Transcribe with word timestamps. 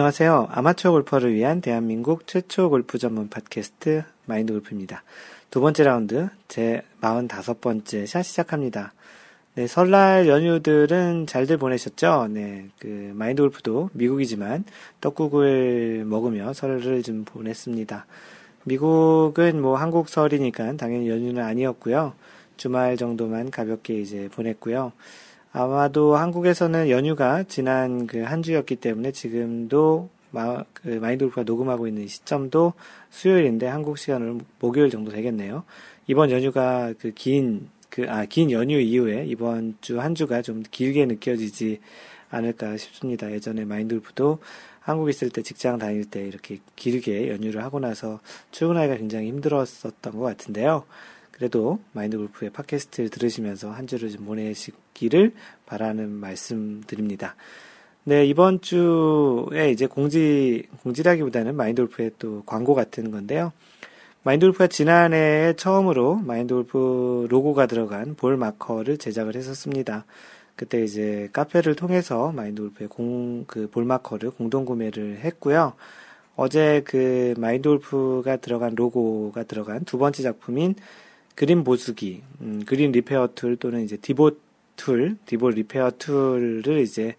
안녕하세요. 0.00 0.48
아마추어 0.50 0.92
골퍼를 0.92 1.34
위한 1.34 1.60
대한민국 1.60 2.26
최초 2.26 2.70
골프 2.70 2.96
전문 2.96 3.28
팟캐스트 3.28 4.02
마인드 4.24 4.50
골프입니다. 4.50 5.02
두 5.50 5.60
번째 5.60 5.84
라운드 5.84 6.30
제 6.48 6.80
45번째 7.02 8.06
샷 8.06 8.22
시작합니다. 8.22 8.94
네, 9.56 9.66
설날 9.66 10.26
연휴들은 10.26 11.26
잘들 11.26 11.58
보내셨죠? 11.58 12.28
네, 12.30 12.68
그 12.78 13.12
마인드 13.14 13.42
골프도 13.42 13.90
미국이지만 13.92 14.64
떡국을 15.02 16.06
먹으며 16.06 16.54
설을 16.54 17.02
좀 17.02 17.26
보냈습니다. 17.26 18.06
미국은 18.64 19.60
뭐 19.60 19.76
한국 19.76 20.08
설이니까 20.08 20.78
당연히 20.78 21.10
연휴는 21.10 21.44
아니었고요. 21.44 22.14
주말 22.56 22.96
정도만 22.96 23.50
가볍게 23.50 24.00
이제 24.00 24.30
보냈고요. 24.32 24.92
아마도 25.52 26.16
한국에서는 26.16 26.90
연휴가 26.90 27.42
지난 27.44 28.06
그 28.06 28.22
한 28.22 28.42
주였기 28.42 28.76
때문에 28.76 29.12
지금도 29.12 30.08
마, 30.30 30.64
그 30.74 30.88
마인드 30.88 31.24
골프가 31.24 31.42
녹음하고 31.42 31.88
있는 31.88 32.06
시점도 32.06 32.74
수요일인데 33.10 33.66
한국 33.66 33.98
시간으로 33.98 34.38
목요일 34.60 34.90
정도 34.90 35.10
되겠네요. 35.10 35.64
이번 36.06 36.30
연휴가 36.30 36.92
그 37.00 37.12
긴, 37.12 37.68
그, 37.88 38.06
아, 38.08 38.24
긴 38.26 38.50
연휴 38.52 38.78
이후에 38.78 39.24
이번 39.26 39.76
주 39.80 39.98
한 39.98 40.14
주가 40.14 40.40
좀 40.42 40.62
길게 40.70 41.06
느껴지지 41.06 41.80
않을까 42.30 42.76
싶습니다. 42.76 43.30
예전에 43.32 43.64
마인드 43.64 43.96
골프도 43.96 44.38
한국 44.80 45.10
있을 45.10 45.30
때 45.30 45.42
직장 45.42 45.78
다닐 45.78 46.04
때 46.08 46.22
이렇게 46.22 46.58
길게 46.76 47.28
연휴를 47.28 47.64
하고 47.64 47.80
나서 47.80 48.20
출근하기가 48.52 48.96
굉장히 48.98 49.26
힘들었었던 49.28 50.12
것 50.12 50.20
같은데요. 50.20 50.84
그래도 51.40 51.78
마인드 51.92 52.18
골프의 52.18 52.50
팟캐스트를 52.50 53.08
들으시면서 53.08 53.70
한 53.70 53.86
주를 53.86 54.10
좀 54.10 54.26
보내시기를 54.26 55.32
바라는 55.64 56.10
말씀 56.10 56.82
드립니다. 56.86 57.34
네, 58.04 58.26
이번 58.26 58.60
주에 58.60 59.70
이제 59.70 59.86
공지, 59.86 60.64
공지라기보다는 60.82 61.56
마인드 61.56 61.80
골프의 61.80 62.10
또 62.18 62.42
광고 62.44 62.74
같은 62.74 63.10
건데요. 63.10 63.52
마인드 64.22 64.44
골프가 64.44 64.66
지난해 64.66 65.54
처음으로 65.56 66.16
마인드 66.16 66.52
골프 66.52 67.26
로고가 67.30 67.64
들어간 67.64 68.16
ball 68.16 68.36
marker를 68.36 68.98
제작을 68.98 69.34
했었습니다. 69.34 70.04
그때 70.56 70.84
이제 70.84 71.30
카페를 71.32 71.74
통해서 71.74 72.32
마인드 72.32 72.60
골프의 72.60 72.88
공, 72.90 73.46
그 73.46 73.66
ball 73.66 73.86
marker를 73.86 74.32
공동 74.32 74.66
구매를 74.66 75.20
했고요. 75.20 75.72
어제 76.36 76.82
그 76.84 77.32
마인드 77.38 77.66
골프가 77.70 78.36
들어간 78.36 78.74
로고가 78.74 79.44
들어간 79.44 79.86
두 79.86 79.96
번째 79.96 80.22
작품인 80.22 80.74
그린 81.34 81.64
보수기, 81.64 82.22
음, 82.42 82.62
green 82.66 82.92
repair 82.92 83.30
tool 83.34 83.56
또는 83.56 83.82
이제 83.82 83.96
divot 83.96 84.32
tool, 84.76 85.16
divot 85.26 85.50
repair 85.50 85.92
tool을 85.98 86.78
이제 86.80 87.16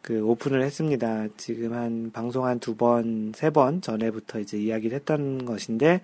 그 0.00 0.20
오픈을 0.24 0.62
했습니다. 0.62 1.28
지금 1.36 1.72
한 1.74 2.10
방송 2.12 2.44
한 2.46 2.58
두 2.58 2.76
번, 2.76 3.32
세 3.34 3.50
번 3.50 3.80
전에부터 3.80 4.40
이제 4.40 4.58
이야기를 4.58 4.96
했던 4.96 5.44
것인데 5.44 6.00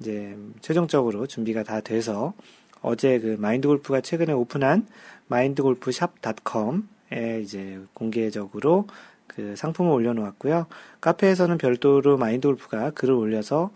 이제 0.00 0.36
최종적으로 0.60 1.26
준비가 1.26 1.62
다 1.62 1.80
돼서 1.80 2.34
어제 2.82 3.18
그 3.20 3.36
마인드 3.38 3.68
골프가 3.68 4.00
최근에 4.00 4.32
오픈한 4.32 4.86
마인드 5.28 5.62
골프샵.com에 5.62 7.40
이제 7.42 7.80
공개적으로 7.94 8.86
그 9.26 9.54
상품을 9.56 9.90
올려놓았고요. 9.92 10.66
카페에서는 11.00 11.58
별도로 11.58 12.18
마인드 12.18 12.46
골프가 12.48 12.90
글을 12.90 13.14
올려서 13.14 13.70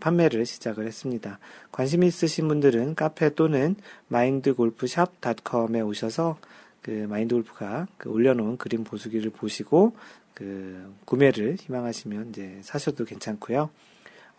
판매를 0.00 0.46
시작을 0.46 0.86
했습니다. 0.86 1.38
관심 1.72 2.02
있으신 2.02 2.48
분들은 2.48 2.94
카페 2.94 3.34
또는 3.34 3.76
마인드골프샵.com에 4.08 5.80
오셔서 5.80 6.38
그 6.82 6.90
마인드 7.08 7.34
골프가 7.34 7.86
그 7.96 8.10
올려놓은 8.10 8.58
그림 8.58 8.84
보수기를 8.84 9.30
보시고 9.30 9.96
그 10.34 10.94
구매를 11.06 11.56
희망하시면 11.60 12.28
이제 12.30 12.58
사셔도 12.62 13.04
괜찮고요. 13.04 13.70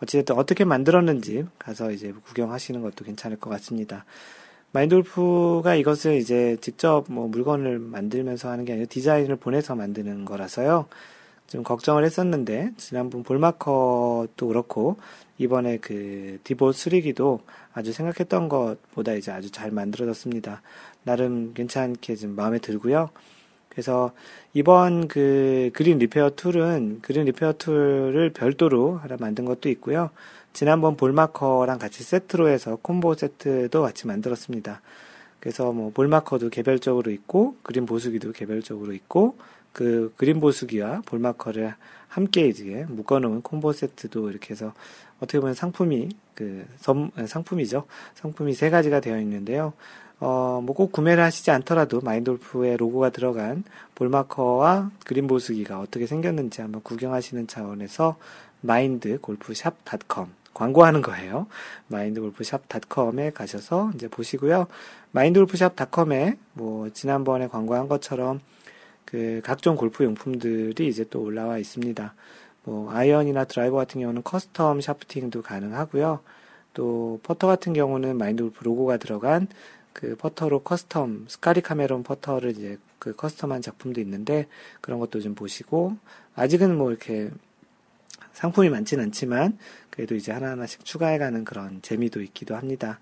어찌됐든 0.02 0.36
어떻게 0.36 0.64
만들었는지 0.64 1.44
가서 1.58 1.90
이제 1.90 2.12
구경하시는 2.12 2.80
것도 2.82 3.04
괜찮을 3.04 3.38
것 3.38 3.50
같습니다. 3.50 4.04
마인드 4.70 4.94
골프가 4.94 5.74
이것을 5.74 6.16
이제 6.16 6.56
직접 6.60 7.06
뭐 7.08 7.26
물건을 7.28 7.78
만들면서 7.78 8.50
하는 8.50 8.64
게 8.64 8.74
아니라 8.74 8.86
디자인을 8.86 9.36
보내서 9.36 9.74
만드는 9.74 10.24
거라서요. 10.24 10.86
좀 11.46 11.62
걱정을 11.62 12.04
했었는데 12.04 12.72
지난번 12.76 13.22
ball 13.22 13.63
marker도 13.63 14.46
그렇고 14.48 14.96
이번에 15.38 15.78
그 15.78 16.38
디보 16.44 16.70
3기도 16.70 17.40
아주 17.72 17.92
생각했던 17.92 18.48
것보다 18.48 19.12
이제 19.12 19.30
아주 19.30 19.50
잘 19.50 19.70
만들어졌습니다. 19.70 20.62
나름 21.04 21.52
괜찮게 21.54 22.16
좀 22.16 22.34
마음에 22.34 22.58
들고요. 22.58 23.10
그래서 23.68 24.12
이번 24.54 25.06
그 25.06 25.70
green 25.74 25.98
repair 25.98 26.30
tool은 26.30 27.00
green 27.02 27.26
repair 27.26 27.54
tool을 27.58 28.32
별도로 28.32 28.96
하나 28.96 29.16
만든 29.20 29.44
것도 29.44 29.68
있고요. 29.68 30.10
지난번 30.54 30.96
ball 30.96 31.19
marker랑 31.19 31.78
같이 31.78 32.02
세트로 32.02 32.48
해서 32.48 32.78
콤보 32.80 33.14
세트도 33.14 33.82
같이 33.82 34.06
만들었습니다. 34.06 34.80
그래서 35.38 35.70
뭐 35.72 35.92
ball 35.92 36.11
marker도 36.11 36.48
개별적으로 36.48 37.10
있고 37.10 37.56
그린 37.62 37.84
보수기도 37.84 38.32
개별적으로 38.32 38.94
있고 38.94 39.36
그 39.76 40.10
그림 40.16 40.40
보수기와 40.40 41.02
볼마커를 41.04 41.74
함께 42.08 42.48
이제 42.48 42.86
묶어놓은 42.88 43.42
콤보 43.42 43.74
세트도 43.74 44.30
이렇게 44.30 44.52
해서 44.54 44.72
어떻게 45.18 45.38
보면 45.38 45.54
상품이 45.54 46.08
그 46.34 46.64
선, 46.78 47.10
상품이죠. 47.26 47.84
상품이 48.14 48.54
세 48.54 48.70
가지가 48.70 49.00
되어 49.00 49.20
있는데요. 49.20 49.74
어, 50.18 50.62
뭐 50.64 50.74
꼭 50.74 50.92
구매를 50.92 51.22
하시지 51.22 51.50
않더라도 51.50 52.00
마인돌프의 52.00 52.78
로고가 52.78 53.10
들어간 53.10 53.64
볼마커와 53.96 54.92
그림 55.04 55.26
보수기가 55.26 55.78
어떻게 55.78 56.06
생겼는지 56.06 56.62
한번 56.62 56.80
구경하시는 56.82 57.46
차원에서 57.46 58.16
마인드골프샵.com 58.62 60.28
광고하는 60.54 61.02
거예요. 61.02 61.48
마인드골프샵.com에 61.88 63.32
가셔서 63.32 63.90
이제 63.94 64.08
보시고요. 64.08 64.68
마인드골프샵.com에 65.10 66.38
뭐 66.54 66.88
지난번에 66.94 67.46
광고한 67.48 67.88
것처럼 67.88 68.40
그 69.06 69.40
각종 69.42 69.76
골프 69.76 70.04
용품들이 70.04 70.86
이제 70.86 71.04
또 71.08 71.22
올라와 71.22 71.58
있습니다. 71.58 72.14
뭐 72.64 72.92
아이언이나 72.92 73.44
드라이버 73.44 73.76
같은 73.76 74.00
경우는 74.00 74.22
custom 74.22 74.82
shafting도 74.82 75.42
가능하고요. 75.42 76.20
또 76.74 77.20
퍼터 77.22 77.46
같은 77.46 77.72
경우는 77.72 78.18
마인드 78.18 78.42
골프 78.42 78.64
로고가 78.64 78.98
들어간 78.98 79.46
그 79.92 80.16
퍼터로 80.16 80.62
custom 80.62 81.28
스카티 81.28 81.62
카메론 81.62 82.02
퍼터를 82.02 82.50
이제 82.50 82.78
그 82.98 83.14
custom한 83.14 83.62
작품도 83.62 84.00
있는데 84.02 84.46
그런 84.82 84.98
것도 84.98 85.20
좀 85.20 85.34
보시고 85.34 85.96
아직은 86.34 86.76
뭐 86.76 86.90
이렇게 86.90 87.30
상품이 88.32 88.68
많진 88.68 89.00
않지만 89.00 89.56
그래도 89.88 90.14
이제 90.14 90.32
하나하나씩 90.32 90.84
추가해가는 90.84 91.44
그런 91.44 91.80
재미도 91.80 92.20
있기도 92.22 92.56
합니다. 92.56 92.98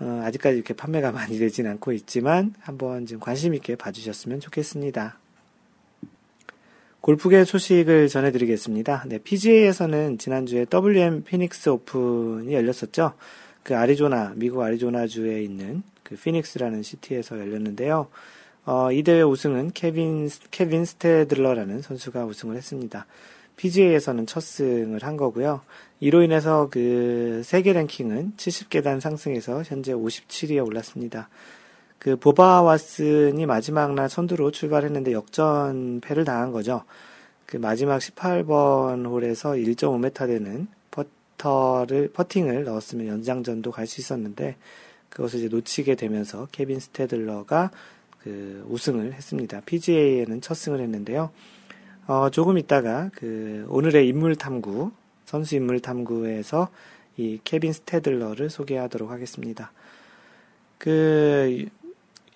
어, 0.00 0.22
아직까지 0.24 0.56
이렇게 0.56 0.74
판매가 0.74 1.12
많이 1.12 1.38
되진 1.38 1.66
않고 1.66 1.92
있지만 1.92 2.54
한번 2.60 3.06
좀 3.06 3.20
관심 3.20 3.54
있게 3.54 3.76
봐주셨으면 3.76 4.40
좋겠습니다. 4.40 5.23
골프계 7.04 7.44
소식을 7.44 8.08
전해드리겠습니다. 8.08 9.04
네, 9.08 9.18
PGA에서는 9.18 10.16
지난주에 10.16 10.64
WM 10.72 11.22
피닉스 11.22 11.68
오픈이 11.68 12.54
열렸었죠. 12.54 13.12
그 13.62 13.76
아리조나, 13.76 14.32
미국 14.36 14.62
아리조나주에 14.62 15.42
있는 15.42 15.82
그 16.02 16.16
피닉스라는 16.16 16.82
city에서 16.82 17.38
열렸는데요. 17.38 18.08
어, 18.64 18.90
이 18.90 19.02
대회 19.02 19.20
우승은 19.20 19.72
케빈, 19.72 20.30
케빈 20.50 20.86
스테들러라는 20.86 21.82
선수가 21.82 22.24
우승을 22.24 22.56
했습니다. 22.56 23.04
PGA에서는 23.58 24.24
첫 24.24 24.40
승을 24.40 25.02
한 25.02 25.18
거고요. 25.18 25.60
이로 26.00 26.22
인해서 26.22 26.68
그 26.70 27.42
세계 27.44 27.74
랭킹은 27.74 28.32
70계단 28.38 29.00
상승해서 29.00 29.62
현재 29.64 29.92
57위에 29.92 30.66
올랐습니다. 30.66 31.28
그 32.04 32.16
보바 32.16 32.62
왓슨이 32.64 33.46
마지막 33.46 33.94
날 33.94 34.10
선두로 34.10 34.50
출발했는데 34.50 35.12
역전패를 35.12 36.26
당한 36.26 36.52
거죠. 36.52 36.84
그 37.46 37.56
마지막 37.56 37.96
18번 37.96 39.06
홀에서 39.06 39.52
1.5m 39.52 40.26
되는 40.26 40.68
퍼터를 40.90 42.10
퍼팅을 42.12 42.64
넣었으면 42.64 43.06
연장전도 43.06 43.70
갈 43.70 43.86
수 43.86 44.02
있었는데 44.02 44.56
그것을 45.08 45.38
이제 45.38 45.48
놓치게 45.48 45.94
되면서 45.94 46.46
케빈 46.52 46.78
스테들러가 46.78 47.70
그 48.22 48.66
우승을 48.68 49.14
했습니다. 49.14 49.62
PGA에는 49.64 50.42
첫 50.42 50.52
승을 50.52 50.80
했는데요. 50.80 51.30
어, 52.06 52.28
조금 52.28 52.58
있다가 52.58 53.12
그 53.14 53.64
오늘의 53.70 54.06
인물 54.08 54.36
탐구 54.36 54.90
선수 55.24 55.56
인물 55.56 55.80
탐구에서 55.80 56.68
이 57.16 57.40
케빈 57.44 57.72
스테들러를 57.72 58.50
소개하도록 58.50 59.10
하겠습니다. 59.10 59.72
그 60.76 61.64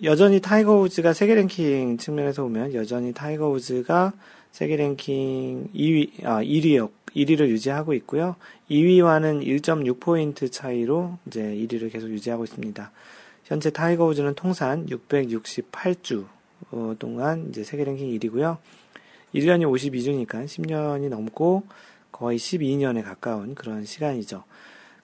여전히 0.01 0.39
타이거 0.39 0.79
우즈가 0.79 1.11
세계 1.11 1.35
랭킹 1.35 1.97
측면에서 1.97 2.43
보면 2.43 2.73
여전히 2.73 3.11
타이거 3.11 3.49
우즈가 3.49 4.13
세계 4.51 4.77
랭킹 4.77 5.71
2위, 5.75 6.25
아, 6.25 6.41
1위, 6.41 6.89
1위를 7.13 7.49
유지하고 7.49 7.93
있고요. 7.95 8.37
2위와는 8.71 9.45
1.6포인트 9.45 10.49
차이로 10.49 11.17
이제 11.27 11.41
1위를 11.41 11.91
계속 11.91 12.07
유지하고 12.11 12.45
있습니다. 12.45 12.91
현재 13.43 13.71
타이거 13.71 14.05
우즈는 14.05 14.35
통산 14.35 14.85
668주 14.85 16.25
어, 16.71 16.95
동안 16.97 17.47
이제 17.49 17.65
세계 17.65 17.83
랭킹 17.83 18.07
1위고요. 18.19 18.55
1년이 19.35 19.63
52주니까 19.69 20.45
10년이 20.45 21.09
넘고 21.09 21.63
거의 22.13 22.39
12년에 22.39 23.03
가까운 23.03 23.53
그런 23.53 23.83
시간이죠. 23.83 24.45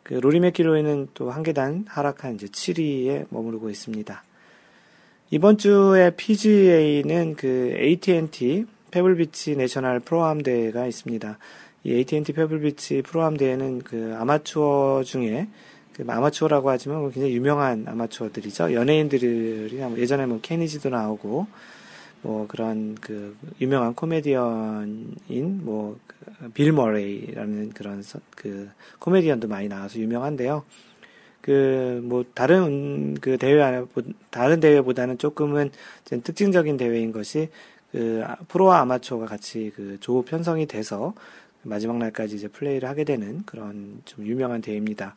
그 0.03 0.13
로리 0.13 0.39
맥기로이는 0.39 1.09
또 1.13 1.31
한 1.31 1.43
계단 1.43 1.83
하락한 1.89 2.35
이제 2.35 2.47
7위에 2.47 3.25
머무르고 3.29 3.69
있습니다. 3.69 4.23
이번 5.31 5.57
주에 5.57 6.11
PGA는 6.15 7.35
그 7.35 7.75
AT&T 7.79 8.65
페블비치 8.91 9.55
내셔널 9.55 9.99
프로암 9.99 10.43
대회가 10.43 10.85
있습니다. 10.85 11.37
이 11.83 11.93
AT&T 11.93 12.33
페블비치 12.33 13.01
프로암 13.01 13.37
대회는 13.37 13.79
그 13.79 14.15
아마추어 14.19 15.03
중에 15.03 15.47
그 15.93 16.05
아마추어라고 16.07 16.69
하지만 16.69 17.11
굉장히 17.11 17.33
유명한 17.35 17.85
아마추어들이죠. 17.87 18.73
연예인들이나 18.73 19.89
뭐 19.89 19.97
예전에 19.97 20.25
뭐 20.25 20.39
케니지도 20.41 20.89
나오고 20.89 21.47
뭐 22.21 22.47
그런 22.47 22.95
그 23.01 23.35
유명한 23.59 23.93
코미디언인 23.95 25.65
뭐 25.65 25.97
빌 26.53 26.71
머레이라는 26.71 27.71
그런 27.71 28.01
서, 28.01 28.19
그 28.35 28.69
코미디언도 28.99 29.47
많이 29.47 29.67
나와서 29.67 29.99
유명한데요. 29.99 30.63
그 31.45 32.01
뭐 32.03 32.25
다른 32.33 33.13
그 33.15 33.37
대회 33.37 33.83
다른 34.31 34.59
대회보다는 34.59 35.17
조금은 35.19 35.69
특징적인 36.05 36.77
대회인 36.77 37.11
것이 37.11 37.49
그 37.91 38.23
프로와 38.47 38.79
아마추어가 38.81 39.25
같이 39.27 39.71
그 39.75 39.97
조 39.99 40.23
편성이 40.23 40.65
돼서 40.65 41.13
마지막 41.61 41.97
날까지 41.97 42.35
이제 42.35 42.47
플레이를 42.47 42.89
하게 42.89 43.03
되는 43.03 43.43
그런 43.45 44.01
좀 44.05 44.25
유명한 44.25 44.61
대회입니다. 44.61 45.13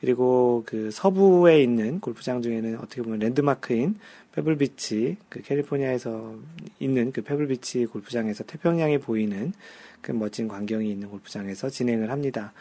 그리고 0.00 0.62
그 0.66 0.90
서부에 0.90 1.62
있는 1.62 2.00
골프장 2.00 2.42
중에는 2.42 2.78
어떻게 2.78 3.02
보면 3.02 3.20
랜드마크인 3.20 3.96
페블비치, 4.32 5.16
그 5.28 5.42
캘리포니아에서 5.42 6.36
있는 6.80 7.12
그 7.12 7.22
페블비치 7.22 7.86
골프장에서 7.86 8.44
태평양이 8.44 8.98
보이는 8.98 9.52
그 10.00 10.12
멋진 10.12 10.48
광경이 10.48 10.90
있는 10.90 11.08
골프장에서 11.08 11.70
진행을 11.70 12.10
합니다. 12.10 12.52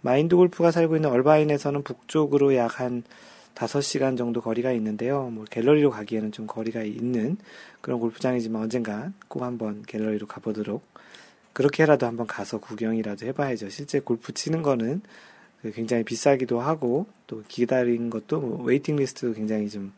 마인드 0.00 0.36
골프가 0.36 0.70
살고 0.70 0.96
있는 0.96 1.10
얼바인에서는 1.10 1.82
북쪽으로 1.82 2.54
약 2.54 2.80
한 2.80 3.02
5시간 3.56 4.18
정도 4.18 4.40
거리가 4.42 4.70
있는데요. 4.72 5.30
뭐 5.30 5.44
갤러리로 5.50 5.90
가기에는 5.90 6.30
좀 6.30 6.46
거리가 6.46 6.82
있는 6.82 7.38
그런 7.80 7.98
골프장이지만 7.98 8.62
언젠가 8.62 9.10
꼭 9.28 9.42
한번 9.42 9.82
갤러리로 9.82 10.26
가보도록 10.26 10.84
그렇게라도 11.54 12.06
한번 12.06 12.26
가서 12.26 12.58
구경이라도 12.58 13.26
해봐야죠. 13.26 13.70
실제 13.70 13.98
골프 13.98 14.34
치는 14.34 14.60
거는 14.60 15.00
그 15.62 15.72
굉장히 15.72 16.04
비싸기도 16.04 16.60
하고 16.60 17.06
또 17.26 17.42
기다린 17.48 18.10
것도 18.10 18.40
뭐 18.40 18.62
waiting 18.62 18.96
list도 18.96 19.32
굉장히 19.32 19.70
좀 19.70 19.94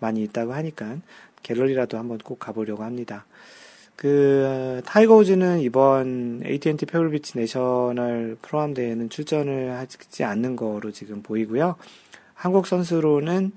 많이 0.00 0.24
있다고 0.24 0.52
하니까 0.52 0.98
갤러리라도 1.44 1.96
한번 1.96 2.18
꼭 2.18 2.40
가보려고 2.40 2.82
합니다. 2.82 3.24
그 3.96 4.82
타이거 4.84 5.16
우즈는 5.16 5.60
이번 5.60 6.42
AT&T 6.44 6.84
페블비치 6.84 7.38
내셔널 7.38 8.36
프로암 8.42 8.74
대회는 8.74 9.08
출전을 9.08 9.72
하지 9.72 10.22
않는 10.22 10.54
거로 10.54 10.92
지금 10.92 11.22
보이고요. 11.22 11.76
한국 12.34 12.66
선수로는 12.66 13.52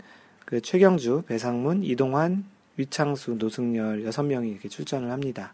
그 0.45 0.61
최경주, 0.61 1.23
배상문, 1.27 1.83
이동환, 1.83 2.45
위창수, 2.77 3.35
노승열 3.37 4.03
6명이 4.05 4.49
이렇게 4.49 4.69
출전을 4.69 5.11
합니다. 5.11 5.53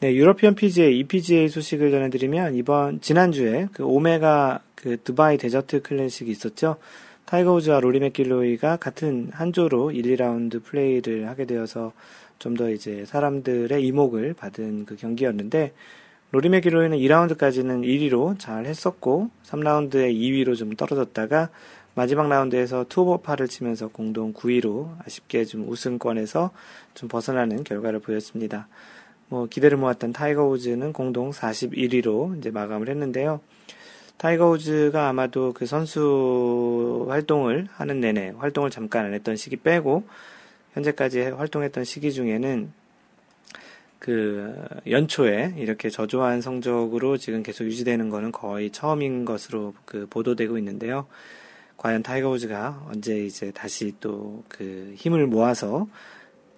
네, 0.00 0.14
유러피언 0.14 0.54
PGA, 0.54 0.98
EPGA 0.98 1.48
소식을 1.48 1.90
전해드리면 1.90 2.56
이번 2.56 3.00
지난주에 3.00 3.68
그 3.72 3.84
오메가 3.84 4.60
그 4.74 5.00
두바이 5.02 5.38
데저트 5.38 5.82
클래식이 5.82 6.30
있었죠. 6.30 6.76
타이거 7.24 7.54
우즈와 7.54 7.80
로리 7.80 8.00
맥길로이가 8.00 8.76
같은 8.76 9.30
한 9.32 9.52
조로 9.52 9.90
1, 9.90 10.02
2라운드 10.02 10.62
플레이를 10.62 11.28
하게 11.28 11.44
되어서 11.46 11.92
좀 12.38 12.56
더 12.56 12.70
이제 12.70 13.04
사람들의 13.04 13.86
이목을 13.86 14.34
받은 14.34 14.84
그 14.84 14.96
경기였는데 14.96 15.72
로리 16.32 16.48
맥길로이는 16.48 16.98
2라운드까지는 16.98 17.84
1위로 17.84 18.36
잘 18.38 18.66
했었고 18.66 19.30
3라운드에 19.44 20.12
2위로 20.12 20.56
좀 20.56 20.74
떨어졌다가 20.74 21.50
마지막 21.94 22.28
라운드에서 22.28 22.86
two 22.88 23.01
over 23.01 23.18
par를 23.18 23.48
치면서 23.48 23.88
공동 23.88 24.32
9위로 24.32 24.96
아쉽게 25.04 25.44
좀 25.44 25.68
우승권에서 25.68 26.50
좀 26.94 27.08
벗어나는 27.08 27.64
결과를 27.64 28.00
보였습니다. 28.00 28.66
뭐 29.28 29.46
기대를 29.46 29.78
모았던 29.78 30.12
타이거 30.12 30.44
우즈는 30.46 30.92
공동 30.92 31.30
41위로 31.30 32.38
이제 32.38 32.50
마감을 32.50 32.88
했는데요. 32.88 33.40
타이거 34.22 34.50
우즈가 34.50 35.08
아마도 35.08 35.52
그 35.52 35.66
선수 35.66 37.06
활동을 37.08 37.66
하는 37.72 37.98
내내 37.98 38.34
활동을 38.38 38.70
잠깐 38.70 39.06
안 39.06 39.14
했던 39.14 39.34
시기 39.34 39.56
빼고 39.56 40.04
현재까지 40.74 41.22
활동했던 41.22 41.82
시기 41.82 42.12
중에는 42.12 42.72
그 43.98 44.64
연초에 44.88 45.54
이렇게 45.56 45.90
저조한 45.90 46.40
성적으로 46.40 47.16
지금 47.16 47.42
계속 47.42 47.64
유지되는 47.64 48.10
것은 48.10 48.30
거의 48.30 48.70
처음인 48.70 49.24
것으로 49.24 49.74
그 49.84 50.06
보도되고 50.08 50.56
있는데요. 50.56 51.08
과연 51.76 52.04
타이거 52.04 52.30
우즈가 52.30 52.86
언제 52.88 53.24
이제 53.24 53.50
다시 53.50 53.92
또 53.98 54.44
그 54.48 54.92
힘을 54.94 55.26
모아서 55.26 55.88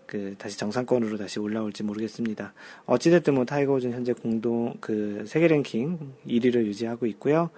그 0.06 0.34
다시 0.38 0.58
정상권으로 0.58 1.16
다시 1.16 1.38
올라올지 1.40 1.82
모르겠습니다. 1.82 2.52
어찌됐든 2.86 3.34
뭐 3.34 3.44
타이거 3.44 3.74
우즈는 3.74 3.94
현재 3.94 4.12
공동 4.12 4.74
그 4.80 5.24
세계 5.26 5.48
랭킹 5.48 5.98
1위를 6.26 6.66
유지하고 6.66 7.06
있고요. 7.06 7.50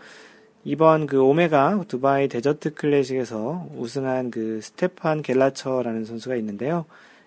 이번 0.65 1.07
그 1.07 1.23
오메가 1.23 1.85
두바이 1.87 2.29
데저트 2.29 2.75
클래식에서 2.75 3.69
우승한 3.77 4.31
그 4.31 4.61
스테판 4.61 5.23
겔라처라는 5.23 6.05
선수가 6.05 6.37
있는데요. 6.37 6.87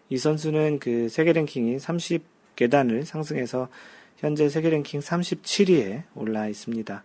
이 0.09 0.17
선수는 0.17 0.79
그 0.79 1.07
세계 1.09 1.31
랭킹이 1.33 1.77
30계단을 1.77 3.05
상승해서 3.05 3.69
현재 4.17 4.49
세계 4.49 4.69
랭킹 4.69 4.99
37위에 4.99 6.03
올라 6.15 6.47
있습니다. 6.49 7.03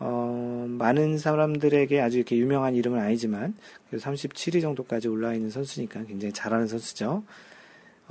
어, 0.00 0.66
많은 0.68 1.18
사람들에게 1.18 2.00
아주 2.00 2.16
이렇게 2.16 2.36
유명한 2.36 2.74
이름은 2.74 2.98
아니지만 2.98 3.54
37위 3.92 4.60
정도까지 4.62 5.08
올라 5.08 5.34
있는 5.34 5.50
선수니까 5.50 6.04
굉장히 6.04 6.32
잘하는 6.32 6.66
선수죠. 6.68 7.22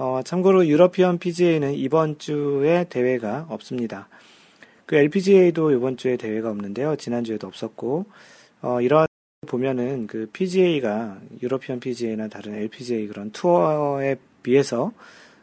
어, 0.02 0.22
참고로 0.24 0.66
유러피언 0.66 1.18
PGA는 1.18 1.74
이번 1.74 2.20
주에 2.20 2.86
대회가 2.86 3.46
없습니다. 3.50 4.08
그 4.86 4.96
LPGA도 4.96 5.72
이번 5.72 5.98
주에 5.98 6.16
대회가 6.16 6.50
없는데요. 6.50 6.96
지난주에도 6.96 7.48
없었고, 7.48 8.06
어, 8.62 8.80
이런 8.80 9.08
보면은 9.46 10.08
그 10.08 10.30
PGA가 10.32 11.20
유러피언 11.42 11.82
PGA나 11.82 12.30
다른 12.30 12.54
LPGA 12.56 13.08
그런 13.08 13.32
투어에 13.32 14.16
비해서 14.42 14.94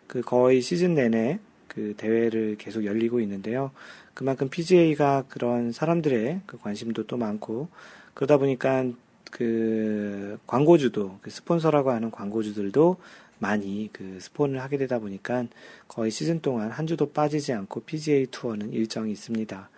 그 0.06 0.22
거의 0.22 0.62
시즌 0.62 0.94
내내 0.94 1.38
그 1.68 1.92
대회를 1.98 2.56
계속 2.56 2.86
열리고 2.86 3.20
있는데요. 3.20 3.72
그만큼 4.14 4.48
PGA가 4.48 5.24
그런 5.28 5.70
사람들의 5.70 6.40
그 6.46 6.56
관심도 6.56 7.06
또 7.06 7.18
많고 7.18 7.68
그러다 8.14 8.38
보니까 8.38 8.86
그 9.30 10.38
광고주도 10.46 11.18
그 11.20 11.28
스폰서라고 11.28 11.90
하는 11.90 12.10
광고주들도 12.10 12.96
많이 13.38 13.90
그 13.92 14.18
스폰을 14.20 14.62
하게 14.62 14.78
되다 14.78 14.98
보니까 14.98 15.46
거의 15.88 16.10
시즌 16.10 16.40
동안 16.40 16.70
한 16.70 16.86
주도 16.86 17.10
빠지지 17.10 17.52
않고 17.52 17.80
PGA 17.80 18.26
투어는 18.30 18.72
일정이 18.72 19.12
있습니다. 19.12 19.68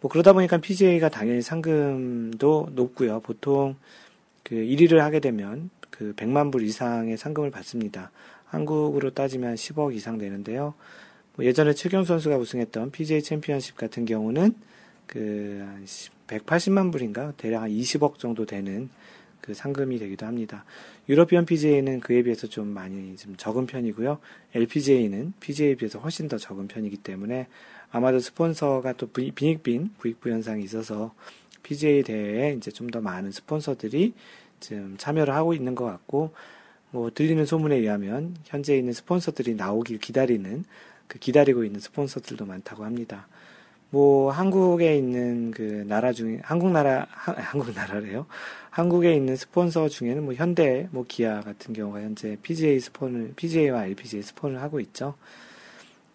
뭐 0.00 0.10
그러다 0.10 0.32
보니까 0.32 0.58
PGA가 0.58 1.08
당연히 1.08 1.42
상금도 1.42 2.70
높고요. 2.72 3.20
보통 3.20 3.76
그 4.42 4.54
1위를 4.54 4.98
하게 4.98 5.20
되면 5.20 5.70
그 5.90 6.14
100만 6.14 6.52
불 6.52 6.62
이상의 6.62 7.16
상금을 7.16 7.50
받습니다. 7.50 8.10
한국으로 8.46 9.10
따지면 9.10 9.56
10억 9.56 9.94
이상 9.94 10.18
되는데요. 10.18 10.74
뭐 11.34 11.44
예전에 11.44 11.72
최경 11.74 12.04
선수가 12.04 12.36
우승했던 12.36 12.90
PGA 12.90 13.22
챔피언십 13.22 13.76
같은 13.76 14.04
경우는 14.04 14.54
그 15.06 15.64
180만 16.26 16.92
불인가 16.92 17.32
대략 17.36 17.62
한 17.62 17.70
20억 17.70 18.18
정도 18.18 18.46
되는 18.46 18.90
그 19.48 19.54
상금이 19.54 19.98
되기도 19.98 20.26
합니다. 20.26 20.66
유러피언 21.08 21.46
PGA는 21.46 22.00
그에 22.00 22.22
비해서 22.22 22.46
좀 22.46 22.68
많이 22.68 23.16
좀 23.16 23.34
적은 23.34 23.64
편이고요. 23.64 24.18
LPGA는 24.54 25.32
PGA에 25.40 25.76
비해서 25.76 25.98
훨씬 25.98 26.28
더 26.28 26.36
적은 26.36 26.68
편이기 26.68 26.98
때문에 26.98 27.46
아마도 27.90 28.20
스폰서가 28.20 28.92
또 28.92 29.06
빈익빈 29.06 29.94
부익부 29.96 30.28
현상이 30.28 30.62
있어서 30.64 31.14
PGA 31.62 32.02
대회에 32.02 32.52
이제 32.52 32.70
좀 32.70 32.90
더 32.90 33.00
많은 33.00 33.32
스폰서들이 33.32 34.12
지금 34.60 34.96
참여를 34.98 35.34
하고 35.34 35.54
있는 35.54 35.74
것 35.74 35.86
같고 35.86 36.34
뭐 36.90 37.10
들리는 37.10 37.46
소문에 37.46 37.76
의하면 37.76 38.36
현재 38.44 38.76
있는 38.76 38.92
스폰서들이 38.92 39.54
나오길 39.54 39.98
기다리는 39.98 40.64
그 41.06 41.18
기다리고 41.18 41.64
있는 41.64 41.80
스폰서들도 41.80 42.44
많다고 42.44 42.84
합니다. 42.84 43.26
뭐 43.90 44.30
한국에 44.30 44.96
있는 44.96 45.50
그 45.50 45.84
나라 45.88 46.12
중에 46.12 46.40
한국 46.42 46.70
나라 46.72 47.06
하, 47.10 47.32
한국 47.32 47.74
나라래요. 47.74 48.26
한국에 48.78 49.12
있는 49.12 49.34
스폰서 49.34 49.88
중에는 49.88 50.24
뭐 50.24 50.34
현대, 50.34 50.86
뭐 50.92 51.04
기아 51.08 51.40
같은 51.40 51.74
경우가 51.74 52.00
현재 52.00 52.36
PGA 52.42 52.78
스폰을 52.78 53.32
PGA와 53.34 53.86
LPGA 53.86 54.22
스폰을 54.22 54.62
하고 54.62 54.78
있죠. 54.78 55.14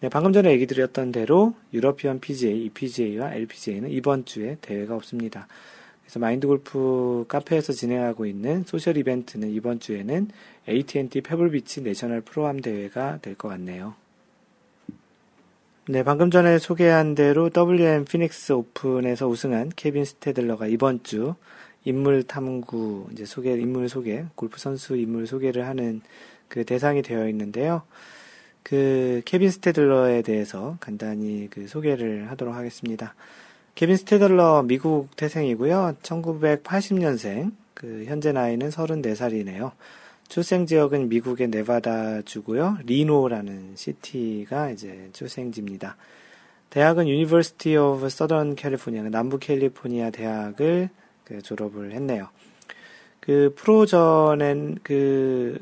네, 0.00 0.08
방금 0.08 0.32
전에 0.32 0.50
얘기 0.50 0.66
드렸던 0.66 1.12
대로 1.12 1.52
유러피언 1.74 2.20
PGA, 2.20 2.64
EPGA와 2.64 3.34
LPGA는 3.34 3.90
이번 3.90 4.24
주에 4.24 4.56
대회가 4.62 4.94
없습니다. 4.96 5.46
그래서 6.04 6.18
마인드 6.20 6.46
골프 6.46 7.26
카페에서 7.28 7.74
진행하고 7.74 8.24
있는 8.24 8.64
social 8.64 8.96
이벤트는 8.96 9.50
이번 9.50 9.78
주에는 9.78 10.28
AT&T 10.66 11.20
페블비치 11.20 11.82
내셔널 11.82 12.22
프로암 12.22 12.60
대회가 12.60 13.18
될 13.20 13.34
것 13.34 13.48
같네요. 13.48 13.94
네, 15.86 16.02
방금 16.02 16.30
전에 16.30 16.58
소개한 16.58 17.14
대로 17.14 17.50
WM 17.54 18.06
피닉스 18.06 18.52
오픈에서 18.52 19.28
우승한 19.28 19.70
케빈 19.76 20.06
스테들러가 20.06 20.66
이번 20.66 21.02
주 21.02 21.34
인물 21.84 22.22
탐구, 22.22 23.08
이제 23.12 23.24
소개, 23.24 23.52
인물 23.52 23.88
소개, 23.88 24.24
골프 24.34 24.58
선수 24.58 24.96
인물 24.96 25.26
소개를 25.26 25.66
하는 25.66 26.00
그 26.48 26.64
대상이 26.64 27.02
되어 27.02 27.28
있는데요. 27.28 27.82
그 28.62 29.20
케빈 29.26 29.50
스테들러에 29.50 30.22
대해서 30.22 30.76
간단히 30.80 31.48
그 31.50 31.68
소개를 31.68 32.30
하도록 32.30 32.54
하겠습니다. 32.54 33.14
케빈 33.74 33.96
스테들러 33.96 34.62
미국 34.62 35.14
태생이고요. 35.16 35.96
1980년생, 36.02 37.52
그 37.74 38.04
현재 38.06 38.32
나이는 38.32 38.70
34살이네요. 38.70 39.72
출생 40.28 40.64
지역은 40.64 41.10
미국의 41.10 41.48
네바다 41.48 42.22
주고요. 42.22 42.78
리노라는 42.86 43.72
city가 43.74 44.70
이제 44.70 45.10
출생지입니다. 45.12 45.96
대학은 46.70 47.06
유니버시티 47.08 47.76
오브 47.76 48.08
서던 48.08 48.56
캘리포니아, 48.56 49.02
남부 49.10 49.38
캘리포니아 49.38 50.10
대학을 50.10 50.88
그 51.24 51.42
졸업을 51.42 51.92
했네요. 51.92 52.28
그 53.20 53.54
프로 53.56 54.12
전엔 54.12 54.78
그, 54.82 55.58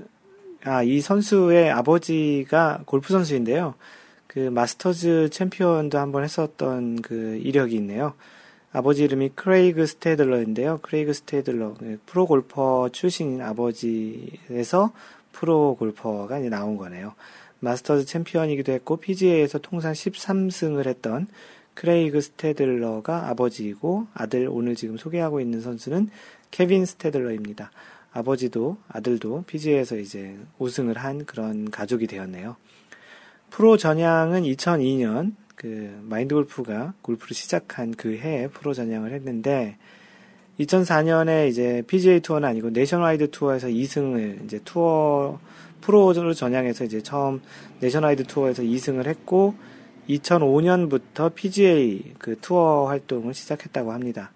아, 0.64 0.82
이 0.82 1.00
선수의 1.00 1.70
아버지가 1.70 2.82
골프 2.86 3.12
선수인데요. 3.12 3.74
그 4.26 4.38
마스터즈 4.38 5.28
챔피언도 5.30 5.98
한번 5.98 6.24
했었던 6.24 7.02
그 7.02 7.38
이력이 7.42 7.76
있네요. 7.76 8.14
아버지 8.72 9.04
이름이 9.04 9.30
크레이그 9.34 9.86
스테들러인데요. 9.86 10.80
크레이그 10.80 11.12
스테들러, 11.12 11.74
그 11.74 12.00
프로 12.06 12.26
골퍼 12.26 12.88
출신인 12.92 13.42
아버지에서 13.42 14.92
프로 15.32 15.76
골퍼가 15.78 16.38
이제 16.38 16.48
나온 16.48 16.78
거네요. 16.78 17.14
마스터즈 17.60 18.06
챔피언이기도 18.06 18.72
했고, 18.72 18.96
PGA에서 18.96 19.58
통산 19.58 19.92
13승을 19.92 20.86
했던 20.86 21.28
크레이그 21.74 22.20
스테들러가 22.20 23.28
아버지이고 23.28 24.06
아들 24.14 24.48
오늘 24.50 24.74
지금 24.74 24.96
소개하고 24.96 25.40
있는 25.40 25.60
선수는 25.60 26.10
케빈 26.50 26.84
스테들러입니다. 26.84 27.70
아버지도 28.12 28.76
아들도 28.88 29.44
PGA에서 29.46 29.96
이제 29.96 30.36
우승을 30.58 30.98
한 30.98 31.24
그런 31.24 31.70
가족이 31.70 32.06
되었네요. 32.06 32.56
프로 33.50 33.76
전향은 33.76 34.42
2002년 34.42 35.34
그 35.56 35.98
마인드 36.02 36.34
골프가 36.34 36.94
골프를 37.02 37.34
시작한 37.34 37.92
그 37.92 38.16
해에 38.16 38.48
프로 38.48 38.74
전향을 38.74 39.12
했는데 39.12 39.76
2004년에 40.60 41.48
이제 41.48 41.82
PGA 41.86 42.20
투어는 42.20 42.48
아니고 42.48 42.70
내셔널와이드 42.70 43.30
투어에서 43.30 43.68
2승을 43.68 44.44
이제 44.44 44.60
투어 44.64 45.38
프로로 45.80 46.34
전향해서 46.34 46.84
이제 46.84 47.02
처음 47.02 47.40
내셔널와이드 47.80 48.24
투어에서 48.24 48.62
2승을 48.62 49.06
했고 49.06 49.54
2005년부터 50.08 51.34
PGA 51.34 52.14
그 52.18 52.36
투어 52.40 52.86
활동을 52.86 53.34
시작했다고 53.34 53.92
합니다. 53.92 54.32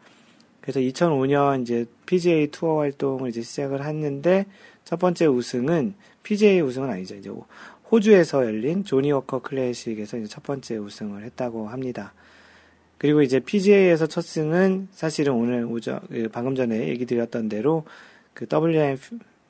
그래서 0.60 0.80
2005년 0.80 1.62
이제 1.62 1.86
PGA 2.06 2.48
투어 2.48 2.78
활동을 2.78 3.30
이제 3.30 3.42
시작을 3.42 3.84
했는데 3.84 4.46
첫 4.84 4.98
번째 4.98 5.26
우승은 5.26 5.94
PGA 6.22 6.60
우승은 6.60 6.90
아니죠. 6.90 7.14
이제 7.14 7.30
호주에서 7.90 8.44
열린 8.44 8.84
조니 8.84 9.12
워커 9.12 9.42
클래식에서 9.42 10.18
이제 10.18 10.26
첫 10.26 10.42
번째 10.42 10.76
우승을 10.76 11.22
했다고 11.24 11.68
합니다. 11.68 12.12
그리고 12.98 13.22
이제 13.22 13.40
PGA에서 13.40 14.06
첫 14.06 14.22
승은 14.22 14.88
사실은 14.90 15.34
오늘 15.34 15.64
오전 15.64 16.00
그 16.08 16.28
방금 16.32 16.54
전에 16.54 16.88
얘기 16.88 17.06
드렸던 17.06 17.48
대로 17.48 17.84
그 18.32 18.46
WM 18.50 18.98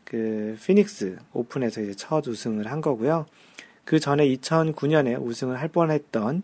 그 0.04 0.56
피닉스 0.64 1.16
오픈에서 1.32 1.80
이제 1.80 1.94
첫 1.94 2.26
우승을 2.26 2.70
한 2.70 2.80
거고요. 2.80 3.26
그 3.86 4.00
전에 4.00 4.28
2009년에 4.28 5.18
우승을 5.24 5.58
할 5.58 5.68
뻔했던 5.68 6.42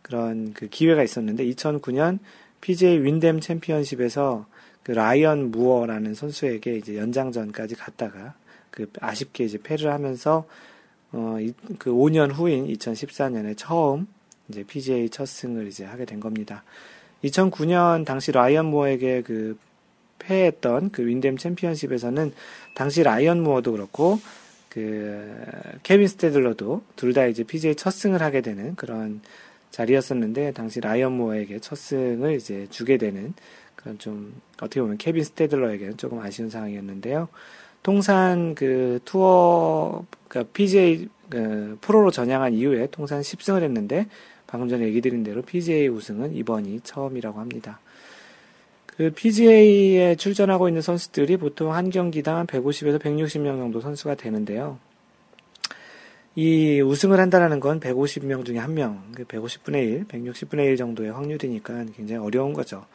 그런 0.00 0.54
그 0.54 0.68
기회가 0.68 1.02
있었는데 1.02 1.44
2009년 1.44 2.20
PGA 2.62 3.02
윈댐 3.02 3.40
챔피언십에서 3.40 4.46
그 4.82 4.92
라이언 4.92 5.50
무어라는 5.50 6.14
선수에게 6.14 6.76
이제 6.76 6.96
연장전까지 6.96 7.74
갔다가 7.74 8.34
그 8.70 8.90
아쉽게 9.00 9.44
이제 9.44 9.58
패를 9.62 9.92
하면서 9.92 10.46
어, 11.12 11.36
이, 11.40 11.52
그 11.78 11.90
5년 11.90 12.32
후인 12.32 12.68
2014년에 12.68 13.54
처음 13.56 14.06
이제 14.48 14.62
PGA 14.62 15.08
첫 15.08 15.26
승을 15.26 15.66
이제 15.66 15.84
하게 15.84 16.04
된 16.04 16.20
겁니다. 16.20 16.62
2009년 17.24 18.04
당시 18.04 18.30
라이언 18.30 18.66
무어에게 18.66 19.22
그 19.22 19.58
패했던 20.20 20.90
그 20.90 21.04
윈댐 21.04 21.38
챔피언십에서는 21.38 22.32
당시 22.74 23.02
라이언 23.02 23.42
무어도 23.42 23.72
그렇고 23.72 24.20
그 24.74 25.32
케빈 25.84 26.08
스테들러도 26.08 26.82
둘 26.96 27.12
다 27.14 27.26
이제 27.26 27.44
PGA 27.44 27.76
첫 27.76 27.90
승을 27.92 28.20
하게 28.22 28.40
되는 28.40 28.74
그런 28.74 29.20
자리였었는데 29.70 30.52
당시 30.52 30.80
라이언 30.80 31.12
무어에게 31.12 31.60
첫 31.60 31.76
승을 31.78 32.34
이제 32.34 32.66
주게 32.70 32.96
되는 32.98 33.34
그런 33.76 33.98
좀 33.98 34.34
어떻게 34.56 34.80
보면 34.80 34.98
케빈 34.98 35.22
스테들러에게는 35.22 35.96
조금 35.96 36.18
아쉬운 36.18 36.50
상황이었는데요. 36.50 37.28
통산 37.84 38.56
그 38.56 38.98
투어 39.04 40.04
그러니까 40.26 40.52
PGA 40.52 41.08
그 41.30 41.78
프로로 41.80 42.10
전향한 42.10 42.54
이후에 42.54 42.88
통산 42.90 43.20
10승을 43.20 43.62
했는데 43.62 44.06
방금 44.48 44.68
전에 44.68 44.84
얘기 44.86 45.00
드린 45.00 45.22
대로 45.22 45.42
PGA 45.42 45.88
우승은 45.88 46.34
이번이 46.34 46.80
처음이라고 46.80 47.38
합니다. 47.38 47.78
그 48.96 49.10
PGA에 49.10 50.14
출전하고 50.14 50.68
있는 50.68 50.80
선수들이 50.80 51.36
보통 51.36 51.72
한 51.74 51.90
경기당 51.90 52.46
150에서 52.46 53.00
160명 53.00 53.58
정도 53.58 53.80
선수가 53.80 54.14
되는데요. 54.14 54.78
이 56.36 56.80
우승을 56.80 57.18
한다는 57.18 57.60
건 57.60 57.80
150명 57.80 58.44
중에 58.44 58.58
한 58.58 58.74
명, 58.74 59.02
150분의 59.14 59.74
1, 59.74 60.04
160분의 60.08 60.66
1 60.66 60.76
정도의 60.76 61.12
확률이니까 61.12 61.86
굉장히 61.96 62.24
어려운 62.24 62.52
거죠. 62.52 62.86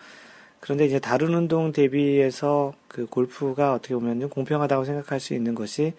그런데 0.59 0.85
이제 0.85 0.99
다른 0.99 1.33
운동 1.33 1.71
대비해서 1.71 2.73
그 2.87 3.05
골프가 3.05 3.73
어떻게 3.73 3.93
보면 3.93 4.29
공평하다고 4.29 4.83
생각할 4.83 5.19
수 5.19 5.33
있는 5.33 5.55
것이 5.55 5.93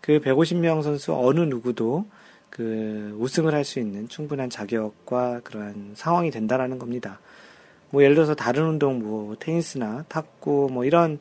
그 0.00 0.20
150명 0.20 0.82
선수 0.82 1.14
어느 1.14 1.40
누구도 1.40 2.06
그 2.50 3.16
우승을 3.18 3.54
할 3.54 3.64
수 3.64 3.80
있는 3.80 4.08
충분한 4.08 4.50
자격과 4.50 5.40
그러한 5.44 5.92
상황이 5.94 6.30
된다라는 6.30 6.78
겁니다. 6.78 7.20
뭐 7.92 8.02
예를 8.02 8.14
들어서 8.16 8.34
다른 8.34 8.64
운동 8.64 8.98
뭐 8.98 9.36
테니스나 9.38 10.06
탁구 10.08 10.70
뭐 10.72 10.84
이런 10.84 11.20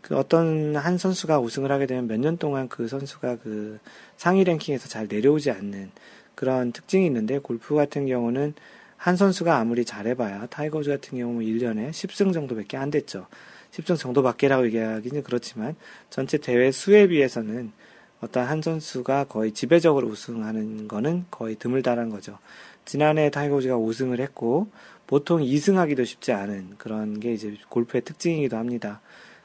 그 0.00 0.16
어떤 0.16 0.74
한 0.76 0.98
선수가 0.98 1.40
우승을 1.40 1.70
하게 1.70 1.86
되면 1.86 2.08
몇 2.08 2.18
년 2.18 2.38
동안 2.38 2.68
그 2.68 2.88
선수가 2.88 3.36
그 3.42 3.78
상위 4.16 4.44
랭킹에서 4.44 4.88
잘 4.88 5.06
내려오지 5.08 5.50
않는 5.50 5.90
그런 6.34 6.72
특징이 6.72 7.06
있는데 7.06 7.38
골프 7.38 7.74
같은 7.74 8.06
경우는 8.06 8.54
한 8.96 9.16
선수가 9.16 9.56
아무리 9.56 9.84
잘해봐야 9.84 10.46
타이거 10.46 10.72
우즈 10.72 10.90
같은 10.90 11.18
경우 11.18 11.40
1년에 11.40 11.90
10승 11.90 12.32
정도밖에 12.32 12.76
안 12.78 12.90
됐죠. 12.90 13.26
10승 13.72 13.98
정도밖에라고 13.98 14.64
얘기하기는 14.66 15.22
그렇지만 15.22 15.76
전체 16.08 16.38
대회 16.38 16.70
수에 16.70 17.08
비해서는 17.08 17.72
어떤 18.20 18.46
한 18.46 18.62
선수가 18.62 19.24
거의 19.24 19.52
지배적으로 19.52 20.08
우승하는 20.08 20.88
거는 20.88 21.26
거의 21.30 21.56
드물다는 21.56 22.08
거죠. 22.08 22.38
지난해 22.86 23.30
타이거즈가 23.30 23.76
우승을 23.76 24.20
했고 24.20 24.68
보통 25.06 25.40
2승하기도 25.40 26.04
쉽지 26.04 26.32
않은 26.32 26.74
그런 26.78 27.20
게 27.20 27.32
이제 27.32 27.56
골프의 27.68 28.02
특징이기도 28.02 28.56
합니다. 28.56 29.00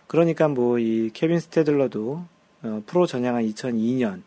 그러니까 0.08 0.48
뭐 0.48 0.80
이 0.80 1.10
케빈 1.14 1.40
스테들러도 1.40 2.26
어, 2.64 2.84
프로 2.86 3.06
전향한 3.08 3.44
2002년 3.46 4.22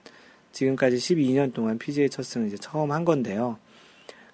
지금까지 0.53 0.97
12년 0.97 1.53
동안 1.53 1.79
PGA 1.79 2.09
첫 2.09 2.23
승을 2.25 2.47
이제 2.49 2.57
처음 2.57 2.93
한 2.93 3.05
건데요. 3.05 3.59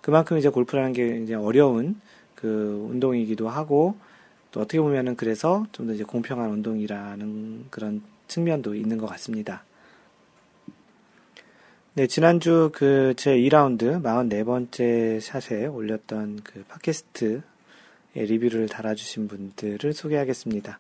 그만큼 0.01 0.39
이제 0.39 0.49
골프라는 0.49 0.93
게 0.93 1.19
이제 1.23 1.35
어려운 1.35 2.01
그 2.35 2.87
운동이기도 2.91 3.49
하고 3.49 3.97
또 4.51 4.61
어떻게 4.61 4.81
보면은 4.81 5.17
그래서 5.17 5.67
좀 5.73 5.87
더 5.87 5.95
이제 5.95 6.05
공평한 6.05 6.51
운동이라는 6.51 7.67
그런 7.71 8.03
측면도 8.29 8.75
있는 8.75 8.99
것 8.99 9.07
같습니다. 9.07 9.65
네, 11.95 12.07
지난주 12.07 12.71
그 12.73 13.15
제 13.17 13.37
2라운드 13.37 14.01
44번째 14.03 15.21
샷에 15.21 15.67
올렸던 15.67 16.41
그 16.45 16.65
팟캐스트의 16.69 17.43
리뷰를 18.15 18.69
달아주신 18.69 19.27
분들을 19.29 19.93
소개하겠습니다. 19.93 20.79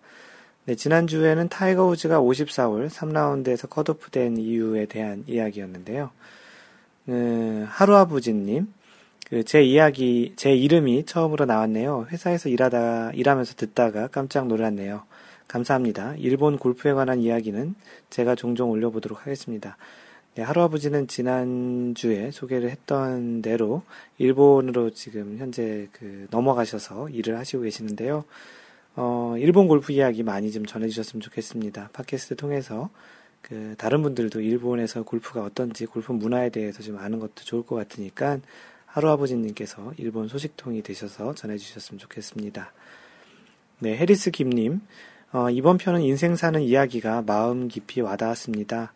네, 0.67 0.75
지난주에는 0.77 1.49
타이거 1.49 1.87
우즈가 1.87 2.21
54홀 2.21 2.89
3라운드에서 2.91 3.69
컷오프 3.69 4.11
된 4.11 4.37
이유에 4.37 4.87
대한 4.87 5.25
이야기였는데요. 5.27 6.11
음, 7.09 7.67
하루아부지님, 7.69 8.73
그 9.29 9.43
제 9.45 9.63
이야기, 9.63 10.33
제 10.37 10.53
이름이 10.55 11.07
처음으로 11.07 11.45
나왔네요. 11.45 12.07
회사에서 12.11 12.49
일하다, 12.49 13.13
일하면서 13.15 13.55
듣다가 13.57 14.07
깜짝 14.09 14.47
놀랐네요. 14.47 15.03
감사합니다. 15.49 16.15
일본 16.19 16.57
골프에 16.59 16.93
관한 16.93 17.19
이야기는 17.21 17.75
제가 18.11 18.37
종종 18.37 18.71
올려보도록 18.71 19.23
하겠습니다. 19.23 19.77
네, 20.41 20.45
할아버지는 20.45 21.07
지난주에 21.07 22.31
소개를 22.31 22.71
했던 22.71 23.43
대로 23.43 23.83
일본으로 24.17 24.89
지금 24.89 25.37
현재 25.37 25.87
그 25.93 26.29
넘어가셔서 26.31 27.11
일을 27.11 27.37
하시고 27.37 27.65
계시는데요. 27.65 28.25
어, 28.97 29.35
일본 29.37 29.69
골프 29.69 29.93
이야기 29.93 30.23
많이 30.23 30.51
좀 30.51 30.65
전해주셨으면 30.65 31.21
좋겠습니다. 31.21 31.91
팟캐스트 31.93 32.37
통해서 32.37 32.89
그 33.43 33.75
다른 33.77 34.01
분들도 34.01 34.41
일본에서 34.41 35.03
골프가 35.03 35.43
어떤지 35.43 35.85
골프 35.85 36.11
문화에 36.11 36.49
대해서 36.49 36.83
좀 36.83 36.97
아는 36.97 37.19
것도 37.19 37.45
좋을 37.45 37.63
것 37.63 37.77
같으니까 37.77 38.39
하루 38.87 39.11
아버지님께서 39.11 39.93
일본 39.99 40.27
소식통이 40.27 40.81
되셔서 40.81 41.35
전해주셨으면 41.35 41.99
좋겠습니다. 41.99 42.73
네, 43.81 43.95
해리스 43.95 44.31
김님. 44.31 44.81
어, 45.33 45.51
이번 45.51 45.77
편은 45.77 46.01
인생 46.01 46.35
사는 46.35 46.63
이야기가 46.63 47.25
마음 47.27 47.69
깊이 47.69 48.01
와닿았습니다. 48.01 48.95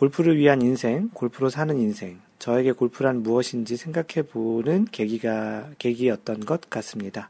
골프를 0.00 0.38
위한 0.38 0.62
인생, 0.62 1.10
골프로 1.12 1.50
사는 1.50 1.76
인생. 1.76 2.22
저에게 2.38 2.72
골프란 2.72 3.22
무엇인지 3.22 3.76
생각해 3.76 4.26
보는 4.28 4.86
계기가, 4.90 5.68
계기였던 5.76 6.46
것 6.46 6.70
같습니다. 6.70 7.28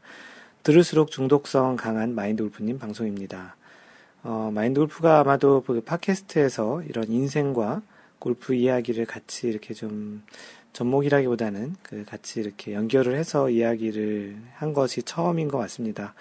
들을수록 0.63 1.11
중독성 1.11 1.75
강한 1.75 2.15
마인드 2.15 2.41
골프님 2.43 2.79
방송입니다. 2.79 3.57
어, 4.23 4.51
마인드 4.53 4.79
골프가 4.79 5.19
아마도 5.19 5.63
그 5.67 5.81
팟캐스트에서 5.81 6.83
이런 6.83 7.11
인생과 7.11 7.81
골프 8.19 8.53
이야기를 8.53 9.05
같이 9.05 9.49
이렇게 9.49 9.73
좀 9.73 10.23
접목이라기보다는 10.71 11.75
그 11.83 12.05
같이 12.05 12.39
이렇게 12.39 12.73
연결을 12.73 13.17
해서 13.17 13.49
이야기를 13.49 14.37
한 14.55 14.71
것이 14.71 15.03
처음인 15.03 15.49
것 15.49 15.57
같습니다. 15.57 16.13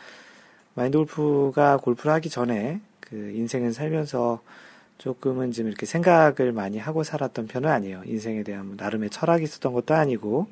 마인드 0.75 0.99
골프가 0.99 1.77
골프를 1.77 2.13
하기 2.15 2.29
전에 2.29 2.81
그 2.99 3.15
인생을 3.37 3.73
살면서 3.73 4.43
조금은 5.01 5.53
좀 5.53 5.67
이렇게 5.67 5.87
생각을 5.87 6.53
많이 6.53 6.77
하고 6.77 7.03
살았던 7.03 7.47
편은 7.47 7.71
아니에요. 7.71 8.03
인생에 8.05 8.43
대한 8.43 8.67
뭐 8.67 8.77
나름의 8.79 9.09
철학이 9.09 9.43
있었던 9.43 9.73
것도 9.73 9.95
아니고, 9.95 10.47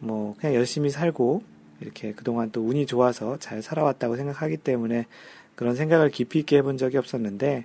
뭐, 0.00 0.36
그냥 0.38 0.54
열심히 0.54 0.90
살고, 0.90 1.42
이렇게 1.80 2.12
그동안 2.12 2.50
또 2.50 2.62
운이 2.62 2.84
좋아서 2.84 3.38
잘 3.38 3.62
살아왔다고 3.62 4.16
생각하기 4.16 4.58
때문에 4.58 5.06
그런 5.54 5.76
생각을 5.76 6.10
깊이 6.10 6.40
있게 6.40 6.58
해본 6.58 6.76
적이 6.76 6.98
없었는데, 6.98 7.64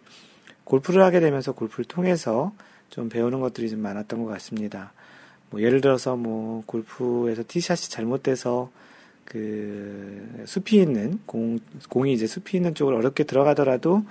골프를 0.64 1.04
하게 1.04 1.20
되면서 1.20 1.52
골프를 1.52 1.84
통해서 1.84 2.54
좀 2.90 3.10
배우는 3.10 3.42
것들이 3.42 3.70
좀 3.70 3.82
많았던 3.82 4.24
것 4.24 4.30
같습니다. 4.32 4.94
뭐 5.50 5.62
예를 5.62 5.82
들어서 5.82 6.16
뭐 6.16 6.64
골프에서 6.66 7.44
티샷이 7.46 7.90
잘못돼서 7.90 8.72
그 9.26 10.44
숲이 10.46 10.78
있는 10.78 11.20
공 11.26 11.60
공이 11.90 12.14
이제 12.14 12.26
숲이 12.26 12.58
있는 12.58 12.74
쪽으로 12.74 12.98
어렵게 12.98 13.26
들어가더라도 13.26 14.04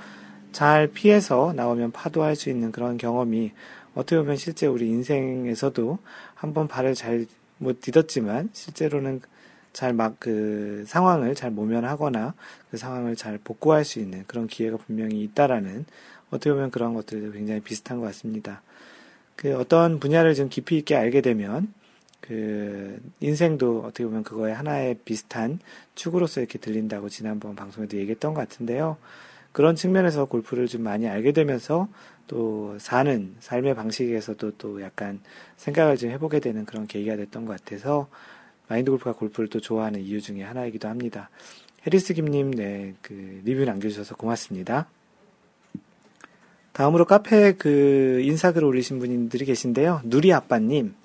잘 0.54 0.87
피해서 0.87 1.52
나오면 1.54 1.90
파도할 1.92 2.37
수 2.37 2.49
있는 2.49 2.73
그런 2.73 2.96
경험이 2.96 3.52
어떻게 3.94 4.16
보면 4.16 4.37
실제 4.37 4.66
우리 4.66 4.88
인생에서도 4.88 5.99
한번 6.34 6.68
발을 6.68 6.94
잘 6.94 7.26
못 7.58 7.80
디뎠지만 7.80 8.50
실제로는 8.52 9.20
잘 9.73 9.92
막 9.92 10.16
그 10.20 10.84
상황을 10.87 11.34
잘 11.34 11.50
모면하거나 11.50 12.34
그 12.70 12.76
상황을 12.76 13.16
잘 13.16 13.38
복구할 13.38 13.84
수 13.84 13.99
있는 13.99 14.25
그런 14.26 14.46
기회가 14.46 14.76
분명히 14.76 15.23
있다라는 15.23 15.84
어떻게 16.30 16.52
보면 16.52 16.70
그런 16.70 16.94
것들도 16.94 17.32
굉장히 17.32 17.61
비슷한 17.61 17.99
것 17.99 18.06
같습니다. 18.06 18.62
그 19.37 19.56
어떤 19.56 19.99
분야를 19.99 20.34
좀 20.34 20.49
깊이 20.49 20.78
있게 20.78 20.94
알게 20.94 21.20
되면 21.20 21.73
그 22.20 23.00
인생도 23.20 23.80
어떻게 23.80 24.04
보면 24.04 24.23
그거에 24.23 24.52
하나의 24.52 24.99
비슷한 25.04 25.58
축으로서 25.95 26.40
이렇게 26.40 26.58
들린다고 26.58 27.08
지난번 27.08 27.56
방송에도 27.56 27.97
얘기했던 27.97 28.34
것 28.34 28.40
같은데요. 28.49 28.97
그런 29.54 29.76
측면에서 29.76 30.25
골프를 30.25 30.67
좀 30.67 30.82
많이 30.82 31.08
알게 31.08 31.30
되면서 31.30 31.86
또 32.26 32.76
사는 32.80 33.36
삶의 33.38 33.76
방식에서도 33.76 34.50
또 34.58 34.82
약간 34.82 35.21
생각을 35.58 35.97
좀 35.97 36.10
해보게 36.10 36.40
되는 36.40 36.64
그런 36.64 36.88
계기가 36.88 37.14
됐던 37.14 37.45
것 37.45 37.56
같아서 37.56 38.08
마인드 38.67 38.90
골프가 38.90 39.12
골프를 39.12 39.49
또 39.49 39.60
좋아하는 39.60 40.00
이유 40.00 40.21
중에 40.21 40.43
하나이기도 40.43 40.88
합니다. 40.88 41.30
해리스 41.86 42.14
김님, 42.14 42.50
네, 42.50 42.95
그 43.00 43.43
리뷰 43.45 43.64
남겨주셔서 43.64 44.17
고맙습니다. 44.17 44.88
다음으로 46.73 47.04
카페에 47.04 47.52
그 47.52 48.23
인사글 48.25 48.64
올리신 48.64 48.99
분들이 48.99 49.45
계신데요. 49.45 50.00
누리 50.02 50.32
아빠님. 50.32 50.97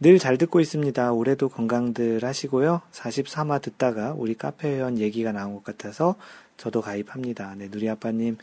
늘 0.00 0.18
잘 0.18 0.36
듣고 0.36 0.58
있습니다. 0.58 1.12
올해도 1.12 1.48
건강들 1.48 2.24
하시고요. 2.24 2.82
43화 2.90 3.62
듣다가 3.62 4.14
우리 4.16 4.34
카페 4.34 4.68
회원 4.74 4.98
얘기가 4.98 5.30
나온 5.30 5.54
것 5.54 5.62
같아서 5.62 6.16
저도 6.58 6.82
가입합니다. 6.82 7.54
네, 7.56 7.68
누리 7.70 7.88
아빠님 7.88 8.36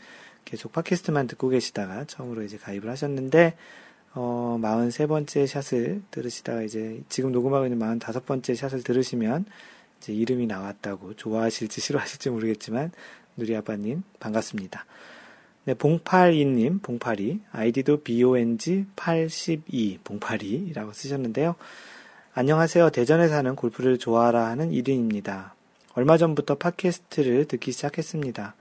계속 0.44 0.72
팟캐스트만 0.72 1.28
듣고 1.28 1.48
계시다가 1.50 2.04
처음으로 2.06 2.42
이제 2.42 2.56
가입을 2.56 2.90
하셨는데, 2.90 3.56
어, 4.14 4.58
43번째 4.60 5.46
샷을 5.46 6.02
들으시다가 6.10 6.62
이제 6.62 7.02
지금 7.08 7.30
녹음하고 7.30 7.66
있는 7.66 7.78
45번째 7.78 8.56
샷을 8.56 8.82
들으시면 8.82 9.44
이제 9.98 10.12
이름이 10.12 10.46
나왔다고 10.46 11.14
좋아하실지 11.14 11.80
싫어하실지 11.80 12.30
모르겠지만 12.30 12.90
누리 13.36 13.54
아빠님 13.54 14.02
반갑습니다. 14.18 14.86
네, 15.64 15.74
봉팔이님, 15.74 16.78
봉팔이, 16.78 17.40
아이디도 17.50 18.04
BONG82, 18.04 19.98
봉팔이라고 20.04 20.92
쓰셨는데요. 20.92 21.56
안녕하세요. 22.34 22.90
대전에 22.90 23.26
사는 23.26 23.56
골프를 23.56 23.98
좋아하라 23.98 24.46
하는 24.46 24.70
1인입니다. 24.70 25.55
얼마 25.96 26.18
전부터 26.18 26.56
팟캐스트를 26.56 27.46
듣기 27.46 27.72
시작했습니다. 27.72 28.54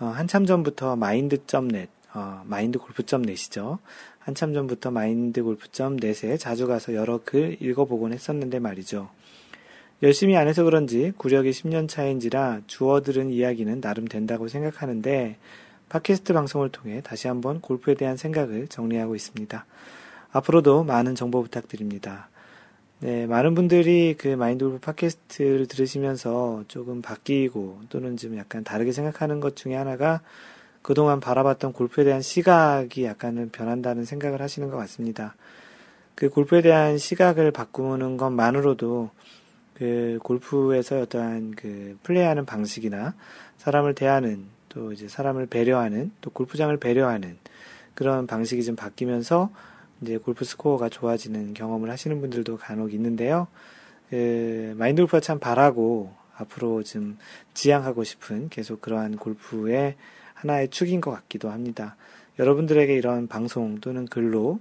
어, 0.00 0.06
한참 0.06 0.44
전부터 0.44 0.96
마인드.net, 0.96 1.88
어, 2.14 2.42
마인드골프.net이죠. 2.46 3.78
한참 4.18 4.52
전부터 4.52 4.90
마인드골프.net에 4.90 6.36
자주 6.36 6.66
가서 6.66 6.94
여러 6.94 7.20
글 7.24 7.56
읽어보곤 7.62 8.12
했었는데 8.12 8.58
말이죠. 8.58 9.08
열심히 10.02 10.36
안 10.36 10.48
해서 10.48 10.64
그런지 10.64 11.12
구력이 11.16 11.52
10년 11.52 11.88
차인지라 11.88 12.62
주워 12.66 13.02
들은 13.02 13.30
이야기는 13.30 13.80
나름 13.80 14.08
된다고 14.08 14.48
생각하는데 14.48 15.36
팟캐스트 15.90 16.32
방송을 16.32 16.70
통해 16.70 17.02
다시 17.04 17.28
한번 17.28 17.60
골프에 17.60 17.94
대한 17.94 18.16
생각을 18.16 18.66
정리하고 18.66 19.14
있습니다. 19.14 19.64
앞으로도 20.32 20.82
많은 20.82 21.14
정보 21.14 21.40
부탁드립니다. 21.40 22.28
네, 23.04 23.26
많은 23.26 23.54
분들이 23.54 24.14
그 24.16 24.28
마인드 24.28 24.64
골프 24.64 24.80
팟캐스트를 24.80 25.66
들으시면서 25.66 26.64
조금 26.68 27.02
바뀌고 27.02 27.80
또는 27.90 28.16
좀 28.16 28.38
약간 28.38 28.64
다르게 28.64 28.92
생각하는 28.92 29.40
것 29.40 29.56
중에 29.56 29.74
하나가 29.74 30.22
그동안 30.80 31.20
바라봤던 31.20 31.74
골프에 31.74 32.04
대한 32.04 32.22
시각이 32.22 33.04
약간은 33.04 33.50
변한다는 33.50 34.06
생각을 34.06 34.40
하시는 34.40 34.70
것 34.70 34.78
같습니다. 34.78 35.36
그 36.14 36.30
골프에 36.30 36.62
대한 36.62 36.96
시각을 36.96 37.50
바꾸는 37.50 38.16
것만으로도 38.16 39.10
그 39.74 40.18
골프에서 40.22 41.00
어떠한 41.00 41.56
그 41.56 41.98
플레이하는 42.04 42.46
방식이나 42.46 43.12
사람을 43.58 43.94
대하는 43.94 44.46
또 44.70 44.92
이제 44.92 45.08
사람을 45.08 45.44
배려하는 45.44 46.10
또 46.22 46.30
골프장을 46.30 46.74
배려하는 46.78 47.36
그런 47.94 48.26
방식이 48.26 48.64
좀 48.64 48.76
바뀌면서 48.76 49.50
이제 50.04 50.18
골프 50.18 50.44
스코어가 50.44 50.90
좋아지는 50.90 51.54
경험을 51.54 51.90
하시는 51.90 52.20
분들도 52.20 52.58
간혹 52.58 52.92
있는데요. 52.94 53.48
그 54.10 54.74
마인드 54.76 55.02
골프가 55.02 55.20
참 55.20 55.38
바라고 55.38 56.12
앞으로 56.36 56.82
좀 56.82 57.16
지향하고 57.54 58.04
싶은 58.04 58.48
계속 58.50 58.80
그러한 58.80 59.16
골프의 59.16 59.96
하나의 60.34 60.68
축인 60.68 61.00
것 61.00 61.10
같기도 61.10 61.50
합니다. 61.50 61.96
여러분들에게 62.38 62.94
이런 62.94 63.28
방송 63.28 63.80
또는 63.80 64.06
글로 64.06 64.60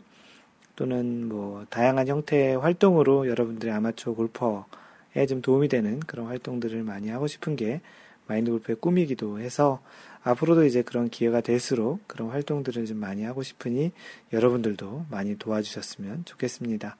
또는 0.75 1.27
뭐 1.27 1.65
다양한 1.69 2.07
형태의 2.07 2.57
활동으로 2.57 3.27
여러분들의 3.27 3.73
아마추어 3.73 4.13
골퍼에 4.13 5.25
좀 5.27 5.41
도움이 5.41 5.67
되는 5.67 5.99
그런 5.99 6.27
활동들을 6.27 6.83
많이 6.83 7.09
하고 7.09 7.27
싶은 7.27 7.55
게 7.55 7.81
마인드 8.27 8.51
골프의 8.51 8.77
꿈이기도 8.79 9.39
해서 9.39 9.81
앞으로도 10.23 10.65
이제 10.65 10.81
그런 10.81 11.09
기회가 11.09 11.41
될수록 11.41 12.07
그런 12.07 12.29
활동들을 12.29 12.85
좀 12.85 12.97
많이 12.97 13.23
하고 13.23 13.43
싶으니 13.43 13.91
여러분들도 14.31 15.05
많이 15.09 15.37
도와주셨으면 15.37 16.25
좋겠습니다. 16.25 16.95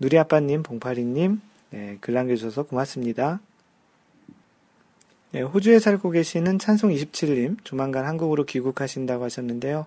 누리아빠님, 0.00 0.62
봉파리님, 0.62 1.40
네, 1.70 1.98
글 2.00 2.14
남겨주셔서 2.14 2.64
고맙습니다. 2.64 3.40
네, 5.32 5.42
호주에 5.42 5.78
살고 5.78 6.10
계시는 6.10 6.58
찬송27님, 6.58 7.56
조만간 7.64 8.06
한국으로 8.06 8.44
귀국하신다고 8.44 9.24
하셨는데요. 9.24 9.86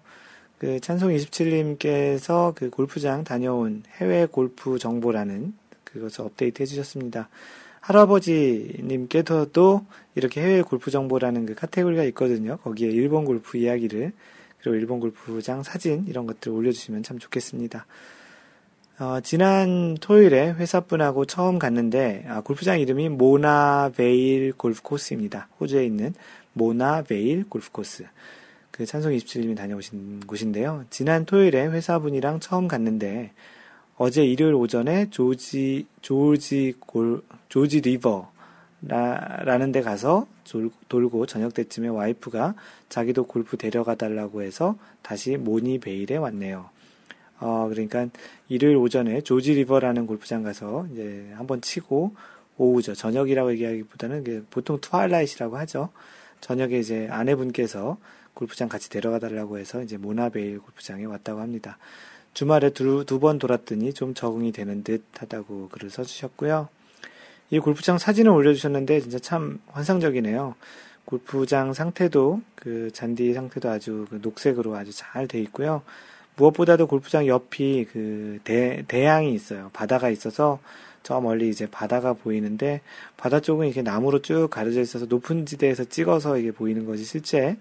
그 0.57 0.79
찬송27님께서 0.81 2.55
그 2.55 2.69
골프장 2.69 3.23
다녀온 3.23 3.83
해외 3.97 4.25
골프 4.25 4.79
정보라는 4.79 5.53
그것을 5.83 6.21
업데이트 6.21 6.61
해주셨습니다. 6.61 7.29
할아버지님께서도 7.87 9.85
이렇게 10.15 10.41
해외 10.41 10.61
골프 10.61 10.91
정보라는 10.91 11.45
그 11.45 11.55
카테고리가 11.55 12.03
있거든요. 12.05 12.57
거기에 12.57 12.89
일본 12.89 13.23
골프 13.25 13.57
이야기를 13.57 14.11
그리고 14.59 14.75
일본 14.75 14.99
골프장 14.99 15.63
사진 15.63 16.05
이런 16.07 16.27
것들 16.27 16.51
올려주시면 16.51 17.03
참 17.03 17.17
좋겠습니다. 17.19 17.85
어, 18.99 19.19
지난 19.21 19.95
토요일에 20.01 20.53
회사분하고 20.53 21.25
처음 21.25 21.59
갔는데 21.59 22.25
아, 22.27 22.41
골프장 22.41 22.79
이름이 22.79 23.09
모나베일 23.09 24.53
골프 24.53 24.81
코스입니다. 24.81 25.47
호주에 25.59 25.85
있는 25.85 26.13
모나베일 26.53 27.45
골프 27.47 27.71
코스. 27.71 28.05
그 28.71 28.85
찬송 28.85 29.11
27님이 29.13 29.55
다녀오신 29.55 30.21
곳인데요. 30.21 30.83
지난 30.89 31.25
토요일에 31.25 31.67
회사분이랑 31.67 32.39
처음 32.39 32.67
갔는데 32.67 33.31
어제 33.97 34.23
일요일 34.23 34.53
오전에 34.53 35.09
조지, 35.09 35.87
조지 36.01 36.75
골, 36.79 37.23
조지 37.49 37.81
리버, 37.81 38.31
라는 38.81 39.71
데 39.71 39.81
가서 39.81 40.27
돌고 40.87 41.25
저녁 41.25 41.53
때쯤에 41.55 41.87
와이프가 41.87 42.53
자기도 42.89 43.25
골프 43.25 43.57
데려가 43.57 43.95
달라고 43.95 44.43
해서 44.43 44.77
다시 45.01 45.35
모나베일에 45.35 46.17
왔네요. 46.17 46.69
어, 47.39 47.67
그러니까 47.69 48.07
일요일 48.49 48.77
오전에 48.77 49.21
조지 49.21 49.53
리버라는 49.53 50.05
골프장 50.05 50.43
가서 50.43 50.87
이제 50.93 51.31
한번 51.35 51.61
치고 51.61 52.15
오후죠. 52.57 52.93
저녁이라고 52.93 53.51
얘기하기보다는 53.53 54.45
보통 54.49 54.79
twilight라고 54.79 55.57
하죠. 55.57 55.89
저녁에 56.41 56.77
이제 56.77 57.07
아내분께서 57.09 57.97
골프장 58.35 58.69
같이 58.69 58.89
데려가 58.89 59.17
달라고 59.17 59.57
해서 59.57 59.81
이제 59.81 59.97
모나베일 59.97 60.59
골프장에 60.59 61.05
왔다고 61.05 61.41
합니다. 61.41 61.77
주말에 62.37 62.69
두 62.69 63.03
번 63.19 63.39
돌았더니 63.39 63.93
좀 63.93 64.13
적응이 64.13 64.51
되는 64.51 64.83
듯 64.83 65.03
하다고 65.17 65.69
글을 65.69 65.89
써주셨고요. 65.89 66.69
이 67.49 67.57
골프장 67.57 67.97
사진을 67.97 68.31
올려주셨는데 68.31 68.99
진짜 68.99 69.17
참 69.17 69.59
환상적이네요. 69.71 70.53
골프장 71.05 71.73
상태도 71.73 72.41
그 72.53 72.91
잔디 72.93 73.33
상태도 73.33 73.71
아주 73.71 74.05
그 74.11 74.19
녹색으로 74.21 74.75
아주 74.75 74.91
잘 74.93 75.27
돼 75.27 75.39
있고요. 75.41 75.81
무엇보다도 76.35 76.85
골프장 76.85 77.25
옆이 77.25 77.85
그 77.91 78.37
대, 78.43 78.85
대양이 78.87 79.33
있어요. 79.33 79.71
바다가 79.73 80.11
있어서 80.11 80.59
저 81.01 81.19
멀리 81.19 81.49
이제 81.49 81.65
바다가 81.65 82.13
보이는데 82.13 82.81
바다 83.17 83.39
쪽은 83.39 83.65
이렇게 83.65 83.81
나무로 83.81 84.21
쭉 84.21 84.47
가려져 84.51 84.81
있어서 84.81 85.07
높은 85.07 85.47
지대에서 85.47 85.85
찍어서 85.85 86.37
이게 86.37 86.51
보이는 86.51 86.85
것이 86.85 87.03
실제 87.03 87.57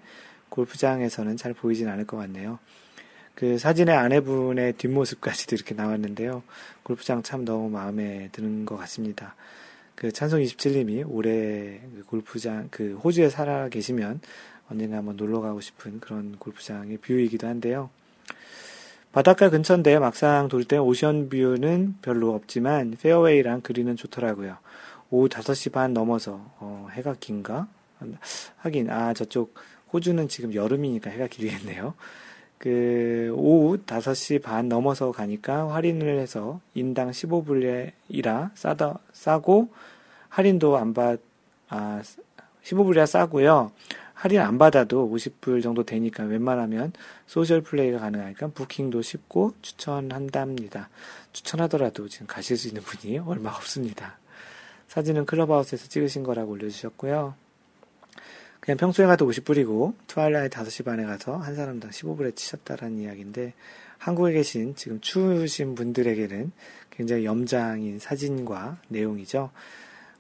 골프장에서는 0.51 1.39
잘 1.39 1.55
보이진 1.55 1.89
않을 1.89 2.07
것 2.07 2.19
같네요. 2.19 2.59
그 3.37 3.59
사진의 3.59 3.94
아내분의 3.94 4.72
뒷모습까지도 4.72 5.57
이렇게 5.57 5.75
나왔는데요. 5.75 6.42
골프장 6.83 7.22
참 7.22 7.44
너무 7.44 7.68
마음에 7.68 8.31
드는 8.33 8.64
것 8.64 8.77
같습니다. 8.79 9.37
그 9.94 10.11
찬송 10.11 10.40
27님이 10.40 11.05
올해 11.07 11.81
그 11.94 12.03
골프장, 12.07 12.68
그 12.70 12.94
호주에 13.05 13.29
살아 13.29 13.68
계시면 13.68 14.20
언젠가 14.70 14.96
한번 14.96 15.16
놀러 15.16 15.42
가고 15.42 15.61
싶은 15.61 16.01
그런 16.01 16.37
골프장의 16.38 16.96
뷰이기도 16.96 17.46
한데요. 17.46 17.90
바닷가 19.12 19.51
근처인데 19.51 19.99
막상 19.99 20.49
돌 20.49 20.64
때 20.64 20.79
ocean 20.79 21.29
view는 21.29 21.97
별로 22.01 22.35
없지만 22.35 22.96
페어웨이랑 23.01 23.61
그린은 23.61 23.95
좋더라고요. 23.96 24.57
오후 25.11 25.29
5시 25.29 25.72
반 25.72 25.92
넘어서 25.92 26.40
어, 26.59 26.88
해가 26.92 27.16
긴가? 27.20 27.68
하긴 28.59 28.90
아 28.90 29.12
저쪽 29.12 29.55
호주는 29.92 30.27
지금 30.29 30.55
여름이니까 30.55 31.11
해가 31.11 31.27
길겠네요. 31.27 31.94
그 32.59 33.33
오후 33.37 33.79
5시 33.79 34.42
반 34.42 34.69
넘어서 34.69 35.12
가니까 35.12 35.73
할인을 35.75 36.19
해서 36.19 36.61
인당 36.75 37.11
15불이라 37.11 38.51
싸다 38.55 38.99
싸고 39.12 39.69
할인도 40.29 40.77
안 40.77 40.95
받, 40.95 41.21
아, 41.69 42.03
15불이라 42.62 43.07
싸고요. 43.07 43.73
할인 44.14 44.40
안 44.40 44.57
받아도 44.57 45.11
50불 45.11 45.62
정도 45.62 45.85
되니까 45.85 46.25
웬만하면 46.25 46.95
social 47.27 47.61
play가 47.61 47.99
가능하니까 47.99 48.49
부킹도 48.49 49.03
쉽고 49.03 49.53
추천한답니다. 49.61 50.88
추천하더라도 51.33 52.09
지금 52.09 52.27
가실 52.27 52.57
수 52.57 52.69
있는 52.69 52.81
분이 52.83 53.19
얼마 53.19 53.51
없습니다. 53.51 54.19
사진은 54.88 55.27
클럽하우스에서 55.27 55.88
찍으신 55.88 56.23
거라고 56.23 56.53
올려주셨고요. 56.53 57.35
그냥 58.67 58.79
평소에 58.79 59.07
가도 59.07 59.29
50불이고 59.31 59.95
트와일라이 60.09 60.49
5시 60.49 60.85
반에 60.85 61.05
가서 61.05 61.37
한 61.37 61.55
사람당 61.55 61.91
15불에 61.91 62.35
치셨다라는 62.35 62.99
이야기인데 62.99 63.55
한국에 63.99 64.33
계신 64.33 64.75
지금 64.75 65.01
추우신 65.01 65.77
분들에게는 65.77 66.51
굉장히 66.91 67.25
염장인 67.25 68.01
사진과 68.01 68.79
내용이죠. 68.89 69.53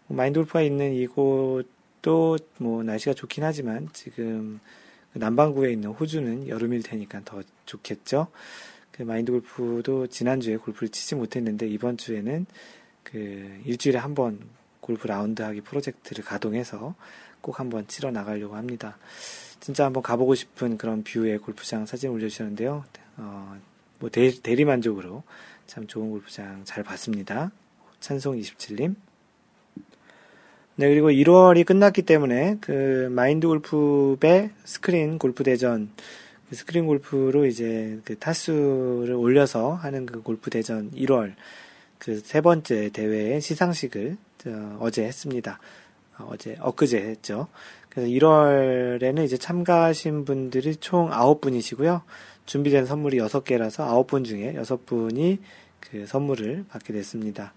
마인드 0.06 0.38
골프가 0.38 0.62
있는 0.62 0.94
이곳도 0.94 2.38
뭐 2.58 2.84
날씨가 2.84 3.14
좋긴 3.14 3.42
하지만 3.42 3.88
지금 3.92 4.60
그 5.12 5.18
남반구에 5.18 5.72
있는 5.72 5.90
호주는 5.90 6.46
여름일 6.46 6.84
테니까 6.84 7.22
더 7.24 7.42
좋겠죠. 7.64 8.28
그 8.92 9.02
마인드 9.02 9.32
골프도 9.32 10.06
지난주에 10.06 10.56
골프를 10.58 10.90
치지 10.90 11.16
못했는데 11.16 11.66
이번 11.66 11.96
주에는 11.96 12.46
그 13.02 13.60
일주일에 13.64 13.98
한 13.98 14.14
번 14.14 14.38
골프 14.86 15.08
라운드 15.08 15.42
하기 15.42 15.62
프로젝트를 15.62 16.22
가동해서 16.24 16.94
꼭 17.46 17.60
한번 17.60 17.86
치러 17.86 18.10
나가려고 18.10 18.56
합니다. 18.56 18.98
진짜 19.60 19.84
한번 19.84 20.02
가보고 20.02 20.34
싶은 20.34 20.76
그런 20.78 21.04
뷰의 21.04 21.38
골프장 21.38 21.86
사진 21.86 22.10
올려주셨는데요. 22.10 22.84
어, 23.18 23.56
뭐 24.00 24.10
대, 24.10 24.32
대리 24.42 24.64
만족으로 24.64 25.22
참 25.68 25.86
좋은 25.86 26.10
골프장 26.10 26.62
잘 26.64 26.82
봤습니다. 26.82 27.52
찬송 28.00 28.36
27님. 28.36 28.96
네, 30.74 30.88
그리고 30.88 31.10
1월이 31.10 31.64
끝났기 31.64 32.02
때문에 32.02 32.56
그 32.60 33.08
마인드 33.12 33.46
골프배 33.46 34.50
스크린 34.64 35.18
골프 35.18 35.44
대전 35.44 35.90
그 36.50 36.56
스크린 36.56 36.86
골프로 36.86 37.46
이제 37.46 38.00
그 38.04 38.18
타수를 38.18 39.14
올려서 39.14 39.72
하는 39.74 40.04
그 40.04 40.20
골프 40.20 40.50
대전 40.50 40.90
1월 40.90 41.34
그 41.98 42.20
세 42.20 42.40
번째 42.40 42.90
대회의 42.90 43.40
시상식을 43.40 44.16
어제 44.78 45.04
했습니다. 45.04 45.58
어, 46.18 46.30
어제 46.32 46.56
엊그제 46.60 46.98
했죠. 46.98 47.48
그래서 47.88 48.10
1월에는 48.10 49.24
이제 49.24 49.36
참가하신 49.36 50.24
분들이 50.24 50.76
총 50.76 51.10
9분이시고요. 51.10 52.02
준비된 52.44 52.86
선물이 52.86 53.18
6개라서 53.18 54.06
9분 54.06 54.24
중에 54.24 54.54
6분이 54.54 55.38
그 55.80 56.06
선물을 56.06 56.66
받게 56.68 56.92
됐습니다. 56.92 57.52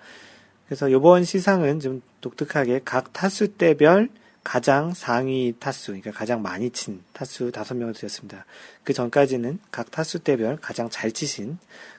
그래서 0.66 0.88
이번 0.88 1.24
시상은 1.24 1.80
좀 1.80 2.02
독특하게 2.22 2.82
각 2.86 3.12
타수 3.12 3.50
때별 3.50 4.10
가장 4.44 4.94
상위 4.94 5.54
타수, 5.60 5.88
그러니까 5.88 6.12
가장 6.12 6.42
많이 6.42 6.70
친 6.70 7.04
타수 7.12 7.52
다섯 7.52 7.76
명을 7.76 7.94
드렸습니다. 7.94 8.46
그 8.84 8.94
전까지는 8.94 9.60
각 9.72 9.92
타수 9.92 10.20
때별 10.20 10.58
가장 10.58 10.90
잘 10.90 11.12
치신 11.12 11.58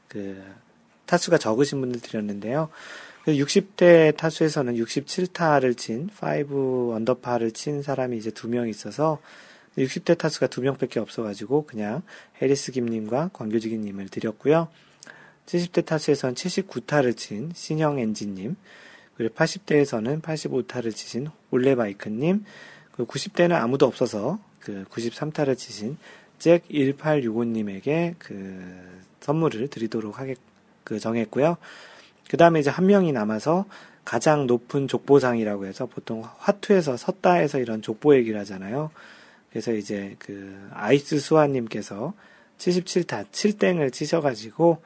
그 0.09 0.43
타수가 1.07 1.39
적으신 1.39 1.81
분들 1.81 2.01
드렸는데요. 2.01 2.71
60대 3.27 4.17
타수에서는 4.17 4.75
67타를 4.77 5.77
친, 5.77 6.09
5 6.23 6.95
언더파를 6.95 7.53
친 7.53 7.83
사람이 7.83 8.17
이제 8.17 8.31
두 8.31 8.49
명 8.49 8.69
있어서 8.69 9.21
60대 9.77 10.19
타수가 10.19 10.49
두 10.49 10.63
명밖에 10.63 10.99
없어가지고 11.01 11.67
그냥 11.67 12.03
해리스 12.41 12.73
김님과 12.73 13.31
권교지기님을 13.33 14.09
드렸고요. 14.09 14.69
70대 15.47 15.85
타수에서는 15.85 16.35
79타를 16.35 17.17
친 17.17 17.53
신형 17.55 17.99
엔진님, 17.99 18.57
그리고 19.17 19.35
80대에서는 19.35 20.23
85타를 20.23 20.95
치신 20.95 21.29
올레바이크님, 21.51 22.45
그 22.93 23.05
90대는 23.05 23.53
아무도 23.53 23.87
없어서 23.87 24.39
그 24.61 24.85
93타를 24.91 25.57
치신 25.57 25.99
잭 26.39 26.67
1865님에게 26.69 28.15
그 28.19 28.65
선물을 29.21 29.69
드리도록 29.69 30.19
하겠, 30.19 30.39
그 30.85 30.99
정했고요. 30.99 31.59
그 32.31 32.37
다음에 32.37 32.61
이제 32.61 32.71
한 32.71 32.87
명이 32.87 33.11
남아서 33.11 33.65
가장 34.05 34.47
높은 34.47 34.87
족보상이라고 34.87 35.67
해서 35.67 35.87
보통 35.87 36.23
화투에서 36.39 36.97
섰다해서 36.97 37.59
이런 37.59 37.83
족보 37.83 38.15
얘기를 38.15 38.39
하잖아요. 38.39 38.93
그래서 39.51 39.73
이제 39.73 40.15
그 40.21 40.57
아이스 40.73 41.19
수아님께서 41.19 42.15
77타 42.57 43.27
7땡을 43.33 43.93
치셔가지고 43.93 44.81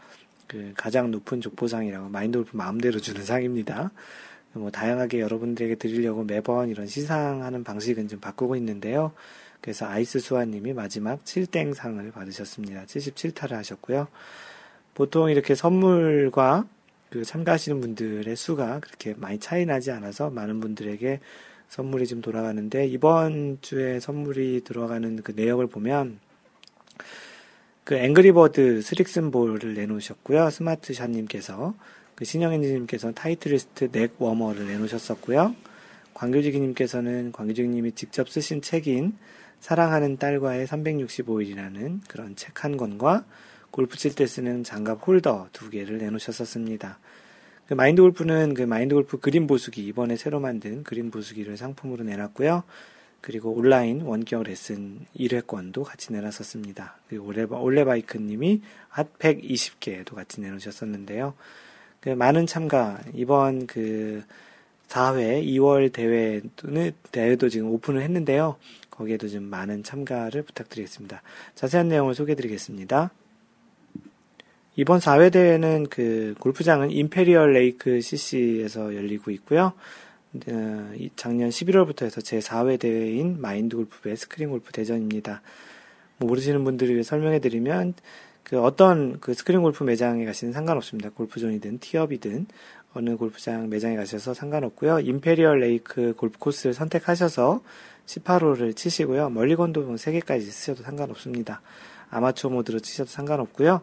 그 0.46 0.72
가장 0.74 1.10
높은 1.10 1.42
족보상이라고 1.42 2.08
마인드 2.08 2.38
골프 2.38 2.56
마음대로 2.56 2.98
주는 2.98 3.22
상입니다. 3.22 3.90
뭐 4.54 4.70
다양하게 4.70 5.20
여러분들에게 5.20 5.74
드리려고 5.74 6.24
매번 6.24 6.70
이런 6.70 6.86
시상하는 6.86 7.62
방식은 7.62 8.08
좀 8.08 8.20
바꾸고 8.20 8.56
있는데요. 8.56 9.12
그래서 9.60 9.84
아이스 9.84 10.18
수아님이 10.18 10.72
마지막 10.72 11.22
7땡상을 11.24 12.10
받으셨습니다. 12.10 12.86
77타를 12.86 13.50
하셨고요. 13.50 14.08
보통 14.94 15.28
이렇게 15.28 15.54
선물과 15.54 16.68
그 17.14 17.24
참가하시는 17.24 17.80
분들의 17.80 18.34
수가 18.34 18.80
그렇게 18.80 19.14
많이 19.16 19.38
차이 19.38 19.64
나지 19.64 19.92
않아서 19.92 20.30
많은 20.30 20.58
분들에게 20.58 21.20
선물이 21.68 22.08
좀 22.08 22.20
돌아가는데 22.20 22.88
이번 22.88 23.58
주에 23.60 24.00
선물이 24.00 24.62
들어가는 24.64 25.22
그 25.22 25.30
내역을 25.30 25.68
보면 25.68 26.18
그 27.84 27.94
앵그리버드 27.94 28.82
스릭슨볼을 28.82 29.74
내놓으셨고요. 29.74 30.50
스마트샷님께서 30.50 31.74
그 32.16 32.24
신영현님께서 32.24 33.12
타이틀리스트 33.12 33.92
넥 33.92 34.20
워머를 34.20 34.66
내놓으셨었고요. 34.66 35.54
광교지기님께서는 36.14 37.30
광교지기님이 37.30 37.92
직접 37.92 38.28
쓰신 38.28 38.60
책인 38.60 39.16
사랑하는 39.60 40.16
딸과의 40.16 40.66
365일이라는 40.66 42.00
그런 42.08 42.34
책 42.34 42.64
한 42.64 42.76
권과 42.76 43.24
골프 43.74 43.96
칠 43.98 44.14
때 44.14 44.24
쓰는 44.24 44.62
장갑 44.62 45.04
홀더 45.04 45.48
두 45.52 45.68
개를 45.68 45.98
내놓으셨었습니다. 45.98 47.00
그 47.66 47.74
마인드 47.74 48.02
골프는 48.02 48.54
그 48.54 48.62
마인드 48.62 48.94
골프 48.94 49.18
그린 49.18 49.48
보수기 49.48 49.84
이번에 49.84 50.14
새로 50.14 50.38
만든 50.38 50.84
그린 50.84 51.10
보수기를 51.10 51.56
상품으로 51.56 52.04
내놨고요. 52.04 52.62
그리고 53.20 53.50
온라인 53.50 54.02
원격 54.02 54.44
레슨 54.44 55.00
1회권도 55.16 55.82
같이 55.82 56.12
내놨었습니다. 56.12 56.98
그리고 57.08 57.26
올레바, 57.26 57.56
올레바이크님이 57.56 58.62
핫팩 58.90 59.42
20개도 59.42 60.14
같이 60.14 60.40
내놓으셨었는데요. 60.40 61.34
그 61.98 62.10
많은 62.10 62.46
참가, 62.46 63.00
이번 63.12 63.66
그 63.66 64.22
4회 64.86 65.44
2월 65.46 65.92
대회는 65.92 66.92
대회도 67.10 67.48
지금 67.48 67.70
오픈을 67.70 68.02
했는데요. 68.02 68.54
거기에도 68.88 69.26
좀 69.26 69.42
많은 69.42 69.82
참가를 69.82 70.42
부탁드리겠습니다. 70.42 71.22
자세한 71.56 71.88
내용을 71.88 72.14
소개해 72.14 72.36
드리겠습니다. 72.36 73.10
이번 74.76 74.98
4회 74.98 75.30
대회는 75.32 75.86
그 75.88 76.34
골프장은 76.40 76.90
임페리얼 76.90 77.52
레이크 77.52 78.00
CC에서 78.00 78.96
열리고 78.96 79.30
있고요. 79.30 79.72
어, 80.48 80.92
작년 81.14 81.48
11월부터 81.50 82.02
해서 82.02 82.20
제 82.20 82.40
4회 82.40 82.80
대회인 82.80 83.40
마인드 83.40 83.76
골프배 83.76 84.16
스크린 84.16 84.50
골프 84.50 84.72
대전입니다. 84.72 85.42
뭐 86.16 86.28
모르시는 86.28 86.64
분들을 86.64 86.92
위해 86.92 87.04
설명해 87.04 87.38
드리면 87.38 87.94
그 88.42 88.60
어떤 88.60 89.20
그 89.20 89.32
스크린 89.32 89.62
골프 89.62 89.84
매장에 89.84 90.24
가시든 90.24 90.52
상관없습니다. 90.52 91.10
골프존이든 91.10 91.78
티업이든 91.78 92.46
어느 92.94 93.16
골프장 93.16 93.68
매장에 93.68 93.94
가셔서 93.94 94.34
상관없고요. 94.34 95.00
임페리얼 95.00 95.60
레이크 95.60 96.14
골프 96.16 96.38
코스를 96.40 96.74
선택하셔서 96.74 97.62
18홀을 98.06 98.74
치시고요. 98.74 99.30
멀리건도 99.30 99.94
3개까지 99.94 100.42
쓰셔도 100.42 100.82
상관없습니다. 100.82 101.62
아마추어 102.10 102.50
모드로 102.50 102.80
치셔도 102.80 103.10
상관없고요. 103.10 103.82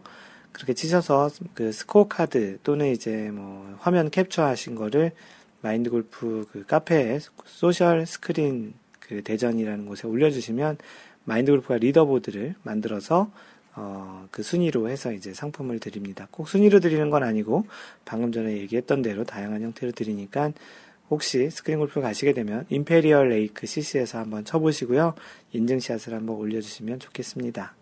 그렇게 0.51 0.73
치셔서 0.73 1.29
그 1.53 1.71
스코어 1.71 2.07
카드 2.07 2.57
또는 2.63 2.91
이제 2.91 3.31
뭐 3.31 3.75
화면 3.79 4.09
캡처하신 4.09 4.75
거를 4.75 5.11
마인드 5.61 5.89
골프 5.89 6.45
그 6.51 6.65
카페에 6.65 7.19
social 7.45 8.05
스크린 8.05 8.73
그 8.99 9.21
대전이라는 9.23 9.85
곳에 9.85 10.07
올려주시면 10.07 10.77
마인드 11.23 11.51
골프가 11.51 11.77
리더보드를 11.77 12.55
만들어서 12.63 13.31
어, 13.73 14.27
그 14.31 14.43
순위로 14.43 14.89
해서 14.89 15.13
이제 15.13 15.33
상품을 15.33 15.79
드립니다. 15.79 16.27
꼭 16.31 16.47
순위로 16.49 16.79
드리는 16.79 17.09
건 17.09 17.23
아니고 17.23 17.65
방금 18.03 18.31
전에 18.31 18.57
얘기했던 18.57 19.01
대로 19.01 19.23
다양한 19.23 19.61
형태로 19.61 19.93
드리니까 19.93 20.51
혹시 21.09 21.49
스크린 21.49 21.79
골프 21.79 22.01
가시게 22.01 22.33
되면 22.33 22.65
임페리얼 22.69 23.29
레이크 23.29 23.67
CC에서 23.67 24.17
한번 24.17 24.45
쳐보시고요. 24.45 25.13
인증샷을 25.53 26.13
한번 26.13 26.37
올려주시면 26.37 26.99
좋겠습니다. 26.99 27.80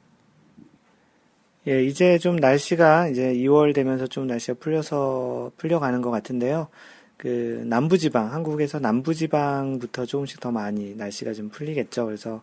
예, 1.70 1.84
이제 1.84 2.18
좀 2.18 2.36
날씨가 2.38 3.10
이제 3.10 3.32
2월 3.32 3.76
되면서 3.76 4.08
좀 4.08 4.26
날씨가 4.26 4.58
풀려서 4.60 5.52
풀려가는 5.58 6.02
것 6.02 6.10
같은데요. 6.10 6.68
그 7.16 7.64
남부지방, 7.68 8.34
한국에서 8.34 8.80
남부지방부터 8.80 10.08
조금씩 10.08 10.40
더 10.40 10.50
많이 10.50 10.96
날씨가 10.96 11.34
좀 11.34 11.50
풀리겠죠. 11.50 12.08
그래서 12.08 12.42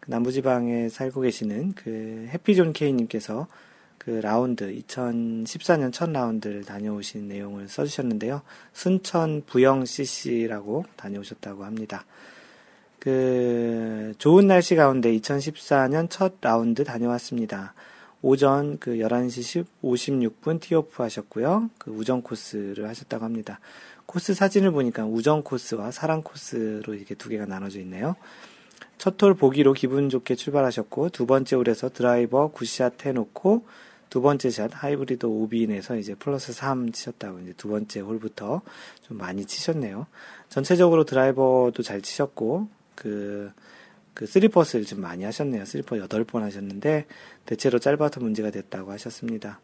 그 0.00 0.10
남부지방에 0.10 0.90
살고 0.90 1.22
계시는 1.22 1.72
그 1.72 2.28
해피존 2.28 2.74
K님께서 2.74 3.46
그 3.96 4.10
라운드, 4.10 4.70
2014년 4.70 5.90
첫 5.90 6.10
라운드를 6.10 6.64
다녀오신 6.64 7.28
내용을 7.28 7.68
써주셨는데요. 7.68 8.42
순천 8.74 9.44
부영 9.46 9.86
CC라고 9.86 10.84
다녀오셨다고 10.96 11.64
합니다. 11.64 12.04
그 12.98 14.12
좋은 14.18 14.46
날씨 14.46 14.74
가운데 14.74 15.16
2014년 15.16 16.10
첫 16.10 16.34
라운드 16.42 16.84
다녀왔습니다. 16.84 17.72
오전 18.26 18.78
그 18.78 18.96
11시 18.96 19.64
56분 19.84 20.60
티오프 20.60 21.00
하셨고요. 21.00 21.70
그 21.78 21.92
우정 21.92 22.22
코스를 22.22 22.88
하셨다고 22.88 23.24
합니다. 23.24 23.60
코스 24.04 24.34
사진을 24.34 24.72
보니까 24.72 25.06
우정 25.06 25.44
코스와 25.44 25.92
사랑 25.92 26.24
코스로 26.24 26.94
이렇게 26.94 27.14
두 27.14 27.28
개가 27.28 27.46
나눠져 27.46 27.78
있네요. 27.82 28.16
첫홀 28.98 29.34
보기로 29.34 29.74
기분 29.74 30.08
좋게 30.08 30.34
출발하셨고 30.34 31.10
두 31.10 31.26
번째 31.26 31.54
홀에서 31.54 31.90
드라이버 31.90 32.48
good 32.48 32.77
shot 32.77 33.06
해놓고 33.06 33.64
두 34.10 34.20
번째 34.22 34.50
샷 34.50 34.72
하이브리드 34.74 35.24
오비 35.24 35.50
나서 35.50 35.94
이제 35.94 36.16
플러스 36.16 36.52
3 36.52 36.90
치셨다고 36.90 37.38
이제 37.38 37.52
두 37.56 37.68
번째 37.68 38.00
홀부터 38.00 38.62
좀 39.02 39.18
많이 39.18 39.44
치셨네요. 39.44 40.08
전체적으로 40.48 41.04
드라이버도 41.04 41.80
잘 41.84 42.02
치셨고 42.02 42.66
그 42.96 43.52
그 44.16 44.24
three 44.26 44.51
putt을 44.51 44.86
좀 44.86 45.02
많이 45.02 45.24
하셨네요. 45.24 45.66
three 45.66 45.83
putt 45.83 45.96
8번 45.96 46.40
하셨는데 46.40 47.04
대체로 47.44 47.78
짧아서 47.78 48.18
문제가 48.20 48.50
됐다고 48.50 48.90
하셨습니다. 48.92 49.60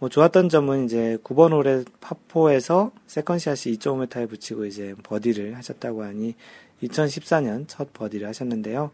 뭐 0.00 0.08
좋았던 0.08 0.48
점은 0.48 0.86
이제 0.86 1.18
9번 1.22 1.52
홀에 1.52 1.84
파포에서 2.00 2.90
second 3.06 3.45
shot이 3.45 3.78
2.5m에 3.78 4.28
붙이고 4.28 4.66
이제 4.66 4.96
버디를 5.04 5.56
하셨다고 5.56 6.02
하니 6.02 6.34
2014년 6.82 7.66
첫 7.68 7.92
버디를 7.92 8.26
하셨는데요. 8.26 8.90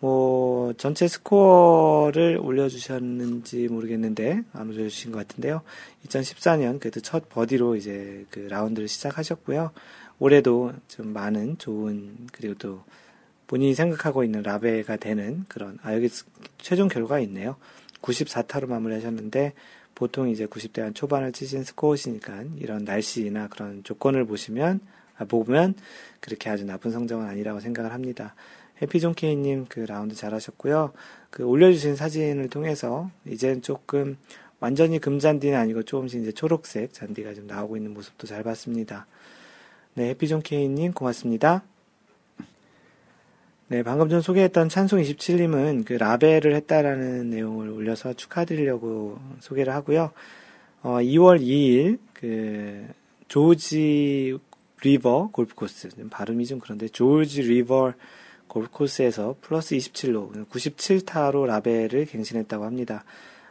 뭐 0.00 0.72
전체 0.78 1.06
스코어를 1.06 2.38
올려주셨는지 2.42 3.68
모르겠는데 3.68 4.44
안 4.54 4.70
올려주신 4.70 5.12
것 5.12 5.18
같은데요. 5.28 5.60
2014년 6.06 6.80
그래도 6.80 7.00
첫 7.00 7.28
버디로 7.28 7.76
이제 7.76 8.24
그 8.30 8.38
라운드를 8.38 8.88
시작하셨고요. 8.88 9.72
올해도 10.18 10.72
좀 10.88 11.12
많은 11.12 11.58
좋은 11.58 12.28
그리고 12.32 12.54
또 12.54 12.82
본인이 13.52 13.74
생각하고 13.74 14.24
있는 14.24 14.42
라베가 14.42 14.96
되는 14.96 15.44
그런, 15.46 15.78
아, 15.82 15.92
여기 15.92 16.08
최종 16.56 16.88
결과가 16.88 17.20
있네요. 17.20 17.56
94타로 18.00 18.66
마무리하셨는데, 18.66 19.52
보통 19.94 20.30
이제 20.30 20.46
90대 20.46 20.80
한 20.80 20.94
초반을 20.94 21.32
치신 21.32 21.62
스코어시니까 21.62 22.44
이런 22.56 22.84
날씨나 22.84 23.48
그런 23.48 23.84
조건을 23.84 24.24
보시면, 24.24 24.80
아, 25.18 25.26
보면 25.26 25.74
그렇게 26.20 26.48
아주 26.48 26.64
나쁜 26.64 26.92
성적은 26.92 27.26
아니라고 27.26 27.60
생각을 27.60 27.92
합니다. 27.92 28.34
해피존 28.80 29.12
케이님 29.12 29.66
그 29.68 29.80
라운드 29.80 30.14
잘 30.14 30.32
하셨고요. 30.32 30.94
그 31.28 31.42
올려주신 31.44 31.94
사진을 31.94 32.48
통해서 32.48 33.10
이젠 33.26 33.60
조금 33.60 34.16
완전히 34.60 34.98
금잔디는 34.98 35.58
아니고 35.58 35.82
조금씩 35.82 36.22
이제 36.22 36.32
초록색 36.32 36.94
잔디가 36.94 37.34
좀 37.34 37.46
나오고 37.48 37.76
있는 37.76 37.92
모습도 37.92 38.26
잘 38.26 38.42
봤습니다. 38.44 39.06
네, 39.92 40.08
해피존 40.08 40.40
케이님 40.40 40.94
고맙습니다. 40.94 41.64
네, 43.72 43.82
방금 43.82 44.10
전 44.10 44.20
소개했던 44.20 44.68
찬송 44.68 45.00
27님은 45.00 45.86
그 45.86 45.94
라벨을 45.94 46.54
했다라는 46.56 47.30
내용을 47.30 47.70
올려서 47.70 48.12
축하드리려고 48.12 49.18
소개를 49.40 49.72
하고요. 49.72 50.10
어, 50.82 50.98
2월 50.98 51.40
2일 51.40 51.98
그 52.12 52.86
조지 53.28 54.36
리버 54.82 55.30
골프 55.32 55.54
코스 55.54 55.88
발음이 56.10 56.44
좀 56.44 56.58
그런데 56.58 56.86
조지 56.86 57.40
리버 57.40 57.94
골프 58.46 58.68
코스에서 58.70 59.36
플러스 59.40 59.74
27로 59.74 60.46
97타로 60.50 61.46
라베를 61.46 62.04
갱신했다고 62.04 62.66
합니다. 62.66 63.04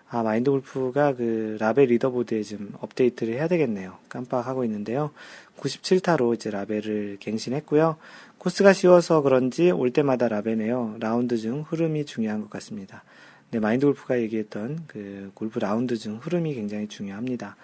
아 0.08 0.22
마인드 0.22 0.52
골프가 0.52 1.16
그 1.16 1.58
라베 1.60 1.88
리더보드에 1.88 2.44
좀 2.44 2.76
업데이트를 2.80 3.34
해야 3.34 3.48
되겠네요. 3.48 3.98
깜빡하고 4.08 4.66
있는데요. 4.66 5.10
97타로 5.58 6.36
이제 6.36 6.52
라베를 6.52 7.18
갱신했고요. 7.20 7.98
코스가 8.42 8.74
쉬워서 8.74 9.22
그런지 9.22 9.70
올 9.70 9.92
때마다 9.92 10.28
라베네요. 10.28 10.96
라운드 11.00 11.38
중 11.38 11.62
흐름이 11.62 12.06
중요한 12.06 12.42
것 12.42 12.50
같습니다. 12.50 13.04
네, 13.52 13.60
마인드 13.60 13.86
골프가 13.86 14.20
얘기했던 14.20 14.86
그 14.88 15.30
골프 15.36 15.60
라운드 15.60 15.96
중 15.96 16.18
흐름이 16.20 16.56
굉장히 16.56 16.88
중요합니다. 16.88 17.56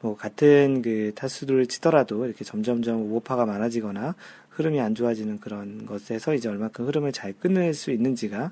뭐 0.00 0.16
같은 0.16 0.80
그 0.80 1.12
타수를 1.14 1.66
치더라도 1.66 2.24
이렇게 2.24 2.42
점점점 2.42 3.02
오버파가 3.02 3.44
많아지거나 3.44 4.14
흐름이 4.48 4.80
안 4.80 4.94
좋아지는 4.94 5.40
그런 5.40 5.84
것에서 5.84 6.32
이제 6.32 6.48
얼마큼 6.48 6.86
흐름을 6.86 7.12
잘 7.12 7.34
끊을 7.34 7.74
수 7.74 7.90
있는지가 7.90 8.50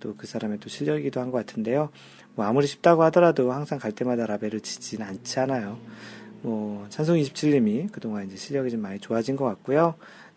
또 0.00 0.16
그 0.16 0.26
사람의 0.26 0.58
또 0.58 0.68
실력이기도 0.68 1.20
한 1.20 1.30
것 1.30 1.38
같은데요. 1.46 1.90
뭐 2.34 2.46
아무리 2.46 2.66
쉽다고 2.66 3.04
하더라도 3.04 3.52
항상 3.52 3.78
갈 3.78 3.92
때마다 3.92 4.26
라베를 4.26 4.58
치지는 4.58 5.06
않지 5.06 5.38
않아요. 5.38 5.78
뭐 6.42 6.84
찬송 6.88 7.14
27님이 7.18 7.92
그동안 7.92 8.26
이제 8.26 8.36
실력이 8.36 8.72
좀 8.72 8.80
많이 8.80 8.98
좋아진 8.98 9.36
것 9.36 9.44
같고요. 9.44 9.94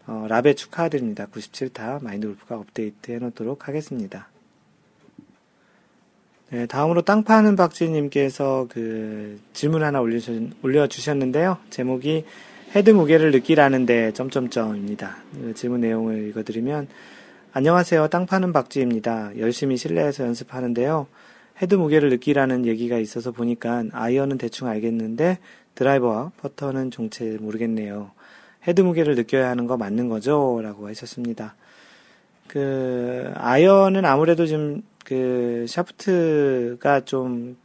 어, 0.07 0.25
라베 0.29 0.53
축하드립니다. 0.53 1.27
97타 1.31 2.03
마인드 2.03 2.27
골프가 2.27 2.57
업데이트 2.57 3.11
해놓도록 3.11 3.67
하겠습니다. 3.67 4.27
네, 6.51 6.67
다음으로 6.67 7.01
땅 7.01 7.23
파는 7.23 7.55
박쥐님께서 7.55 8.67
그 8.69 9.39
질문 9.53 9.83
하나 9.83 9.99
올려주셨, 9.99 11.17
는데요 11.17 11.57
제목이 11.71 12.23
헤드 12.75 12.91
무게를 12.91 13.31
느끼라는데 13.31 14.13
점점점입니다. 14.13 15.17
그 15.33 15.53
질문 15.55 15.81
내용을 15.81 16.27
읽어드리면 16.27 16.87
안녕하세요. 17.53 18.09
땅 18.09 18.25
파는 18.25 18.53
박쥐입니다. 18.53 19.37
열심히 19.39 19.77
실내에서 19.77 20.23
연습하는데요. 20.25 21.07
헤드 21.61 21.73
무게를 21.73 22.09
느끼라는 22.09 22.65
얘기가 22.65 22.97
있어서 22.99 23.31
보니까 23.31 23.85
아이언은 23.91 24.37
대충 24.37 24.67
알겠는데 24.67 25.39
드라이버와 25.73 26.31
퍼터는 26.37 26.91
종체 26.91 27.37
모르겠네요. 27.39 28.11
헤드 28.67 28.81
무게를 28.81 29.15
느껴야 29.15 29.49
하는 29.49 29.67
거 29.67 29.77
맞는 29.77 30.09
거죠? 30.09 30.59
라고 30.63 30.87
하셨습니다. 30.87 31.55
그, 32.47 33.31
아이언은 33.35 34.05
아무래도 34.05 34.47
좀, 34.47 34.81
그, 35.03 35.65
샤프트가 35.67 37.01
좀 37.05 37.57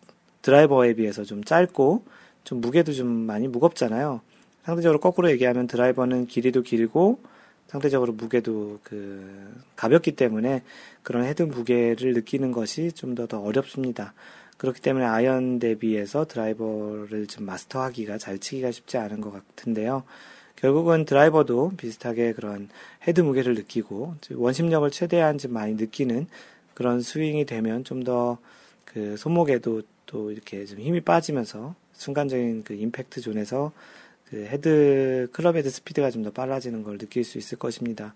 드라이버에 0.42 0.94
비해서 0.94 1.24
좀 1.24 1.44
짧고, 1.44 2.04
좀 2.44 2.60
무게도 2.60 2.92
좀 2.92 3.06
많이 3.08 3.48
무겁잖아요. 3.48 4.20
상대적으로 4.64 5.00
거꾸로 5.00 5.30
얘기하면 5.30 5.66
드라이버는 5.66 6.26
길이도 6.26 6.62
길고, 6.62 7.20
상대적으로 7.68 8.12
무게도 8.12 8.80
그, 8.82 9.54
가볍기 9.76 10.12
때문에 10.12 10.62
그런 11.02 11.24
헤드 11.24 11.42
무게를 11.44 12.14
느끼는 12.14 12.52
것이 12.52 12.92
좀 12.92 13.14
더 13.14 13.26
더 13.26 13.40
어렵습니다. 13.40 14.12
그렇기 14.56 14.80
때문에 14.82 15.06
아이언 15.06 15.58
대비해서 15.60 16.26
드라이버를 16.26 17.26
좀 17.28 17.46
마스터하기가 17.46 18.18
잘 18.18 18.38
치기가 18.38 18.70
쉽지 18.72 18.98
않은 18.98 19.20
것 19.22 19.32
같은데요. 19.32 20.02
결국은 20.60 21.04
드라이버도 21.04 21.72
비슷하게 21.76 22.32
그런 22.34 22.68
헤드 23.06 23.20
무게를 23.20 23.54
느끼고 23.54 24.14
원심력을 24.34 24.90
최대한 24.90 25.38
좀 25.38 25.52
많이 25.52 25.74
느끼는 25.74 26.26
그런 26.74 27.00
스윙이 27.00 27.46
되면 27.46 27.84
좀 27.84 28.04
더 28.04 28.38
그 28.92 29.16
손목에도 29.16 29.82
또 30.06 30.32
이렇게 30.32 30.64
좀 30.64 30.80
힘이 30.80 31.00
빠지면서 31.00 31.76
순간적인 31.92 32.64
그 32.64 32.74
임팩트 32.74 33.20
존에서 33.20 33.70
그 34.28 34.44
헤드 34.46 35.28
클럽 35.32 35.54
헤드 35.56 35.70
스피드가 35.70 36.10
좀 36.10 36.24
더 36.24 36.32
빨라지는 36.32 36.82
걸 36.82 36.98
느낄 36.98 37.22
수 37.24 37.38
있을 37.38 37.56
것입니다. 37.56 38.14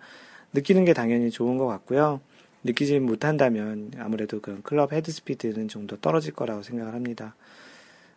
느끼는 0.53 0.85
게 0.85 0.93
당연히 0.93 1.31
좋은 1.31 1.59
것 1.59 1.67
같고요. 1.69 2.21
느끼지 2.65 2.99
못한다면 2.99 3.93
아무래도 3.99 4.41
그 4.41 4.61
클럽 4.63 4.93
헤드 4.93 5.13
스피드는 5.13 5.69
좀 5.69 5.87
더 5.87 5.97
떨어질 6.01 6.33
거라고 6.35 6.63
생각을 6.65 6.93
합니다. 6.93 7.37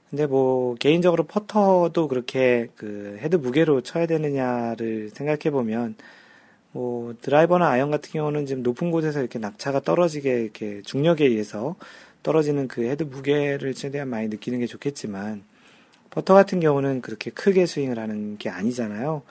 근데 0.10 0.26
뭐 0.26 0.76
개인적으로 0.76 1.26
퍼터도 1.26 2.08
그렇게 2.08 2.70
그 2.76 3.17
헤드 3.22 3.36
무게로 3.36 3.82
쳐야 3.82 4.06
되느냐를 4.06 5.10
생각해 5.10 5.52
보면 5.52 5.96
뭐 6.72 7.13
드라이버나 7.22 7.67
아이언 7.70 7.91
같은 7.91 8.12
경우는 8.12 8.46
지금 8.46 8.63
높은 8.63 8.91
곳에서 8.91 9.20
이렇게 9.20 9.38
낙차가 9.39 9.82
떨어지게 9.82 10.43
이렇게 10.43 10.82
중력에 10.84 11.26
의해서 11.26 11.76
떨어지는 12.24 12.67
그 12.67 12.84
헤드 12.84 13.04
무게를 13.04 13.74
최대한 13.74 14.08
많이 14.10 14.28
느끼는 14.30 14.60
게 14.60 14.65
좋겠지만 14.65 15.43
퍼터 16.10 16.34
같은 16.34 16.60
경우는 16.60 17.02
그렇게 17.02 17.30
크게 17.32 17.65
스윙을 17.65 18.00
하는 18.00 18.38
게 18.38 18.50
아니잖아요. 18.50 19.24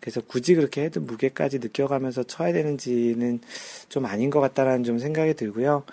그래서 0.00 0.20
굳이 0.20 0.54
그렇게 0.54 0.84
헤드 0.84 0.98
무게까지 0.98 1.58
느껴가면서 1.58 2.22
쳐야 2.22 2.52
되는지는 2.52 3.40
좀 3.88 4.06
아닌 4.06 4.30
것 4.30 4.40
같다라는 4.40 4.84
좀 4.84 4.98
생각이 4.98 5.34
들고요. 5.34 5.84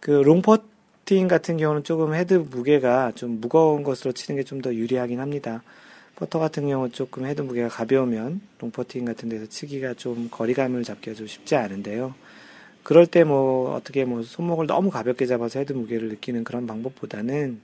그 0.00 0.10
롱퍼팅 0.10 1.28
같은 1.28 1.56
경우는 1.56 1.84
조금 1.84 2.14
헤드 2.14 2.34
무게가 2.34 3.12
좀 3.14 3.40
무거운 3.40 3.84
것으로 3.84 4.10
치는 4.12 4.36
게 4.36 4.44
좀 4.44 4.60
더 4.60 4.74
유리하긴 4.74 5.20
합니다. 5.20 5.62
퍼터 6.16 6.40
같은 6.40 6.66
경우는 6.66 6.90
조금 6.92 7.26
헤드 7.26 7.42
무게가 7.42 7.68
가벼우면 7.68 8.40
롱퍼팅 8.58 9.04
같은 9.04 9.28
데서 9.28 9.46
치기가 9.46 9.94
좀 9.94 10.28
거리감을 10.30 10.82
잡기가 10.82 11.14
좀 11.14 11.28
쉽지 11.28 11.54
않은데요. 11.54 12.14
그럴 12.82 13.06
때 13.06 13.22
뭐 13.22 13.74
어떻게 13.74 14.04
뭐 14.04 14.22
손목을 14.24 14.66
너무 14.66 14.90
가볍게 14.90 15.26
잡아서 15.26 15.60
헤드 15.60 15.72
무게를 15.72 16.08
느끼는 16.08 16.42
그런 16.42 16.66
방법보다는 16.66 17.60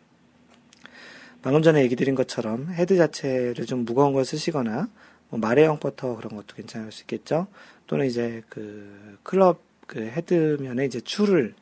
방금 1.42 1.62
전에 1.62 1.82
얘기 1.82 1.96
드린 1.96 2.14
것처럼 2.14 2.68
헤드 2.70 2.96
자체를 2.96 3.66
좀 3.66 3.84
무거운 3.84 4.12
걸 4.12 4.24
쓰시거나 4.24 4.88
뭐 5.30 5.40
말렛형 5.40 5.80
퍼터 5.80 6.14
그런 6.14 6.36
것도 6.36 6.54
괜찮을 6.54 6.92
수 6.92 7.02
있겠죠. 7.02 7.48
또는 7.88 8.06
이제 8.06 8.42
그 8.48 9.18
클럽 9.24 9.62
그 9.88 10.00
헤드면에 10.00 10.84
이제 10.84 11.00
줄을 11.00 11.54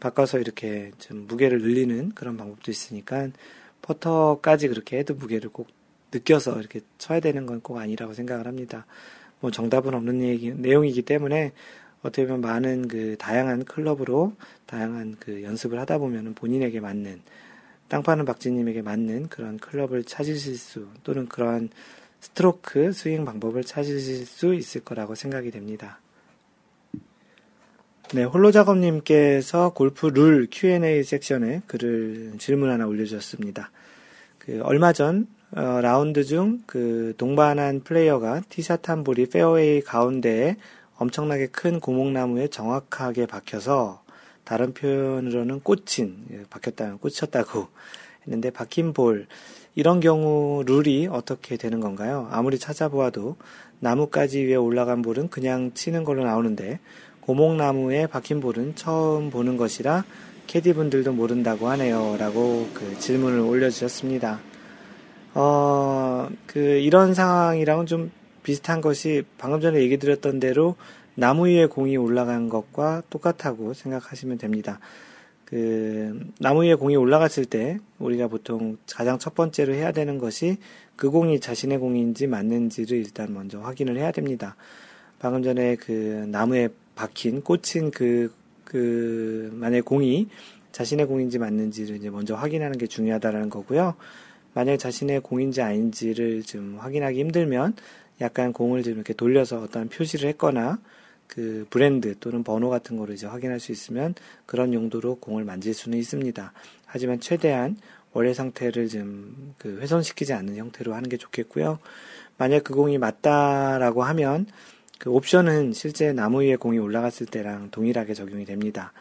바꿔서 0.00 0.38
이렇게 0.38 0.90
좀 0.98 1.26
무게를 1.26 1.60
늘리는 1.60 2.12
그런 2.14 2.36
방법도 2.36 2.70
있으니까 2.70 3.28
퍼터까지 3.82 4.68
그렇게 4.68 4.98
헤드 4.98 5.12
무게를 5.12 5.50
꼭 5.50 5.68
느껴서 6.12 6.58
이렇게 6.58 6.80
쳐야 6.98 7.20
되는 7.20 7.46
건 7.46 7.60
꼭 7.60 7.78
아니라고 7.78 8.14
생각을 8.14 8.46
합니다. 8.46 8.86
뭐 9.40 9.50
정답은 9.50 9.94
없는 9.94 10.22
얘기, 10.22 10.50
내용이기 10.52 11.02
때문에 11.02 11.52
어떻게 12.02 12.26
보면 12.26 12.40
많은 12.40 12.88
그 12.88 13.16
다양한 13.18 13.64
클럽으로 13.64 14.34
다양한 14.66 15.16
그 15.20 15.42
연습을 15.42 15.78
하다 15.78 15.98
보면은 15.98 16.34
본인에게 16.34 16.80
맞는 16.80 17.20
땅 17.88 18.02
파는 18.02 18.24
박쥐님에게 18.24 18.82
맞는 18.82 19.28
그런 19.28 19.58
클럽을 19.58 20.04
찾으실 20.04 20.56
수 20.56 20.88
또는 21.04 21.26
그러한 21.26 21.68
스트로크 22.20 22.92
스윙 22.92 23.24
방법을 23.24 23.64
찾으실 23.64 24.26
수 24.26 24.54
있을 24.54 24.82
거라고 24.82 25.14
생각이 25.14 25.50
됩니다. 25.50 26.00
네, 28.12 28.24
홀로 28.24 28.50
작업님께서 28.50 29.70
골프 29.72 30.06
룰 30.06 30.48
Q&A 30.50 31.04
섹션에 31.04 31.62
글을 31.68 32.32
질문 32.38 32.68
하나 32.68 32.88
올려주셨습니다. 32.88 33.70
그 34.36 34.60
얼마 34.64 34.92
전 34.92 35.28
어, 35.52 35.80
라운드 35.80 36.24
중 36.24 36.62
그 36.66 37.14
동반한 37.18 37.82
플레이어가 37.84 38.42
티샷 38.48 38.88
한 38.88 39.04
볼이 39.04 39.26
페어웨이 39.26 39.82
가운데에 39.82 40.56
엄청나게 40.96 41.48
큰 41.48 41.78
고목나무에 41.78 42.48
정확하게 42.48 43.26
박혀서 43.26 44.02
다른 44.42 44.74
표현으로는 44.74 45.60
꽂힌 45.60 46.24
예, 46.32 46.42
박혔다면 46.50 46.98
꽂혔다고 46.98 47.68
했는데 48.24 48.50
박힌 48.50 48.92
볼 48.92 49.28
이런 49.76 50.00
경우 50.00 50.64
룰이 50.66 51.06
어떻게 51.06 51.56
되는 51.56 51.78
건가요? 51.78 52.26
아무리 52.32 52.58
찾아보아도 52.58 53.36
나뭇가지 53.78 54.44
위에 54.44 54.56
올라간 54.56 55.02
볼은 55.02 55.28
그냥 55.28 55.72
치는 55.74 56.02
걸로 56.02 56.24
나오는데 56.24 56.80
고목나무에 57.30 58.08
박힌 58.08 58.40
볼은 58.40 58.74
처음 58.74 59.30
보는 59.30 59.56
것이라 59.56 60.04
캐디분들도 60.48 61.12
모른다고 61.12 61.68
하네요. 61.68 62.16
라고 62.18 62.68
그 62.74 62.98
질문을 62.98 63.38
올려주셨습니다. 63.38 64.40
어, 65.34 66.28
그, 66.48 66.58
이런 66.58 67.14
상황이랑은 67.14 67.86
좀 67.86 68.10
비슷한 68.42 68.80
것이 68.80 69.22
방금 69.38 69.60
전에 69.60 69.78
얘기 69.78 69.96
드렸던 69.96 70.40
대로 70.40 70.74
나무 71.14 71.46
위에 71.46 71.66
공이 71.66 71.96
올라간 71.96 72.48
것과 72.48 73.04
똑같다고 73.10 73.74
생각하시면 73.74 74.38
됩니다. 74.38 74.80
그 75.44 76.32
나무 76.40 76.64
위에 76.64 76.74
공이 76.74 76.96
올라갔을 76.96 77.44
때 77.44 77.78
우리가 78.00 78.26
보통 78.26 78.76
가장 78.90 79.20
첫 79.20 79.36
번째로 79.36 79.74
해야 79.74 79.92
되는 79.92 80.18
것이 80.18 80.56
그 80.96 81.10
공이 81.10 81.38
자신의 81.38 81.78
공인지 81.78 82.26
맞는지를 82.26 82.98
일단 82.98 83.32
먼저 83.32 83.60
확인을 83.60 83.98
해야 83.98 84.10
됩니다. 84.10 84.56
방금 85.20 85.44
전에 85.44 85.76
그 85.76 86.26
나무에 86.28 86.70
박힌 87.00 87.40
꽂힌 87.40 87.90
그, 87.90 88.30
그, 88.64 89.50
만약 89.54 89.86
공이 89.86 90.28
자신의 90.72 91.06
공인지 91.06 91.38
맞는지를 91.38 91.96
이제 91.96 92.10
먼저 92.10 92.34
확인하는 92.34 92.76
게 92.76 92.86
중요하다라는 92.86 93.48
거고요. 93.48 93.94
만약 94.52 94.76
자신의 94.76 95.20
공인지 95.20 95.62
아닌지를 95.62 96.42
좀 96.42 96.76
확인하기 96.78 97.18
힘들면 97.18 97.74
약간 98.20 98.52
공을 98.52 98.82
좀 98.82 98.94
이렇게 98.94 99.14
돌려서 99.14 99.62
어떤 99.62 99.88
표시를 99.88 100.28
했거나 100.30 100.78
그 101.26 101.66
브랜드 101.70 102.18
또는 102.18 102.44
번호 102.44 102.68
같은 102.68 102.98
거를 102.98 103.14
이제 103.14 103.26
확인할 103.26 103.60
수 103.60 103.72
있으면 103.72 104.14
그런 104.44 104.74
용도로 104.74 105.20
공을 105.20 105.44
만질 105.44 105.72
수는 105.72 105.96
있습니다. 105.96 106.52
하지만 106.84 107.18
최대한 107.20 107.76
원래 108.12 108.34
상태를 108.34 108.88
좀 108.88 109.54
그 109.56 109.78
훼손시키지 109.80 110.32
않는 110.32 110.56
형태로 110.56 110.94
하는 110.94 111.08
게 111.08 111.16
좋겠고요. 111.16 111.78
만약 112.36 112.64
그 112.64 112.74
공이 112.74 112.98
맞다라고 112.98 114.02
하면 114.02 114.46
그 115.00 115.10
옵션은 115.10 115.72
실제 115.72 116.12
나무 116.12 116.42
위에 116.42 116.56
공이 116.56 116.78
올라갔을 116.78 117.24
때랑 117.24 117.70
동일하게 117.70 118.12
적용이 118.12 118.44
됩니다. 118.44 118.92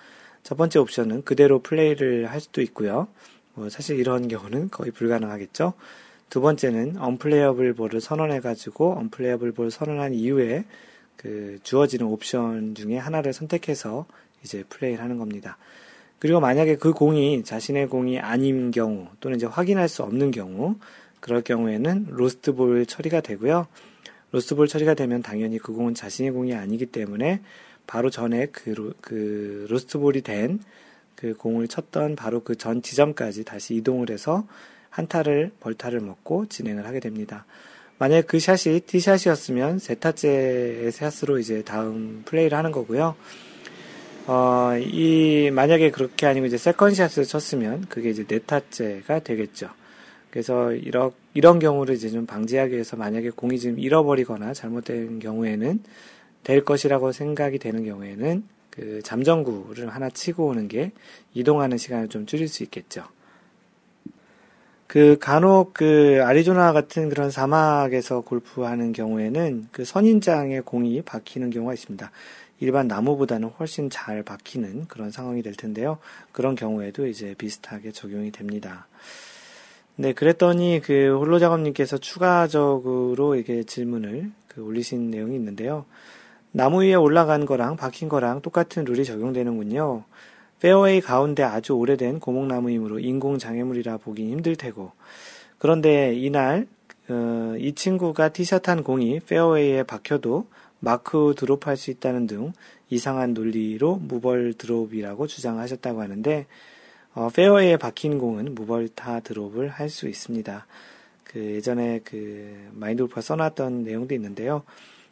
첫 0.44 0.56
번째 0.56 0.80
옵션은 0.80 1.26
그대로 1.26 1.60
플레이를 1.60 2.32
할 2.32 2.40
수도 2.40 2.62
있고요. 2.62 3.10
뭐 3.54 3.70
사실 3.70 4.00
이런 4.00 4.30
경우는 4.30 4.70
거의 4.70 4.92
불가능하겠죠. 4.92 5.74
두 6.30 6.40
번째는 6.40 6.96
언플레이어블 6.98 7.74
볼을 7.74 8.00
선언해가지고 8.00 8.94
언플레이어블 8.94 9.52
볼 9.52 9.72
선언한 9.72 10.14
이후에 10.14 10.64
그 11.18 11.60
주어지는 11.64 12.06
옵션 12.06 12.76
중에 12.76 12.98
하나를 12.98 13.34
선택해서 13.34 14.06
이제 14.42 14.64
플레이를 14.70 15.04
하는 15.04 15.18
겁니다. 15.18 15.58
그리고 16.18 16.40
만약에 16.40 16.78
그 16.78 16.94
공이 16.94 17.44
자신의 17.44 17.90
공이 17.90 18.20
아닌 18.20 18.72
경우 18.72 19.08
또는 19.20 19.36
이제 19.36 19.46
확인할 19.46 19.90
수 19.90 20.04
없는 20.04 20.32
경우 20.32 20.76
그럴 21.20 21.42
경우에는 21.42 22.08
로스트 22.12 22.54
볼 22.54 22.86
처리가 22.86 23.20
되고요. 23.20 23.68
로스트볼 24.32 24.68
처리가 24.68 24.94
되면 24.94 25.22
당연히 25.22 25.58
그 25.58 25.74
공은 25.74 25.94
자신의 25.94 26.32
공이 26.32 26.54
아니기 26.54 26.86
때문에 26.86 27.42
바로 27.88 28.10
전에 28.10 28.48
그, 28.48 28.70
로, 28.70 28.94
그 29.02 29.68
로스트볼이 29.70 30.22
된 30.22 30.60
그 31.20 31.34
공을 31.36 31.68
쳤던 31.68 32.16
바로 32.16 32.43
그 32.43 32.56
전 32.56 32.82
지점까지 32.82 33.43
다시 33.43 33.76
이동을 33.76 34.10
해서 34.10 34.47
한타를 34.89 35.51
벌타를 35.60 35.99
먹고 35.99 36.45
진행을 36.45 36.86
하게 36.86 37.01
됩니다. 37.01 37.45
만약 37.97 38.26
그 38.26 38.39
샷이 38.39 38.80
티샷이었으면 38.80 39.80
세타째의 39.80 40.89
샷으로 40.93 41.39
이제 41.39 41.62
다음 41.64 42.22
플레이를 42.24 42.58
하는 42.58 42.72
거고요. 42.72 43.16
어, 44.28 44.78
이, 44.80 45.51
만약에 45.51 45.91
그렇게 45.91 46.26
아니고 46.26 46.45
이제 46.45 46.58
세컨샷을 46.58 47.26
쳤으면 47.26 47.86
그게 47.89 48.12
이제 48.12 48.24
네타째가 48.26 49.20
되겠죠. 49.20 49.70
그래서 50.32 50.72
이런, 50.72 51.12
이런 51.34 51.59
경우를 51.59 51.95
이제 51.95 52.09
좀 52.09 52.25
방지하기 52.25 52.73
위해서 52.73 52.97
만약에 52.97 53.30
공이 53.30 53.59
지금 53.59 53.80
잃어버리거나 53.80 54.53
잘못된 54.53 55.19
경우에는 55.19 55.84
될 56.43 56.65
것이라고 56.65 57.11
생각이 57.11 57.59
되는 57.59 57.86
경우에는 57.86 58.43
그 58.69 59.01
잠정구를 59.03 59.89
하나 59.89 60.09
치고 60.09 60.47
오는 60.47 60.67
게 60.67 60.91
이동하는 61.34 61.77
시간을 61.77 62.07
좀 62.07 62.25
줄일 62.25 62.47
수 62.47 62.63
있겠죠. 62.63 63.03
그 64.88 65.17
간혹 65.19 65.75
그 65.75 66.19
아리조나 66.23 66.73
같은 66.73 67.09
그런 67.09 67.30
사막에서 67.30 68.21
골프하는 68.21 68.91
경우에는 68.91 69.67
그 69.71 69.86
선인장에 69.86 70.61
공이 70.61 71.03
박히는 71.03 71.51
경우가 71.51 71.73
있습니다. 71.75 72.09
일반 72.59 72.88
나무보다는 72.88 73.49
훨씬 73.59 73.89
잘 73.89 74.23
박히는 74.23 74.88
그런 74.88 75.11
상황이 75.11 75.43
될 75.43 75.53
텐데요. 75.53 75.99
그런 76.32 76.55
경우에도 76.55 77.05
이제 77.05 77.36
비슷하게 77.38 77.91
적용이 77.91 78.32
됩니다. 78.32 78.88
네, 80.02 80.14
그랬더니 80.14 80.80
그 80.82 81.18
홀로 81.20 81.39
작업님께서 81.39 81.97
추가적으로 81.97 83.36
이게 83.36 83.64
질문을 83.64 84.32
그 84.47 84.64
올리신 84.64 85.12
내용이 85.12 85.36
있는데요. 85.36 85.84
나무 86.54 86.84
위에 86.84 86.93
올라간 86.93 87.45
거랑 87.45 87.76
박힌 87.76 88.08
거랑 88.08 88.41
똑같은 88.41 88.86
룰이 88.86 89.04
적용되는군요. 89.04 90.06
페어웨이 90.62 91.02
가운데 91.02 91.43
아주 91.43 91.74
오래된 91.74 92.22
고목나무이므로 92.22 93.00
인공 93.00 93.39
장애물이라 93.39 93.97
보기 93.97 94.32
힘들 94.32 94.56
테고 94.56 94.93
그런데 95.58 96.16
이날 96.16 96.66
어, 97.10 97.56
이 97.58 97.74
친구가 97.76 98.30
티샷한 98.30 98.86
공이 98.86 99.20
페어웨이에 99.20 99.84
박혀도 99.84 100.47
마크 100.80 101.34
드롭할 101.36 101.76
수 101.76 101.91
있다는 101.91 102.26
등 102.26 102.54
이상한 102.89 103.34
논리로 103.34 103.97
무벌 103.97 104.54
드롭이라고 104.54 105.28
주장하셨다고 105.28 106.02
하는데 106.02 106.45
어, 107.20 107.28
페어웨이에 107.28 107.76
박힌 107.76 108.17
공은 108.17 108.55
무벌타 108.55 109.20
드롭을 109.20 109.67
할 109.67 109.89
수 109.89 110.07
있습니다. 110.07 110.65
그 111.26 111.38
예전에 111.38 111.99
그 112.05 112.70
마인드 112.72 113.03
골프가 113.03 113.20
써놨던 113.20 113.84
내용도 113.84 114.15
있는데요. 114.15 114.63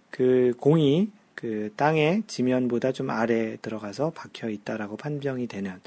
그 0.10 0.54
공이 0.58 1.10
그 1.36 1.74
땅의 1.76 2.24
지면보다 2.28 2.94
좀 2.94 3.10
아래 3.10 3.58
들어가서 3.62 4.12
박혀 4.12 4.48
있다라고 4.50 4.96
판정이 4.96 5.48
되는 5.48 5.82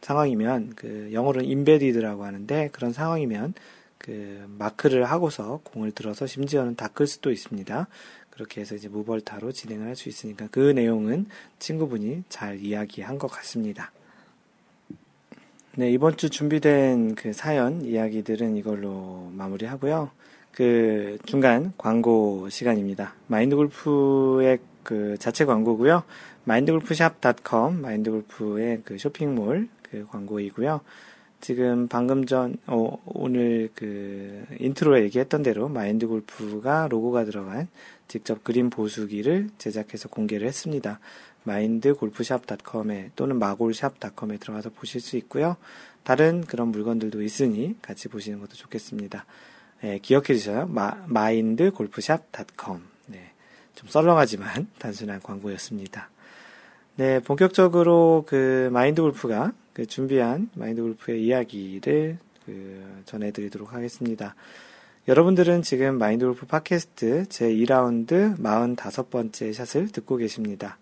상황이면 0.00 0.74
그 0.76 1.10
영어로는 1.12 1.48
인베디드라고 1.48 2.24
하는데 2.24 2.68
그런 2.70 2.92
상황이면 2.92 3.54
그 3.98 4.44
마크를 4.60 5.06
하고서 5.06 5.58
공을 5.64 5.90
들어서 5.90 6.28
심지어는 6.28 6.76
닦을 6.76 7.08
수도 7.08 7.32
있습니다. 7.32 7.88
그렇게 8.30 8.60
해서 8.60 8.76
이제 8.76 8.86
무벌타로 8.86 9.50
진행을 9.50 9.88
할 9.88 9.96
수 9.96 10.08
있으니까 10.08 10.46
그 10.52 10.60
내용은 10.60 11.26
친구분이 11.58 12.22
잘 12.28 12.60
이야기한 12.60 13.18
것 13.18 13.26
같습니다. 13.26 13.90
네, 15.78 15.92
이번 15.92 16.16
주 16.16 16.28
준비된 16.28 17.14
그 17.14 17.32
사연 17.32 17.82
이야기들은 17.82 18.56
이걸로 18.56 19.30
마무리하고요. 19.32 20.10
그 20.50 21.18
중간 21.24 21.72
광고 21.78 22.48
시간입니다. 22.48 23.14
마인드 23.28 23.54
골프의 23.54 24.58
그 24.82 25.16
자체 25.20 25.44
광고고요. 25.44 26.02
마인드골프샵.com 26.42 27.80
마인드골프의 27.80 28.80
그 28.84 28.98
쇼핑몰 28.98 29.68
그 29.88 30.04
광고이고요. 30.10 30.80
지금 31.40 31.86
방금 31.86 32.26
전 32.26 32.56
어, 32.66 32.98
오늘 33.04 33.70
그 33.76 34.46
인트로에 34.58 35.04
얘기했던 35.04 35.44
대로 35.44 35.68
마인드골프가 35.68 36.88
로고가 36.90 37.24
들어간 37.24 37.68
직접 38.08 38.42
그린 38.42 38.68
보수기를 38.68 39.50
제작해서 39.58 40.08
공개를 40.08 40.48
했습니다. 40.48 40.98
마인드골프샵.com에 41.48 43.10
또는 43.16 43.38
마골샵.com에 43.38 44.36
들어가서 44.38 44.70
보실 44.70 45.00
수 45.00 45.16
있고요. 45.16 45.56
다른 46.04 46.42
그런 46.42 46.68
물건들도 46.68 47.22
있으니 47.22 47.76
같이 47.82 48.08
보시는 48.08 48.38
것도 48.40 48.54
좋겠습니다. 48.54 49.24
네, 49.82 49.98
기억해 49.98 50.34
주셔요. 50.34 50.66
마, 50.66 51.04
마인드골프샵.com. 51.06 52.80
네, 53.06 53.32
좀 53.74 53.88
썰렁하지만 53.88 54.68
단순한 54.78 55.20
광고였습니다. 55.20 56.10
네, 56.96 57.20
본격적으로 57.20 58.24
그 58.26 58.70
마인드 58.72 59.00
골프가 59.00 59.52
그 59.72 59.86
준비한 59.86 60.50
마인드 60.54 60.82
골프의 60.82 61.24
이야기를 61.24 62.18
그 62.44 63.02
전해드리도록 63.04 63.72
하겠습니다. 63.72 64.34
여러분들은 65.06 65.62
지금 65.62 65.96
마인드 65.96 66.26
골프 66.26 66.46
팟캐스트 66.46 67.28
제 67.28 67.48
2라운드 67.48 68.36
45번째 68.38 69.52
샷을 69.54 69.88
듣고 69.88 70.16
계십니다. 70.16 70.76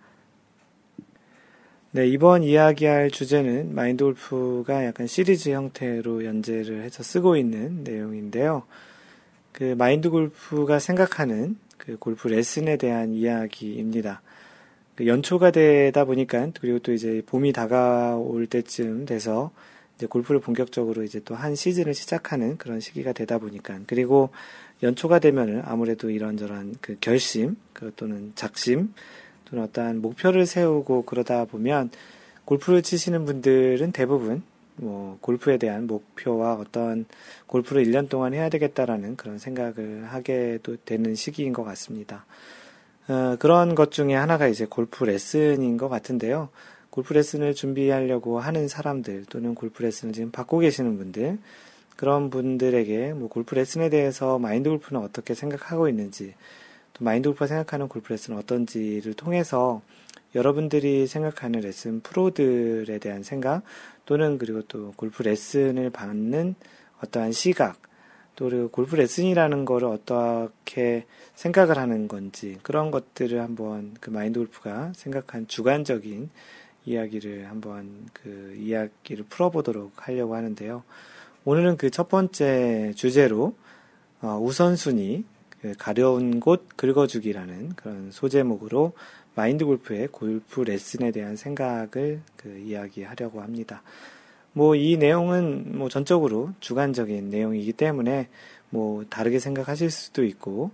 네, 1.97 2.07
이번 2.07 2.43
이야기할 2.43 3.11
주제는 3.11 3.75
마인드 3.75 4.05
골프가 4.05 4.85
약간 4.85 5.07
시리즈 5.07 5.49
형태로 5.49 6.27
연재를 6.27 6.83
해서 6.83 7.03
쓰고 7.03 7.39
있는 7.39 7.85
내용인데요. 7.85 8.65
그 9.51 9.75
마인드 9.79 10.11
골프가 10.11 10.79
생각하는 10.79 11.57
그 11.79 11.97
골프 11.97 12.29
레슨에 12.29 12.77
대한 12.77 13.15
이야기입니다. 13.15 14.21
그 14.95 15.07
연초가 15.07 15.53
되다 15.53 16.05
보니까 16.05 16.51
그리고 16.61 16.81
또 16.81 16.93
이제 16.93 17.23
봄이 17.25 17.55
다가올 17.55 18.47
때쯤 18.47 19.07
돼서 19.07 19.51
이제 19.97 20.05
골프를 20.05 20.39
본격적으로 20.39 21.03
이제 21.03 21.21
또 21.21 21.35
한 21.35 21.55
시즌을 21.55 21.95
시작하는 21.95 22.59
그런 22.59 22.79
시기가 22.79 23.15
되다 23.15 23.39
보니까 23.39 23.81
그리고 23.87 24.29
연초가 24.83 25.19
되면은 25.19 25.63
아무래도 25.65 26.11
이런저런 26.11 26.75
그 26.83 26.99
결심 27.01 27.57
그 27.73 27.91
또는 27.97 28.33
작심 28.35 28.93
또는 29.47 29.65
어떠한 29.65 30.01
목표를 30.03 30.47
세우고 30.47 31.03
그러다 31.03 31.45
보면 31.47 31.91
골프를 32.45 32.83
치시는 32.83 33.25
분들은 33.25 33.93
대부분 33.93 34.43
뭐 34.77 35.19
골프에 35.21 35.57
대한 35.57 35.87
목표와 35.87 36.55
어떤 36.55 37.07
골프를 37.47 37.85
1년 37.85 38.09
동안 38.09 38.35
해야 38.35 38.49
되겠다라는 38.49 39.17
그런 39.17 39.39
생각을 39.39 40.05
하게 40.09 40.59
되는 40.85 41.15
시기인 41.15 41.53
것 41.53 41.65
같습니다. 41.65 42.27
어, 43.09 43.37
그런 43.39 43.75
것 43.75 43.91
중에 43.91 44.15
하나가 44.15 44.49
이제 44.49 44.67
골프 44.67 45.05
레슨인 45.05 45.77
것 45.77 45.89
같은데요. 45.89 46.51
골프 46.91 47.13
레슨을 47.13 47.55
준비하려고 47.55 48.41
하는 48.41 48.69
사람들 48.69 49.27
또는 49.27 49.55
골프 49.55 49.83
레슨을 49.83 50.15
지금 50.15 50.31
받고 50.31 50.59
계시는 50.61 50.97
분들 50.99 51.39
그런 51.97 52.31
분들에게 52.31 53.15
뭐 53.15 53.29
골프 53.29 53.55
레슨에 53.55 53.91
대해서 53.91 54.39
마인드 54.39 54.69
골프는 54.69 55.03
어떻게 55.03 55.35
생각하고 55.35 55.89
있는지 55.89 56.35
또 56.35 56.35
마인드 57.01 57.29
골프가 57.29 57.47
생각하는 57.47 57.89
골프 57.89 58.13
레슨은 58.13 58.39
어떤지를 58.39 59.15
통해서 59.15 59.83
여러분들이 60.35 61.07
생각하는 61.07 61.61
레슨 61.61 62.01
프로들에 62.01 62.99
대한 62.99 63.23
생각 63.23 63.63
또는 64.05 64.39
그리고 64.39 64.63
또 64.63 64.93
골프 64.97 65.23
레슨을 65.23 65.91
받는 65.91 66.55
어떠한 67.03 67.33
시각 67.33 67.81
또 68.35 68.47
그리고 68.49 68.69
골프 68.69 68.97
레슨이라는 68.97 69.65
거를 69.65 69.89
어떻게 69.89 71.07
생각을 71.35 71.79
하는 71.79 72.07
건지 72.07 72.59
그런 72.63 72.91
것들을 72.91 73.41
한번 73.41 73.95
그 74.01 74.11
마인드 74.11 74.39
골프가 74.39 74.93
생각한 74.95 75.49
주관적인 75.49 76.31
이야기를 76.85 77.49
한번 77.49 78.07
그 78.13 78.55
이야기를 78.59 79.25
풀어보도록 79.29 80.07
하려고 80.07 80.37
하는데요. 80.37 80.83
오늘은 81.45 81.77
그 81.77 81.91
첫 81.91 82.09
번째 82.09 82.93
주제로 82.95 83.55
어, 84.21 84.39
우선순위 84.41 85.25
그 85.67 85.75
가려운 85.79 86.39
곳 86.39 86.69
긁어주기라는 86.77 87.71
그런 87.75 88.11
소제목으로 88.12 88.93
마인드 89.35 89.64
골프의 89.64 90.09
골프 90.12 90.61
레슨에 90.61 91.11
대한 91.11 91.35
생각을 91.37 92.21
그 92.37 92.57
이야기하려고 92.59 93.43
합니다. 93.43 93.83
뭐 94.53 94.77
이 94.77 94.97
내용은 94.97 95.77
뭐 95.77 95.89
전적으로 95.89 96.51
주관적인 96.61 97.31
내용이기 97.31 97.73
때문에 97.73 98.29
뭐 98.71 99.05
다르게 99.11 99.41
생각하실 99.41 99.91
수도 99.91 100.25
있고 100.25 100.71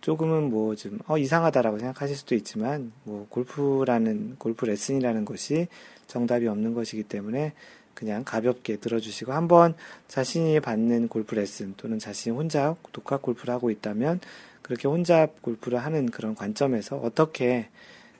조금은 0.00 0.48
뭐 0.50 0.76
좀 0.76 1.00
어, 1.08 1.18
이상하다라고 1.18 1.80
생각하실 1.80 2.16
수도 2.16 2.34
있지만 2.36 2.92
뭐 3.02 3.26
골프라는 3.28 4.36
골프 4.38 4.64
레슨이라는 4.64 5.24
것이 5.24 5.66
정답이 6.06 6.46
없는 6.46 6.72
것이기 6.72 7.02
때문에 7.02 7.52
그냥 7.96 8.22
가볍게 8.24 8.76
들어주시고 8.76 9.32
한번 9.32 9.74
자신이 10.06 10.60
받는 10.60 11.08
골프 11.08 11.34
레슨 11.34 11.74
또는 11.76 11.98
자신이 11.98 12.36
혼자 12.36 12.76
독학 12.92 13.22
골프를 13.22 13.52
하고 13.52 13.70
있다면 13.70 14.20
그렇게 14.62 14.86
혼자 14.86 15.26
골프를 15.40 15.78
하는 15.78 16.06
그런 16.06 16.34
관점에서 16.34 16.96
어떻게 16.96 17.68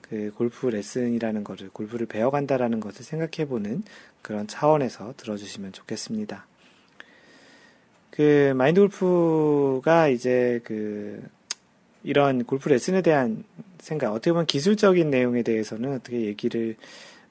그 0.00 0.32
골프 0.36 0.66
레슨이라는 0.66 1.44
것을 1.44 1.68
골프를 1.70 2.06
배워간다라는 2.06 2.80
것을 2.80 3.04
생각해보는 3.04 3.82
그런 4.22 4.46
차원에서 4.46 5.14
들어주시면 5.16 5.72
좋겠습니다. 5.72 6.46
그 8.10 8.54
마인드 8.56 8.80
골프가 8.80 10.08
이제 10.08 10.60
그 10.64 11.22
이런 12.02 12.44
골프 12.44 12.68
레슨에 12.68 13.02
대한 13.02 13.44
생각, 13.78 14.12
어떻게 14.12 14.30
보면 14.30 14.46
기술적인 14.46 15.10
내용에 15.10 15.42
대해서는 15.42 15.94
어떻게 15.94 16.22
얘기를 16.22 16.76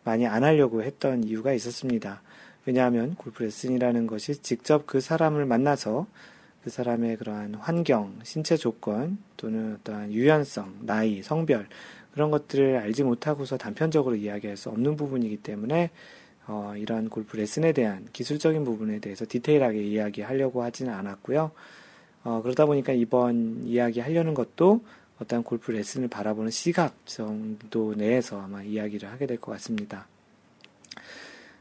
많이 0.04 0.28
안 0.28 0.44
하려고 0.44 0.84
했던 0.84 1.24
이유가 1.24 1.54
있었습니다. 1.54 2.22
왜냐하면 2.66 3.16
골프 3.16 3.44
레슨이라는 3.44 4.08
것이 4.08 4.42
직접 4.42 4.86
그 4.88 5.00
사람을 5.00 5.46
만나서 5.46 6.08
그 6.64 6.70
사람의 6.70 7.18
그러한 7.18 7.56
환경, 7.56 8.18
신체 8.24 8.58
조건 8.58 9.20
또는 9.38 9.76
어떠한 9.76 10.12
유연성, 10.12 10.80
나이, 10.82 11.22
성별 11.22 11.68
그런 12.14 12.32
것들을 12.32 12.78
알지 12.78 13.04
못하고서 13.04 13.58
단편적으로 13.58 14.16
이야기할 14.16 14.58
수 14.58 14.70
없는 14.70 14.96
부분이기 14.96 15.38
때문에 15.38 15.92
어, 16.48 16.74
이러한 16.78 17.10
골프 17.10 17.38
레슨에 17.38 17.72
대한 17.72 18.08
기술적인 18.14 18.64
부분에 18.64 19.00
대해서 19.00 19.26
디테일하게 19.28 19.84
이야기하려고 19.84 20.64
하지는 20.64 20.94
않았고요. 20.94 21.52
어, 22.24 22.42
그러다 22.42 22.66
보니까 22.66 22.94
이번 22.94 23.64
이야기 23.64 24.00
하려는 24.00 24.34
것도 24.34 24.82
어떤 25.20 25.44
골프 25.44 25.72
레슨을 25.72 26.08
바라보는 26.08 26.52
시각 26.52 27.06
정도 27.06 27.94
내에서 27.96 28.42
아마 28.42 28.64
이야기를 28.64 29.12
하게 29.12 29.28
될 29.28 29.38
것 29.38 29.52
같습니다. 29.54 30.08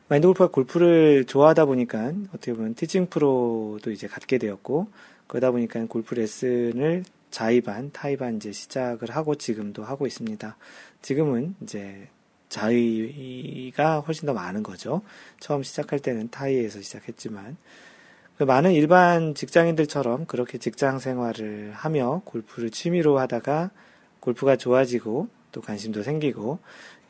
마인드 0.08 0.26
골프가 0.26 0.50
골프를 0.50 1.24
좋아하다 1.24 1.64
보니까 1.64 2.12
어떻게 2.28 2.52
보면 2.52 2.74
티칭 2.74 3.06
프로도 3.06 3.90
이제 3.90 4.06
갖게 4.06 4.38
되었고 4.38 4.88
그러다 5.26 5.50
보니까 5.50 5.84
골프 5.86 6.14
레슨을 6.14 7.04
자의반, 7.30 7.90
타의반 7.90 8.36
이제 8.36 8.52
시작을 8.52 9.10
하고 9.10 9.34
지금도 9.34 9.82
하고 9.82 10.06
있습니다. 10.06 10.56
지금은 11.02 11.54
이제 11.62 12.08
자의가 12.50 14.00
훨씬 14.00 14.26
더 14.26 14.34
많은 14.34 14.62
거죠. 14.62 15.00
처음 15.40 15.62
시작할 15.62 15.98
때는 15.98 16.28
타이에서 16.30 16.80
시작했지만 16.82 17.56
그 18.36 18.44
많은 18.44 18.72
일반 18.72 19.34
직장인들처럼 19.34 20.26
그렇게 20.26 20.58
직장 20.58 20.98
생활을 20.98 21.72
하며 21.72 22.20
골프를 22.24 22.70
취미로 22.70 23.18
하다가 23.18 23.70
골프가 24.20 24.56
좋아지고 24.56 25.28
또 25.50 25.60
관심도 25.60 26.02
생기고 26.02 26.58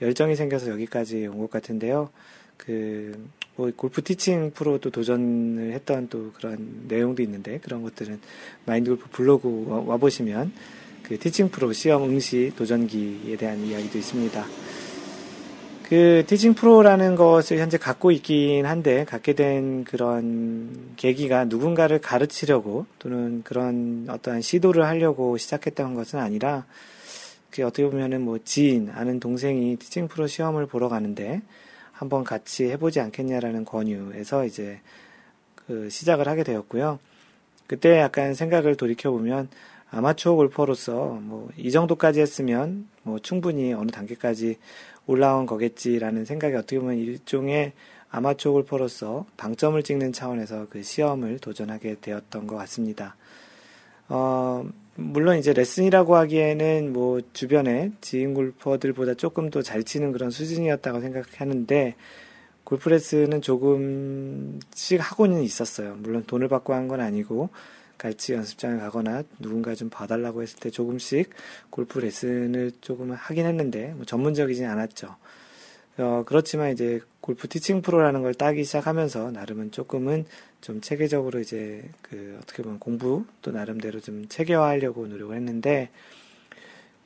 열정이 0.01 0.37
생겨서 0.37 0.71
여기까지 0.71 1.27
온 1.27 1.39
것 1.39 1.51
같은데요. 1.51 2.11
그 2.57 3.45
뭐 3.57 3.71
골프 3.77 4.03
티칭 4.03 4.51
프로도 4.53 4.91
도전을 4.91 5.73
했던 5.73 6.09
또 6.09 6.33
그런 6.33 6.85
내용도 6.89 7.23
있는데 7.23 7.59
그런 7.59 7.83
것들은 7.83 8.21
마인드 8.67 8.91
골프 8.91 9.09
블로그 9.11 9.67
와 9.87 9.97
보시면 9.97 10.53
그 11.05 11.19
티칭 11.19 11.51
프로 11.51 11.73
시험 11.73 12.03
응시 12.05 12.53
도전기에 12.57 13.37
대한 13.37 13.65
이야기도 13.65 13.99
있습니다. 13.99 14.45
그 15.85 16.25
티칭 16.27 16.55
프로라는 16.55 17.15
것을 17.15 17.59
현재 17.59 17.77
갖고 17.79 18.11
있긴 18.11 18.67
한데 18.67 19.05
갖게 19.05 19.35
된 19.35 19.85
그런 19.85 20.95
계기가 20.97 21.45
누군가를 21.45 22.01
가르치려고 22.01 22.87
또는 22.99 23.43
그런 23.45 24.07
어떠한 24.09 24.41
시도를 24.41 24.85
하려고 24.85 25.37
시작했던 25.37 25.95
것은 25.95 26.19
아니라 26.19 26.65
그 27.51 27.63
어떻게 27.63 27.85
보면은 27.85 28.23
뭐 28.23 28.39
지인 28.43 28.91
아는 28.93 29.21
동생이 29.21 29.77
티칭 29.77 30.09
프로 30.09 30.27
시험을 30.27 30.67
보러 30.67 30.89
가는데 30.89 31.43
한번 31.95 32.25
같이 32.25 32.65
해보지 32.65 33.01
않겠냐라는 33.01 33.65
권유에서 33.65 34.45
이제 34.45 34.81
그 35.55 35.89
시작을 35.89 36.29
하게 36.29 36.45
되었고요. 36.45 36.99
그때 37.67 37.99
약간 37.99 38.35
생각을 38.35 38.77
돌이켜 38.77 39.11
보면 39.11 39.49
아마추어 39.91 40.35
골퍼로서 40.35 41.19
뭐 41.23 41.51
이 41.57 41.71
정도까지 41.71 42.21
했으면 42.21 42.89
뭐 43.03 43.19
충분히 43.19 43.73
어느 43.73 43.91
단계까지 43.91 44.59
올라온 45.07 45.47
거겠지라는 45.47 46.25
생각이 46.25 46.55
어떻게 46.57 46.79
보면 46.79 46.97
일종의 46.99 47.73
아마추어 48.11 48.53
골퍼로서 48.53 49.27
방점을 49.37 49.83
찍는 49.83 50.13
차원에서 50.13 50.67
그 50.71 50.83
시험을 50.83 51.39
도전하게 51.39 51.97
되었던 52.01 52.47
것 52.47 52.57
같습니다. 52.57 53.17
어, 54.09 54.65
물론 54.97 55.39
이제 55.39 55.53
레슨이라고 55.53 56.17
하기에는 56.17 56.93
뭐 56.93 57.21
주변에 57.33 57.93
지인 58.01 58.33
골퍼들보다 58.35 59.15
조금 59.15 59.51
더 59.51 59.63
잘 59.63 59.83
치는 59.83 60.13
그런 60.13 60.31
수준이었다고 60.31 61.01
생각하는데 61.01 61.97
골프 62.65 62.89
레슨은 62.89 63.43
조금씩 63.43 65.01
하고는 65.01 65.43
있었어요. 65.43 65.97
물론 65.99 66.25
돈을 66.27 66.49
받고 66.49 66.75
한 66.75 66.89
건 66.89 67.01
아니고 67.01 67.51
같이 67.99 68.33
연습장에 68.35 68.79
가거나 68.79 69.23
누군가 69.39 69.75
좀 69.75 69.89
봐달라고 69.91 70.43
했을 70.43 70.59
때 70.61 70.71
조금씩 70.71 71.31
골프 71.71 71.99
레슨을 71.99 72.73
조금 72.81 73.13
하긴 73.13 73.47
했는데 73.47 73.93
뭐 73.97 74.05
전문적이진 74.05 74.67
않았죠. 74.67 75.17
어, 75.99 76.25
그렇지만 76.27 76.73
이제 76.73 77.01
골프 77.21 77.49
티칭 77.49 77.83
프로라는 77.83 78.23
걸 78.23 78.35
따기 78.35 78.65
시작하면서 78.65 79.31
나름은 79.31 79.71
조금은 79.71 80.27
좀 80.61 80.81
체계적으로 80.81 81.41
이제 81.41 81.89
그 82.03 82.39
어떻게 82.43 82.63
보면 82.63 82.79
공부 82.79 83.25
또 83.43 83.53
나름대로 83.53 84.01
좀 84.01 84.27
체계화하려고 84.29 85.07
노력을 85.07 85.35
했는데 85.35 85.91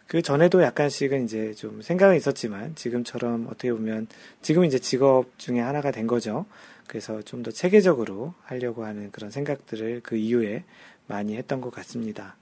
그 0.07 0.23
전에도 0.23 0.63
약간씩은 0.63 1.25
이제 1.25 1.53
좀 1.53 1.83
생각은 1.83 2.17
있었지만 2.17 2.75
지금처럼 2.77 3.47
어떻게 3.49 3.71
보면 3.73 4.07
지금 4.41 4.65
이제 4.65 4.79
직업 4.79 5.39
중에 5.39 5.61
하나가 5.61 5.91
된 5.91 6.07
거죠. 6.07 6.47
그래서 6.87 7.21
좀 7.23 7.43
더 7.43 7.51
체계적으로 7.51 8.33
하려고 8.45 8.85
하는 8.87 9.13
그런 9.13 9.31
생각들을 9.31 10.01
그 10.03 10.17
이후에 10.17 10.65
많이 11.07 11.37
했던 11.37 11.61
것 11.61 11.71
같습니다. 11.71 12.37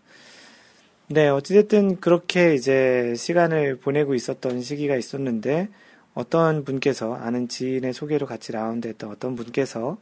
네, 1.08 1.28
어찌됐든 1.28 2.00
그렇게 2.00 2.54
이제 2.54 3.14
시간을 3.16 3.76
보내고 3.78 4.14
있었던 4.14 4.62
시기가 4.62 4.96
있었는데 4.96 5.68
어떤 6.16 6.64
분께서 6.64 7.14
아는 7.14 7.46
지인의 7.46 7.92
소개로 7.92 8.26
같이 8.26 8.50
라운드 8.50 8.88
했던 8.88 9.10
어떤 9.10 9.36
분께서 9.36 9.98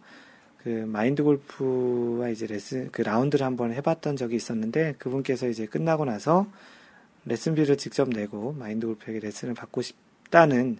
그 0.62 0.69
마인드 0.69 1.25
골프와 1.25 2.29
이제 2.29 2.47
레슨 2.47 2.89
그 2.93 3.03
라운드를 3.03 3.45
한번 3.45 3.73
해봤던 3.73 4.17
적이 4.17 4.37
있었는데 4.37 4.95
그분께서 4.99 5.49
이제 5.49 5.67
끝나고 5.67 6.05
나서 6.05 6.47
레슨비를 7.25 7.77
직접 7.77 8.09
내고 8.09 8.53
마인드 8.53 8.87
골프에게 8.87 9.19
레슨을 9.19 9.55
받고 9.55 9.83
싶다는 9.83 10.79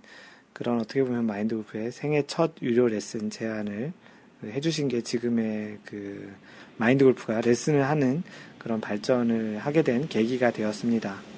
그런 0.53 0.81
어떻게 0.81 1.03
보면 1.03 1.27
마인드 1.27 1.57
골프의 1.57 1.91
생애 1.91 2.23
첫 2.29 2.53
유료 2.63 2.87
레슨 2.87 3.29
제안을 3.29 3.93
해주신 4.45 4.87
게 4.87 5.03
지금의 5.03 5.81
그 5.85 6.33
마인드 6.77 7.05
골프가 7.05 7.41
레슨을 7.41 7.83
하는 7.89 8.23
그런 8.59 8.81
발전을 8.81 9.59
하게 9.59 9.83
된 9.83 10.07
계기가 10.07 10.53
되었습니다. 10.53 11.34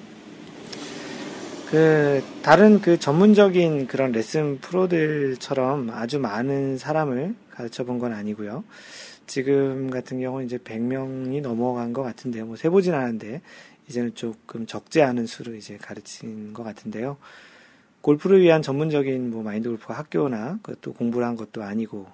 그 1.69 2.23
다른 2.43 2.79
그 2.79 2.97
전문적인 2.97 3.87
그런 3.87 4.13
레슨 4.13 4.57
프로들처럼 4.59 5.89
아주 5.89 6.17
많은 6.19 6.77
사람을 6.77 7.35
가르쳐 7.51 7.83
본 7.83 7.99
건 7.99 8.13
아니고요. 8.13 8.63
지금 9.25 9.89
같은 9.89 10.21
경우는 10.21 10.45
이제 10.45 10.57
100명이 10.57 11.41
넘어간 11.41 11.91
것 11.91 12.03
같은데요. 12.03 12.45
뭐 12.45 12.55
세보진 12.55 12.93
않았는데 12.93 13.41
이제는 13.89 14.15
조금 14.15 14.65
적지 14.65 15.01
않은 15.01 15.25
수를 15.25 15.57
이제 15.57 15.77
가르친 15.77 16.53
것 16.53 16.63
같은데요. 16.63 17.17
골프를 18.01 18.41
위한 18.41 18.61
전문적인 18.61 19.31
뭐 19.31 19.43
마인드 19.43 19.67
골프 19.67 19.91
학교나 19.91 20.59
그것도 20.61 20.93
공부를 20.93 21.27
한 21.27 21.35
것도 21.35 21.63
아니고 21.63 22.07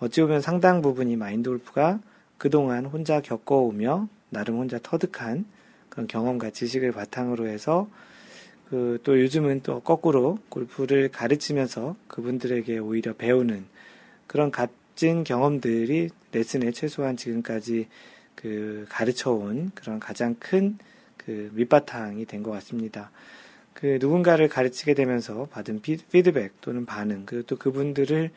어찌 0.00 0.20
보면 0.20 0.42
상당 0.42 0.82
부분이 0.82 1.16
마인드 1.16 1.48
골프가 1.48 2.00
그동안 2.36 2.84
혼자 2.84 3.22
겪어오며 3.22 4.08
나름 4.28 4.58
혼자 4.58 4.78
터득한 4.82 5.46
그런 5.88 6.06
경험과 6.06 6.50
지식을 6.50 6.92
바탕으로 6.92 7.46
해서 7.46 7.88
그 8.70 9.00
또 9.02 9.20
요즘은 9.20 9.62
또 9.62 9.80
거꾸로 9.80 10.38
골프를 10.48 11.08
가르치면서 11.10 11.96
그분들에게 12.08 12.78
오히려 12.78 13.14
배우는 13.14 13.64
그런 14.26 14.50
값진 14.50 15.24
경험들이 15.24 16.10
레슨에 16.32 16.70
최소한 16.70 17.16
지금까지 17.16 17.88
그 18.36 18.86
가르쳐 18.88 19.32
온 19.32 19.70
그런 19.74 19.98
가장 20.00 20.36
큰 20.38 20.78
그 21.16 21.50
밑바탕이 21.54 22.24
된 22.26 22.42
것 22.42 22.50
같습니다. 22.52 23.10
그 23.74 23.98
누군가를 24.00 24.48
가르치게 24.48 24.94
되면서 24.94 25.46
받은 25.46 25.82
피드백 25.82 26.60
또는 26.60 26.86
반응, 26.86 27.24
그리고 27.26 27.46
또 27.46 27.56
그분들을 27.56 28.30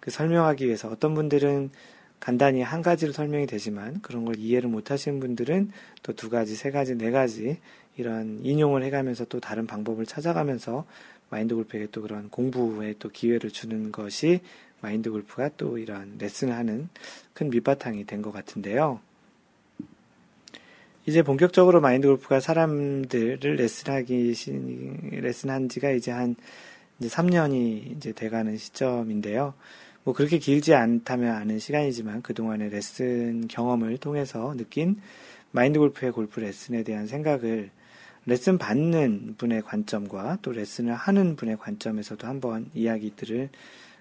그 0.00 0.10
설명하기 0.10 0.66
위해서 0.66 0.88
어떤 0.88 1.14
분들은 1.14 1.70
간단히 2.18 2.62
한 2.62 2.82
가지로 2.82 3.12
설명이 3.12 3.46
되지만 3.46 4.00
그런 4.02 4.24
걸 4.24 4.36
이해를 4.38 4.68
못 4.68 4.90
하시는 4.90 5.20
분들은 5.20 5.70
또 6.02 6.12
두 6.14 6.28
가지, 6.28 6.54
세 6.54 6.70
가지, 6.70 6.96
네 6.96 7.10
가지 7.10 7.58
이런 8.00 8.40
인용을 8.42 8.82
해가면서 8.82 9.26
또 9.26 9.38
다른 9.40 9.66
방법을 9.66 10.06
찾아가면서 10.06 10.84
마인드 11.28 11.54
골프에게 11.54 11.88
또 11.92 12.02
그런 12.02 12.28
공부에 12.28 12.94
또 12.98 13.08
기회를 13.08 13.50
주는 13.50 13.92
것이 13.92 14.40
마인드 14.80 15.10
골프가 15.10 15.50
또 15.56 15.78
이런 15.78 16.16
레슨을 16.18 16.54
하는 16.54 16.88
큰 17.34 17.50
밑바탕이 17.50 18.04
된 18.06 18.22
것 18.22 18.32
같은데요. 18.32 19.00
이제 21.06 21.22
본격적으로 21.22 21.80
마인드 21.80 22.06
골프가 22.08 22.40
사람들을 22.40 23.56
레슨하기, 23.56 24.34
레슨한 25.22 25.68
지가 25.68 25.90
이제 25.90 26.10
한 26.10 26.36
이제 26.98 27.08
3년이 27.08 27.96
이제 27.96 28.12
돼가는 28.12 28.56
시점인데요. 28.56 29.54
뭐 30.04 30.14
그렇게 30.14 30.38
길지 30.38 30.74
않다면 30.74 31.34
아는 31.34 31.58
시간이지만 31.58 32.22
그동안의 32.22 32.70
레슨 32.70 33.48
경험을 33.48 33.98
통해서 33.98 34.54
느낀 34.56 35.00
마인드 35.52 35.78
골프의 35.78 36.12
골프 36.12 36.40
레슨에 36.40 36.82
대한 36.82 37.06
생각을 37.06 37.70
레슨 38.26 38.58
받는 38.58 39.34
분의 39.38 39.62
관점과 39.62 40.38
또 40.42 40.52
레슨을 40.52 40.94
하는 40.94 41.36
분의 41.36 41.58
관점에서도 41.58 42.26
한번 42.26 42.66
이야기들을 42.74 43.48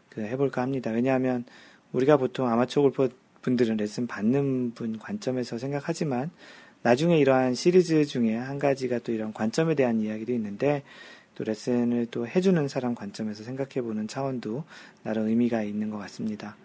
그 0.09 0.22
해볼까 0.22 0.61
합니다. 0.61 0.91
왜냐하면 0.91 1.45
우리가 1.93 2.17
보통 2.17 2.47
아마추어 2.49 2.84
골프 2.84 3.09
분들은 3.41 3.78
레슨 3.78 4.07
받는 4.07 4.74
분 4.74 4.99
관점에서 4.99 5.57
생각하지만 5.57 6.30
나중에 6.82 7.17
이러한 7.17 7.55
시리즈 7.55 8.05
중에 8.05 8.36
한 8.36 8.59
가지가 8.59 8.99
또 8.99 9.11
이런 9.11 9.34
관점에 9.34 9.76
대한 9.76 10.01
이야기도 10.01 10.34
있는데 10.34 10.84
또 11.36 11.43
레슨을 11.43 12.07
또 12.11 12.28
해주는 12.28 12.67
사람 12.67 12.95
관점에서 12.95 13.43
생각해보는 13.43 14.07
차원도 14.07 14.63
나름 15.03 15.28
의미가 15.28 15.63
있는 15.63 15.89
것 15.89 15.97
같습니다. 15.99 16.57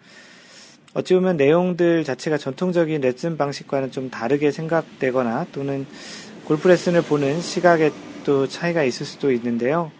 어찌 0.93 1.13
보면 1.13 1.35
내용들 1.35 2.05
자체가 2.05 2.37
전통적인 2.37 3.01
레슨 3.01 3.37
방식과는 3.37 3.91
좀 3.91 4.09
다르게 4.09 4.51
생각되거나 4.51 5.47
또는 5.51 5.85
골프 6.45 6.67
레슨을 6.67 7.01
보는 7.01 7.41
시각에 7.41 7.91
또 8.23 8.47
차이가 8.47 8.83
있을 8.83 9.07
수도 9.07 9.31
있는데요. 9.31 9.91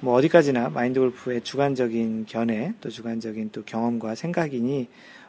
뭐 0.00 0.14
어디까지나 0.14 0.70
마인드 0.70 0.98
골프의 0.98 1.42
주관적인 1.42 2.26
견해 2.26 2.74
또 2.80 2.90
주관적인 2.90 3.50
또 3.52 3.62
경험과 3.64 4.16
생각이니 4.16 4.88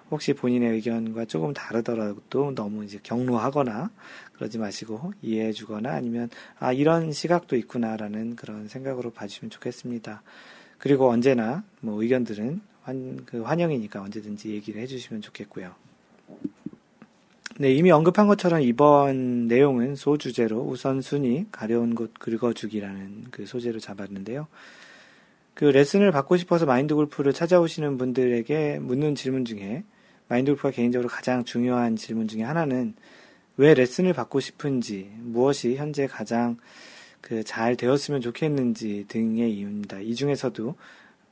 혹시 0.10 0.34
본인의 0.34 0.72
의견과 0.72 1.26
조금 1.26 1.54
다르더라도 1.54 2.56
너무 2.56 2.84
이제 2.84 3.00
경로하거나 3.04 3.92
그러지 4.34 4.58
마시고 4.58 5.14
이해해 5.22 5.52
주거나 5.52 5.92
아니면 5.92 6.28
아 6.58 6.74
이런 6.74 7.12
시각도 7.12 7.56
있구나라는 7.56 8.36
그런 8.36 8.68
생각으로 8.68 9.12
봐주시면 9.12 9.52
좋겠습니다. 9.52 10.24
그리고 10.80 11.08
언제나 11.08 11.64
뭐 11.82 12.02
의견들은 12.02 12.62
환, 12.82 13.26
그 13.28 13.44
환영이니까 13.44 14.02
언제든지 14.02 14.50
얘기를 14.50 14.82
해주시면 14.82 15.22
좋겠고요. 15.22 15.87
네, 17.60 17.74
이미 17.74 17.90
언급한 17.92 18.28
것처럼 18.28 18.62
이번 18.62 19.48
내용은 19.48 19.96
소주제로 19.96 20.62
우선순위 20.62 21.48
가려운 21.52 21.96
곳 21.96 22.14
긁어주기라는 22.20 23.26
그 23.32 23.46
소재로 23.46 23.80
잡았는데요. 23.80 24.48
그 25.56 25.66
레슨을 25.66 26.12
받고 26.12 26.38
싶어서 26.38 26.68
마인드 26.68 26.94
골프를 26.94 27.34
찾아오시는 27.34 27.98
분들에게 27.98 28.80
묻는 28.80 29.16
질문 29.16 29.44
중에 29.44 29.84
마인드 30.28 30.52
골프가 30.52 30.70
개인적으로 30.70 31.10
가장 31.10 31.44
중요한 31.44 31.96
질문 31.96 32.28
중에 32.28 32.44
하나는 32.44 32.94
왜 33.58 33.74
레슨을 33.74 34.14
받고 34.14 34.40
싶은지, 34.40 35.10
무엇이 35.18 35.76
현재 35.76 36.06
가장 36.06 36.58
그 37.22 37.44
잘 37.44 37.76
되었으면 37.76 38.22
좋겠는지 38.22 39.06
등의 39.08 39.52
이유입니다. 39.54 40.00
이 40.00 40.16
중에서도 40.16 40.76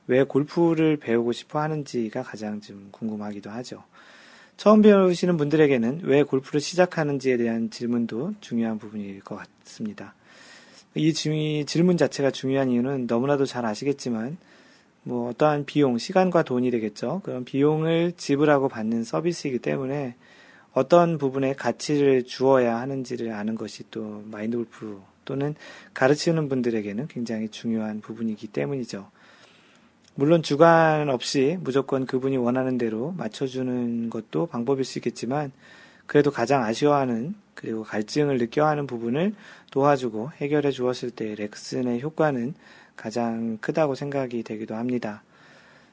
왜 0.08 0.24
골프를 0.24 0.98
배우고 0.98 1.32
싶어 1.32 1.60
하는지가 1.60 2.22
가장 2.22 2.60
좀 2.60 2.88
궁금하기도 2.90 3.48
하죠. 3.50 3.82
처음 4.56 4.80
배우시는 4.80 5.36
분들에게는 5.36 6.00
왜 6.04 6.22
골프를 6.22 6.60
시작하는지에 6.60 7.36
대한 7.36 7.70
질문도 7.70 8.34
중요한 8.40 8.78
부분일 8.78 9.20
것 9.20 9.36
같습니다. 9.36 10.14
이 10.94 11.12
질문 11.12 11.96
자체가 11.98 12.30
중요한 12.30 12.70
이유는 12.70 13.06
너무나도 13.06 13.44
잘 13.44 13.66
아시겠지만, 13.66 14.38
뭐 15.02 15.28
어떠한 15.30 15.66
비용, 15.66 15.98
시간과 15.98 16.42
돈이 16.42 16.70
되겠죠. 16.70 17.20
그런 17.22 17.44
비용을 17.44 18.12
지불하고 18.16 18.68
받는 18.68 19.04
서비스이기 19.04 19.58
때문에 19.58 20.16
어떤 20.72 21.18
부분에 21.18 21.52
가치를 21.52 22.24
주어야 22.24 22.78
하는지를 22.80 23.32
아는 23.32 23.54
것이 23.54 23.84
또 23.90 24.22
마인드 24.26 24.56
골프 24.56 25.00
또는 25.26 25.54
가르치는 25.94 26.48
분들에게는 26.48 27.08
굉장히 27.08 27.48
중요한 27.50 28.00
부분이기 28.00 28.46
때문이죠. 28.48 29.10
물론 30.18 30.42
주관 30.42 31.10
없이 31.10 31.58
무조건 31.60 32.06
그분이 32.06 32.38
원하는 32.38 32.78
대로 32.78 33.12
맞춰주는 33.18 34.08
것도 34.08 34.46
방법일 34.46 34.84
수 34.84 34.98
있겠지만 34.98 35.52
그래도 36.06 36.30
가장 36.30 36.64
아쉬워하는 36.64 37.34
그리고 37.54 37.82
갈증을 37.82 38.38
느껴하는 38.38 38.86
부분을 38.86 39.34
도와주고 39.70 40.30
해결해 40.36 40.70
주었을 40.70 41.10
때 41.10 41.34
렉슨의 41.34 42.00
효과는 42.00 42.54
가장 42.96 43.58
크다고 43.60 43.94
생각이 43.94 44.42
되기도 44.42 44.74
합니다. 44.74 45.22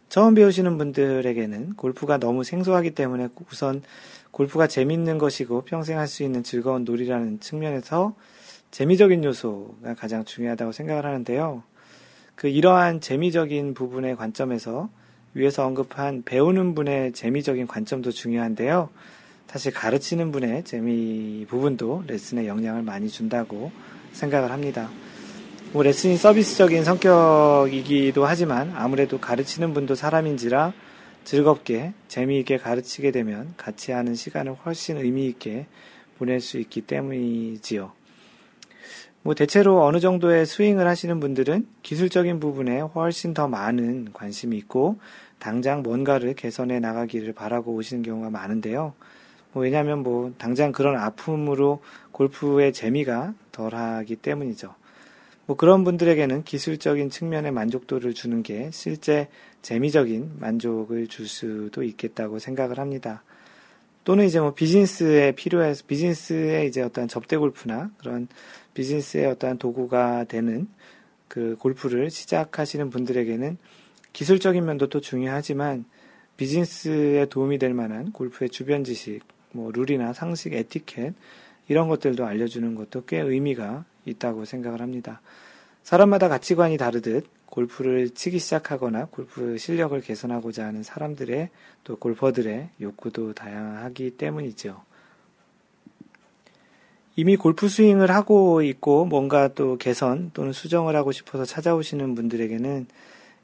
처음 0.07 0.35
배우시는 0.35 0.77
분들에게는 0.77 1.73
골프가 1.73 2.17
너무 2.17 2.45
생소하기 2.45 2.91
때문에 2.91 3.27
우선 3.51 3.81
골프가 4.31 4.67
재밌는 4.67 5.17
것이고 5.17 5.63
평생 5.65 5.99
할 5.99 6.07
수 6.07 6.23
있는 6.23 6.43
즐거운 6.43 6.85
놀이라는 6.85 7.41
측면에서 7.41 8.15
재미적인 8.71 9.23
요소가 9.25 9.95
가장 9.95 10.23
중요하다고 10.23 10.71
생각을 10.71 11.05
하는데요. 11.05 11.63
그 12.35 12.47
이러한 12.47 13.01
재미적인 13.01 13.73
부분의 13.73 14.15
관점에서 14.15 14.89
위에서 15.33 15.65
언급한 15.65 16.23
배우는 16.23 16.75
분의 16.75 17.13
재미적인 17.13 17.67
관점도 17.67 18.11
중요한데요. 18.11 18.89
사실 19.47 19.71
가르치는 19.71 20.31
분의 20.31 20.63
재미 20.63 21.45
부분도 21.47 22.05
레슨에 22.07 22.47
영향을 22.47 22.81
많이 22.81 23.09
준다고 23.09 23.71
생각을 24.11 24.51
합니다. 24.51 24.89
뭐 25.73 25.83
레슨이 25.83 26.17
서비스적인 26.17 26.83
성격이기도 26.83 28.25
하지만 28.25 28.71
아무래도 28.75 29.19
가르치는 29.19 29.73
분도 29.73 29.95
사람인지라 29.95 30.73
즐겁게 31.23 31.93
재미있게 32.07 32.57
가르치게 32.57 33.11
되면 33.11 33.53
같이 33.57 33.91
하는 33.91 34.13
시간을 34.13 34.53
훨씬 34.65 34.97
의미있게 34.97 35.65
보낼 36.17 36.41
수 36.41 36.59
있기 36.59 36.81
때문이지요. 36.81 37.91
뭐 39.23 39.33
대체로 39.33 39.85
어느 39.85 40.01
정도의 40.01 40.45
스윙을 40.45 40.85
하시는 40.85 41.19
분들은 41.21 41.65
기술적인 41.81 42.41
부분에 42.41 42.81
훨씬 42.81 43.33
더 43.33 43.47
많은 43.47 44.09
관심이 44.11 44.57
있고 44.57 44.99
당장 45.39 45.81
뭔가를 45.81 46.35
개선해 46.35 46.79
나가기를 46.81 47.33
바라고 47.33 47.73
오시는 47.73 48.03
경우가 48.03 48.29
많은데요. 48.29 48.93
뭐 49.53 49.63
왜냐하면 49.63 50.03
뭐 50.03 50.33
당장 50.37 50.73
그런 50.73 50.97
아픔으로 50.97 51.81
골프의 52.11 52.73
재미가 52.73 53.33
덜하기 53.53 54.17
때문이죠. 54.17 54.75
뭐 55.45 55.55
그런 55.55 55.85
분들에게는 55.85 56.43
기술적인 56.43 57.09
측면의 57.09 57.51
만족도를 57.51 58.13
주는 58.13 58.43
게 58.43 58.69
실제 58.71 59.29
재미적인 59.61 60.33
만족을 60.39 61.07
줄 61.07 61.27
수도 61.27 61.83
있겠다고 61.83 62.39
생각을 62.39 62.77
합니다. 62.77 63.23
또는 64.03 64.25
이제 64.25 64.39
뭐 64.39 64.53
비즈니스에 64.53 65.31
필요해서 65.31 65.85
비즈니스에 65.87 66.65
이제 66.65 66.81
어떤 66.81 67.07
접대 67.07 67.37
골프나 67.37 67.89
그런 67.97 68.27
비즈니스의 68.73 69.25
어떠한 69.27 69.57
도구가 69.57 70.25
되는 70.25 70.67
그 71.27 71.55
골프를 71.59 72.09
시작하시는 72.09 72.89
분들에게는 72.89 73.57
기술적인 74.13 74.63
면도 74.65 74.87
또 74.87 75.01
중요하지만 75.01 75.85
비즈니스에 76.37 77.25
도움이 77.27 77.57
될 77.57 77.73
만한 77.73 78.11
골프의 78.11 78.49
주변 78.49 78.83
지식, 78.83 79.21
뭐 79.51 79.71
룰이나 79.71 80.13
상식, 80.13 80.53
에티켓 80.53 81.13
이런 81.67 81.87
것들도 81.87 82.25
알려주는 82.25 82.75
것도 82.75 83.05
꽤 83.05 83.19
의미가 83.19 83.85
있다고 84.05 84.45
생각을 84.45 84.81
합니다. 84.81 85.21
사람마다 85.83 86.29
가치관이 86.29 86.77
다르듯 86.77 87.25
골프를 87.45 88.09
치기 88.09 88.39
시작하거나 88.39 89.05
골프 89.11 89.57
실력을 89.57 89.99
개선하고자 90.01 90.65
하는 90.65 90.81
사람들의 90.81 91.49
또 91.83 91.97
골퍼들의 91.97 92.69
욕구도 92.81 93.33
다양하기 93.33 94.11
때문이죠. 94.17 94.81
이미 97.15 97.35
골프 97.35 97.69
스윙을 97.69 98.09
하고 98.09 98.63
있고 98.63 99.05
뭔가 99.05 99.47
또 99.49 99.77
개선 99.77 100.31
또는 100.33 100.51
수정을 100.51 100.95
하고 100.95 101.11
싶어서 101.11 101.45
찾아오시는 101.45 102.15
분들에게는 102.15 102.87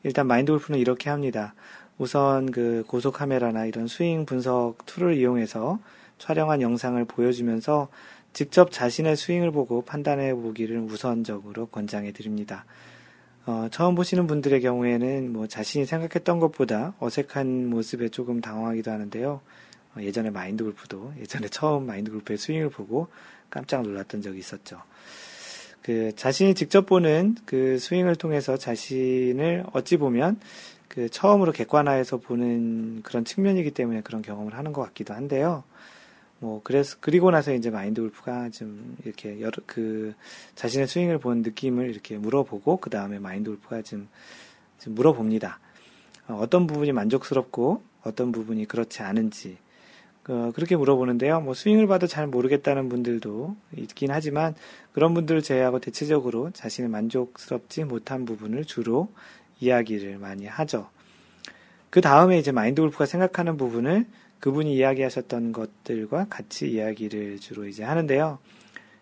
일단 0.04 0.26
마인드 0.26 0.52
골프는 0.52 0.80
이렇게 0.80 1.12
합니다. 1.12 1.54
우선 2.00 2.50
그 2.50 2.84
고속 2.88 3.16
카메라나 3.16 3.66
이런 3.66 3.88
스윙 3.88 4.26
분석 4.26 4.86
툴을 4.88 5.18
이용해서 5.18 5.78
촬영한 6.18 6.62
영상을 6.62 7.04
보여주면서 7.06 7.90
직접 8.34 8.72
자신의 8.72 9.16
스윙을 9.16 9.52
보고 9.52 9.84
판단해 9.84 10.34
보기를 10.34 10.80
우선적으로 10.80 11.68
권장해 11.68 12.12
드립니다. 12.12 12.66
어, 13.46 13.68
처음 13.70 13.94
보시는 13.94 14.26
분들의 14.26 14.62
경우에는 14.62 15.32
뭐 15.32 15.48
자신이 15.48 15.86
생각했던 15.86 16.40
것보다 16.40 16.94
어색한 17.00 17.70
모습에 17.70 18.10
조금 18.10 18.42
당황하기도 18.42 18.90
하는데요. 18.90 19.42
어, 19.96 20.02
예전에 20.02 20.32
마인드 20.32 20.64
골프도 20.64 21.14
예전에 21.20 21.50
처음 21.50 21.86
마인드 21.86 22.12
골프의 22.12 22.38
스윙을 22.38 22.70
보고 22.70 23.08
깜짝 23.50 23.84
놀랐던 23.84 24.22
적이 24.22 24.40
있었죠. 24.40 24.82
그 25.82 26.12
자신이 26.16 26.56
직접 26.56 26.86
보는 26.86 27.36
그 27.46 27.80
스윙을 27.80 28.16
통해서 28.16 28.58
자신을 28.58 29.66
어찌 29.74 29.98
보면 29.98 30.40
그 30.88 31.10
처음으로 31.10 31.52
객관화해서 31.52 32.18
보는 32.18 33.02
그런 33.04 33.24
측면이기 33.24 33.72
때문에 33.72 34.02
그런 34.02 34.22
경험을 34.22 34.56
하는 34.56 34.74
것 34.74 34.82
같기도 34.82 35.14
한데요. 35.14 35.64
뭐 36.40 36.62
그래서 36.64 36.98
그리고 37.00 37.32
나서 37.32 37.54
이제 37.54 37.70
마인드 37.70 38.02
골프가 38.02 38.50
좀 38.50 38.96
이렇게 39.04 39.42
여러 39.42 39.52
그 39.66 40.14
자신의 40.56 40.88
스윙을 40.88 41.20
본 41.20 41.42
느낌을 41.42 41.90
이렇게 41.90 42.18
물어보고 42.18 42.78
그 42.78 42.90
다음에 42.90 43.20
마인드 43.20 43.50
골프가 43.50 43.82
좀, 43.82 44.08
좀 44.80 44.96
물어봅니다. 44.96 45.60
어, 46.28 46.40
어떤 46.42 46.66
부분이 46.66 46.92
만족스럽고 46.92 47.84
어떤 48.04 48.32
부분이 48.32 48.68
그렇지 48.68 49.02
않은지 49.02 49.58
어, 50.30 50.52
그렇게 50.54 50.76
물어보는데요. 50.76 51.42
뭐 51.42 51.56
스윙을 51.56 51.88
봐도 51.88 52.06
잘 52.06 52.28
모르겠다는 52.28 52.88
분들도 52.88 53.56
있긴 53.78 54.12
하지만 54.12 54.54
그런 54.94 55.16
분들을 55.16 55.42
제외하고 55.42 55.80
대체적으로 55.80 56.52
자신의 56.52 56.90
만족스럽지 56.92 57.84
못한 57.84 58.26
부분을 58.26 58.66
주로 58.66 59.10
이야기를 59.60 60.20
많이 60.20 60.46
하죠. 60.46 60.88
그 61.90 62.02
다음에 62.02 62.38
이제 62.38 62.52
마인드 62.52 62.80
골프가 62.80 63.08
생각하는 63.08 63.58
부분을 63.58 64.06
그분이 64.40 64.76
이야기하셨던 64.76 65.52
것들과 65.52 66.28
같이 66.30 66.70
이야기를 66.70 67.40
주로 67.40 67.68
이제 67.68 67.84
하는데요. 67.84 68.38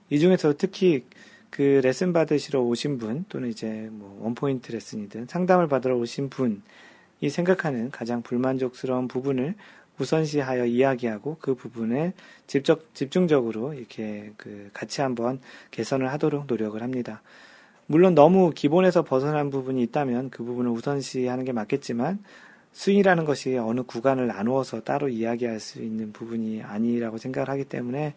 이 0.10 0.20
중에서 0.20 0.54
특히 0.58 1.04
그 1.50 1.82
레슨 1.84 2.14
받으시러 2.14 2.62
오신 2.62 2.98
분 2.98 3.26
또는 3.28 3.50
이제 3.50 3.90
뭐 3.92 4.18
원포인트 4.22 4.72
레슨이든 4.72 5.28
상담을 5.28 5.68
받으러 5.68 5.98
오신 5.98 6.30
분이 6.30 7.30
생각하는 7.30 7.92
가장 7.92 8.22
불만족스러운 8.22 9.10
부분을 9.10 9.56
우선시하여 10.00 10.66
이야기하고 10.66 11.38
그 11.40 11.56
부분에 11.56 12.14
집적, 12.46 12.94
집중적으로 12.94 13.74
이렇게 13.74 14.32
그 14.38 14.70
같이 14.74 15.02
한번 15.02 15.40
개선을 15.72 16.12
하도록 16.14 16.46
노력을 16.48 16.82
합니다. 16.82 17.22
물론 17.88 18.16
너무 18.16 18.52
기본에서 18.54 19.04
벗어난 19.04 19.50
부분이 19.50 19.82
있다면 19.84 20.30
그 20.30 20.44
부분을 20.44 20.72
우선시하는 20.72 21.46
게 21.46 21.52
맞겠지만 21.52 22.20
스윙이라는 22.74 23.26
것이 23.26 23.58
어느 23.58 23.82
구간을 23.82 24.28
나누어서 24.28 24.82
따로 24.82 25.10
이야기할 25.10 25.60
수 25.60 25.82
있는 25.82 26.12
부분이 26.14 26.62
아니라고 26.62 27.18
생각을 27.18 27.50
하기 27.50 27.64
때문에 27.66 28.14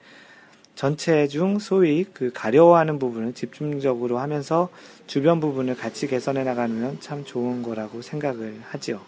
전체 0.74 1.28
중 1.28 1.58
소위 1.58 2.04
그 2.04 2.30
가려워하는 2.32 2.98
부분을 2.98 3.32
집중적으로 3.32 4.18
하면서 4.18 4.68
주변 5.06 5.40
부분을 5.40 5.76
같이 5.76 6.06
개선해 6.06 6.44
나가면 6.44 7.00
참 7.00 7.24
좋은 7.24 7.62
거라고 7.62 8.02
생각을 8.02 8.60
하지요. 8.64 9.00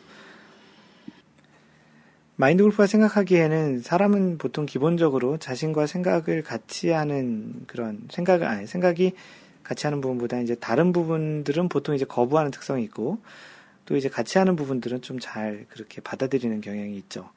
마인드 2.42 2.64
골프가 2.64 2.88
생각하기에는 2.88 3.82
사람은 3.82 4.36
보통 4.36 4.66
기본적으로 4.66 5.36
자신과 5.38 5.86
생각을 5.86 6.42
같이 6.42 6.90
하는 6.90 7.62
그런 7.68 8.00
생각을 8.10 8.48
아니 8.48 8.66
생각이 8.66 9.12
같이 9.62 9.86
하는 9.86 10.00
부분보다 10.00 10.40
이제 10.40 10.56
다른 10.56 10.92
부분들은 10.92 11.68
보통 11.68 11.94
이제 11.94 12.04
거부하는 12.04 12.50
특성이 12.50 12.82
있고 12.82 13.18
또 13.86 13.96
이제 13.96 14.08
같이 14.08 14.38
하는 14.38 14.56
부분들은 14.56 15.02
좀 15.02 15.20
잘 15.20 15.66
그렇게 15.68 16.00
받아들이는 16.00 16.62
경향이 16.62 16.96
있죠. 16.96 17.30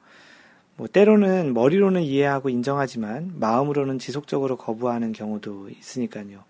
뭐 0.74 0.88
때로는 0.88 1.54
머리로는 1.54 2.02
이해하고 2.02 2.48
인정하지만 2.48 3.30
마음으로는 3.36 4.00
지속적으로 4.00 4.56
거부하는 4.56 5.12
경우도 5.12 5.68
있으니까요. 5.68 6.42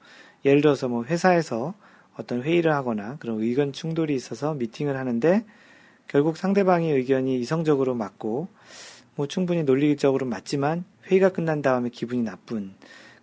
예를 0.46 0.62
들어서 0.62 0.88
뭐 0.88 1.04
회사에서 1.04 1.74
어떤 2.16 2.42
회의를 2.42 2.72
하거나 2.72 3.18
그런 3.20 3.38
의견 3.38 3.74
충돌이 3.74 4.14
있어서 4.14 4.54
미팅을 4.54 4.96
하는데 4.96 5.44
결국 6.08 6.36
상대방의 6.36 6.92
의견이 6.92 7.40
이성적으로 7.40 7.94
맞고 7.94 8.48
뭐 9.14 9.26
충분히 9.26 9.64
논리적으로 9.64 10.26
맞지만 10.26 10.84
회의가 11.06 11.30
끝난 11.30 11.62
다음에 11.62 11.88
기분이 11.88 12.22
나쁜 12.22 12.74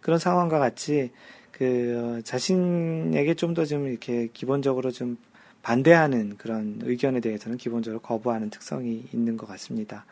그런 0.01 0.19
상황과 0.19 0.59
같이 0.59 1.11
그 1.51 2.17
어, 2.19 2.21
자신에게 2.23 3.35
좀 3.35 3.53
더좀 3.53 3.81
좀 3.83 3.87
이렇게 3.87 4.29
기본적으로 4.33 4.91
좀 4.91 5.17
반대하는 5.61 6.35
그런 6.37 6.79
의견에 6.83 7.19
대해서는 7.21 7.57
기본적으로 7.57 8.01
거부하는 8.01 8.49
특성이 8.49 9.05
있는 9.13 9.37
것 9.37 9.47
같습니다. 9.47 10.05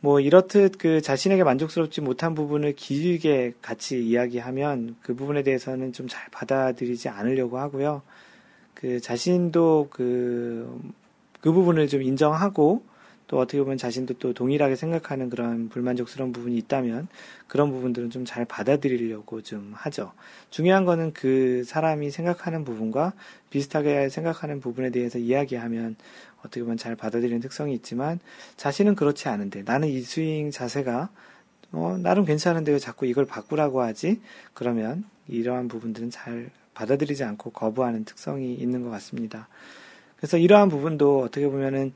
뭐 0.00 0.20
이렇듯 0.20 0.78
그 0.78 1.00
자신에게 1.00 1.44
만족스럽지 1.44 2.00
못한 2.00 2.34
부분을 2.34 2.74
길게 2.74 3.54
같이 3.62 4.04
이야기하면 4.04 4.96
그 5.00 5.14
부분에 5.14 5.42
대해서는 5.42 5.92
좀 5.92 6.08
잘 6.08 6.28
받아들이지 6.30 7.08
않으려고 7.08 7.58
하고요. 7.58 8.02
그 8.74 9.00
자신도 9.00 9.88
그, 9.90 10.80
그 11.42 11.52
부분을 11.52 11.88
좀 11.88 12.02
인정하고 12.02 12.84
또 13.26 13.38
어떻게 13.38 13.58
보면 13.62 13.78
자신도 13.78 14.14
또 14.18 14.34
동일하게 14.34 14.76
생각하는 14.76 15.30
그런 15.30 15.68
불만족스러운 15.70 16.32
부분이 16.32 16.56
있다면 16.58 17.08
그런 17.48 17.70
부분들은 17.70 18.10
좀 18.10 18.24
잘 18.26 18.44
받아들이려고 18.44 19.42
좀 19.42 19.72
하죠. 19.74 20.12
중요한 20.50 20.84
거는 20.84 21.12
그 21.12 21.64
사람이 21.64 22.10
생각하는 22.10 22.64
부분과 22.64 23.14
비슷하게 23.50 24.08
생각하는 24.10 24.60
부분에 24.60 24.90
대해서 24.90 25.18
이야기하면 25.18 25.96
어떻게 26.40 26.60
보면 26.62 26.76
잘 26.76 26.94
받아들이는 26.94 27.40
특성이 27.40 27.74
있지만 27.74 28.20
자신은 28.56 28.94
그렇지 28.94 29.28
않은데 29.28 29.62
나는 29.62 29.88
이 29.88 30.00
스윙 30.02 30.50
자세가 30.50 31.08
어, 31.72 31.96
나름 32.02 32.26
괜찮은데 32.26 32.72
왜 32.72 32.78
자꾸 32.78 33.06
이걸 33.06 33.24
바꾸라고 33.24 33.80
하지? 33.80 34.20
그러면 34.52 35.04
이러한 35.26 35.68
부분들은 35.68 36.10
잘 36.10 36.50
받아들이지 36.74 37.24
않고 37.24 37.50
거부하는 37.50 38.04
특성이 38.04 38.54
있는 38.54 38.82
것 38.82 38.90
같습니다. 38.90 39.48
그래서 40.22 40.38
이러한 40.38 40.68
부분도 40.68 41.22
어떻게 41.22 41.48
보면은 41.48 41.92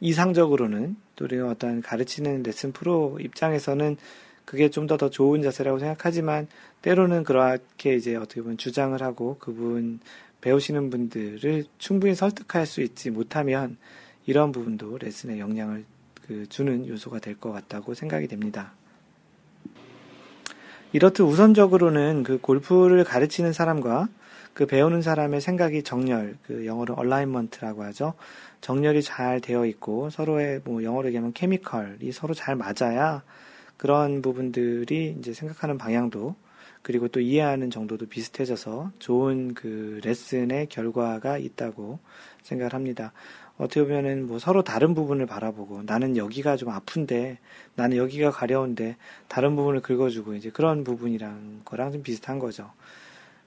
이상적으로는 0.00 0.96
또 1.16 1.24
우리가 1.24 1.48
어떤 1.48 1.80
가르치는 1.80 2.42
레슨 2.42 2.72
프로 2.72 3.18
입장에서는 3.18 3.96
그게 4.44 4.68
좀더더 4.68 5.08
좋은 5.08 5.40
자세라고 5.40 5.78
생각하지만 5.78 6.46
때로는 6.82 7.24
그렇게 7.24 7.94
이제 7.96 8.16
어떻게 8.16 8.42
보면 8.42 8.58
주장을 8.58 9.00
하고 9.02 9.38
그분 9.38 9.98
배우시는 10.42 10.90
분들을 10.90 11.64
충분히 11.78 12.14
설득할 12.14 12.66
수 12.66 12.82
있지 12.82 13.10
못하면 13.10 13.78
이런 14.26 14.52
부분도 14.52 14.98
레슨에 14.98 15.38
영향을 15.38 15.86
그 16.26 16.46
주는 16.50 16.86
요소가 16.86 17.18
될 17.18 17.34
것 17.36 17.50
같다고 17.50 17.94
생각이 17.94 18.28
됩니다. 18.28 18.74
이렇듯 20.92 21.20
우선적으로는 21.20 22.24
그 22.24 22.38
골프를 22.42 23.04
가르치는 23.04 23.54
사람과 23.54 24.08
그 24.54 24.66
배우는 24.66 25.02
사람의 25.02 25.40
생각이 25.40 25.82
정렬, 25.82 26.36
그 26.46 26.66
영어로 26.66 26.94
얼라인먼트라고 26.94 27.82
하죠. 27.84 28.14
정렬이 28.60 29.02
잘 29.02 29.40
되어 29.40 29.64
있고 29.66 30.10
서로의 30.10 30.60
뭐 30.64 30.82
영어로 30.82 31.08
얘기하면 31.08 31.32
케미컬이 31.32 32.12
서로 32.12 32.34
잘 32.34 32.56
맞아야 32.56 33.22
그런 33.76 34.20
부분들이 34.20 35.16
이제 35.18 35.32
생각하는 35.32 35.78
방향도 35.78 36.34
그리고 36.82 37.08
또 37.08 37.20
이해하는 37.20 37.70
정도도 37.70 38.06
비슷해져서 38.06 38.92
좋은 38.98 39.54
그 39.54 40.00
레슨의 40.04 40.66
결과가 40.68 41.38
있다고 41.38 41.98
생각을 42.42 42.74
합니다. 42.74 43.12
어떻게 43.58 43.82
보면은 43.82 44.26
뭐 44.26 44.38
서로 44.38 44.62
다른 44.62 44.94
부분을 44.94 45.26
바라보고 45.26 45.82
나는 45.82 46.16
여기가 46.16 46.56
좀 46.56 46.70
아픈데 46.70 47.38
나는 47.74 47.96
여기가 47.98 48.30
가려운데 48.30 48.96
다른 49.28 49.54
부분을 49.56 49.80
긁어주고 49.80 50.34
이제 50.34 50.50
그런 50.50 50.82
부분이랑 50.82 51.60
거랑 51.66 51.92
좀 51.92 52.02
비슷한 52.02 52.38
거죠. 52.38 52.70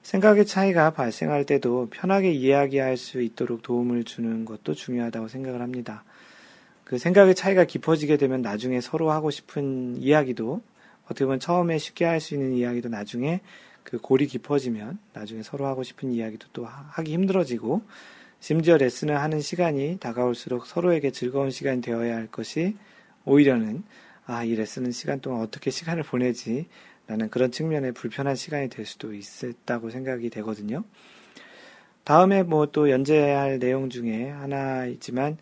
생각의 0.04 0.44
차이가 0.44 0.90
발생할 0.90 1.46
때도 1.46 1.88
편하게 1.90 2.30
이야기할 2.30 2.98
수 2.98 3.22
있도록 3.22 3.62
도움을 3.62 4.04
주는 4.04 4.44
것도 4.44 4.74
중요하다고 4.74 5.28
생각을 5.28 5.62
합니다. 5.62 6.04
그 6.84 6.98
생각의 6.98 7.34
차이가 7.34 7.64
깊어지게 7.64 8.18
되면 8.18 8.42
나중에 8.42 8.82
서로 8.82 9.10
하고 9.10 9.30
싶은 9.30 9.96
이야기도 9.96 10.60
어떻게 11.06 11.24
보면 11.24 11.40
처음에 11.40 11.78
쉽게 11.78 12.04
할 12.04 12.20
수 12.20 12.34
있는 12.34 12.52
이야기도 12.52 12.90
나중에 12.90 13.40
그 13.82 13.98
골이 13.98 14.26
깊어지면 14.26 14.98
나중에 15.14 15.42
서로 15.42 15.66
하고 15.66 15.82
싶은 15.82 16.10
이야기도 16.12 16.48
또 16.52 16.66
하기 16.66 17.12
힘들어지고 17.12 17.82
심지어 18.40 18.76
레슨을 18.76 19.18
하는 19.18 19.40
시간이 19.40 19.98
다가올수록 20.00 20.66
서로에게 20.66 21.12
즐거운 21.12 21.50
시간이 21.50 21.80
되어야 21.80 22.14
할 22.14 22.26
것이 22.26 22.76
오히려는 23.24 23.82
아, 24.26 24.44
이 24.44 24.54
레슨은 24.54 24.92
시간 24.92 25.20
동안 25.20 25.40
어떻게 25.40 25.70
시간을 25.70 26.02
보내지 26.02 26.66
라는 27.06 27.28
그런 27.28 27.50
측면에 27.50 27.92
불편한 27.92 28.34
시간이 28.34 28.68
될 28.68 28.86
수도 28.86 29.12
있었다고 29.12 29.90
생각이 29.90 30.30
되거든요. 30.30 30.84
다음에 32.04 32.42
뭐 32.42 32.66
또 32.66 32.90
연재할 32.90 33.58
내용 33.58 33.88
중에 33.88 34.28
하나이지만 34.28 35.38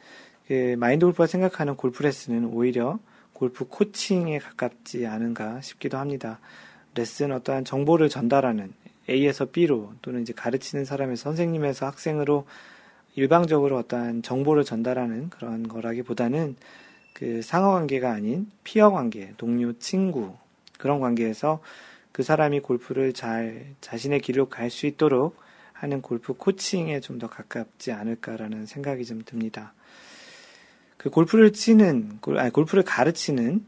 그 0.47 0.77
마인드 0.79 1.05
골프가 1.07 1.27
생각하는 1.27 1.77
골프 1.77 2.03
레슨은 2.03 2.47
오히려 2.47 2.99
골프 3.33 3.67
코칭에 3.67 4.39
가깝지 4.39 5.07
않은가 5.07 5.61
싶기도 5.61 5.99
합니다. 5.99 6.39
레슨 6.95 7.33
어떠한 7.33 7.65
정보를 7.65 8.09
전달하는 8.09 8.73
A에서 9.09 9.47
B로 9.47 9.93
또는 10.03 10.23
이제 10.23 10.33
가르치는 10.33 10.85
사람의 10.85 11.17
선생님에서 11.17 11.87
학생으로 11.87 12.47
일방적으로 13.15 13.79
어떠한 13.79 14.23
정보를 14.23 14.65
전달하는 14.65 15.29
그런 15.31 15.67
거라기보다는 15.67 16.57
그 17.15 17.43
상하 17.43 17.73
관계가 17.73 18.13
아닌 18.13 18.51
피어 18.65 18.91
관계, 18.91 19.33
동료, 19.37 19.73
친구 19.79 20.35
그런 20.83 20.99
관계에서 20.99 21.61
그 22.11 22.24
사람이 22.24 22.59
골프를 22.59 23.12
잘 23.12 23.66
자신의 23.80 24.18
길로 24.20 24.49
갈 24.49 24.68
수 24.68 24.87
있도록 24.87 25.37
하는 25.72 26.03
골프 26.03 26.33
코칭에 26.35 26.99
좀 26.99 27.20
더 27.20 27.28
가깝지 27.28 27.93
않을까라는 27.93 28.66
생각이 28.66 29.05
좀 29.05 29.22
듭니다. 29.24 29.74
그 30.97 31.09
골프를 31.09 31.53
치는, 31.53 32.18
아니, 32.37 32.51
골프를 32.51 32.83
가르치는 32.83 33.64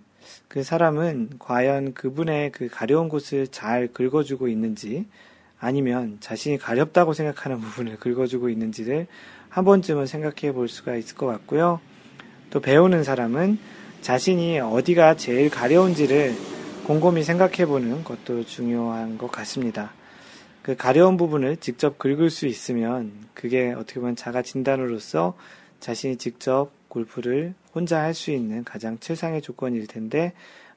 그 0.48 0.64
사람은 0.64 1.34
과연 1.38 1.94
그분의 1.94 2.50
그 2.50 2.68
가려운 2.68 3.08
곳을 3.08 3.46
잘 3.46 3.86
긁어주고 3.92 4.48
있는지 4.48 5.06
아니면 5.60 6.16
자신이 6.18 6.58
가렵다고 6.58 7.12
생각하는 7.12 7.60
부분을 7.62 7.96
긁어주고 8.00 8.48
있는지를 8.48 9.06
한 9.48 9.64
번쯤은 9.64 10.06
생각해 10.06 10.52
볼 10.52 10.66
수가 10.66 10.96
있을 10.96 11.16
것 11.16 11.26
같고요. 11.26 11.80
또 12.50 12.60
배우는 12.60 13.04
사람은 13.04 13.58
자신이 14.00 14.58
어디가 14.58 15.14
제일 15.16 15.48
가려운지를 15.48 16.53
곰곰이 16.84 17.22
생각해 17.24 17.66
보는 17.66 18.04
것도 18.04 18.44
중요한 18.44 19.16
것 19.16 19.30
같습니다. 19.32 19.92
그 20.62 20.76
가려운 20.76 21.16
부분을 21.16 21.56
직접 21.56 21.98
긁을 21.98 22.30
수 22.30 22.46
있으면 22.46 23.12
그게 23.34 23.72
어떻게 23.72 24.00
보면 24.00 24.16
자가 24.16 24.42
진단으로서 24.42 25.34
자신이 25.80 26.16
직접 26.16 26.70
골프를 26.88 27.54
혼자 27.74 28.00
할 28.00 28.14
수 28.14 28.30
있는 28.30 28.64
가장 28.64 28.98
최상의 28.98 29.42
조건일 29.42 29.86
텐데 29.86 30.32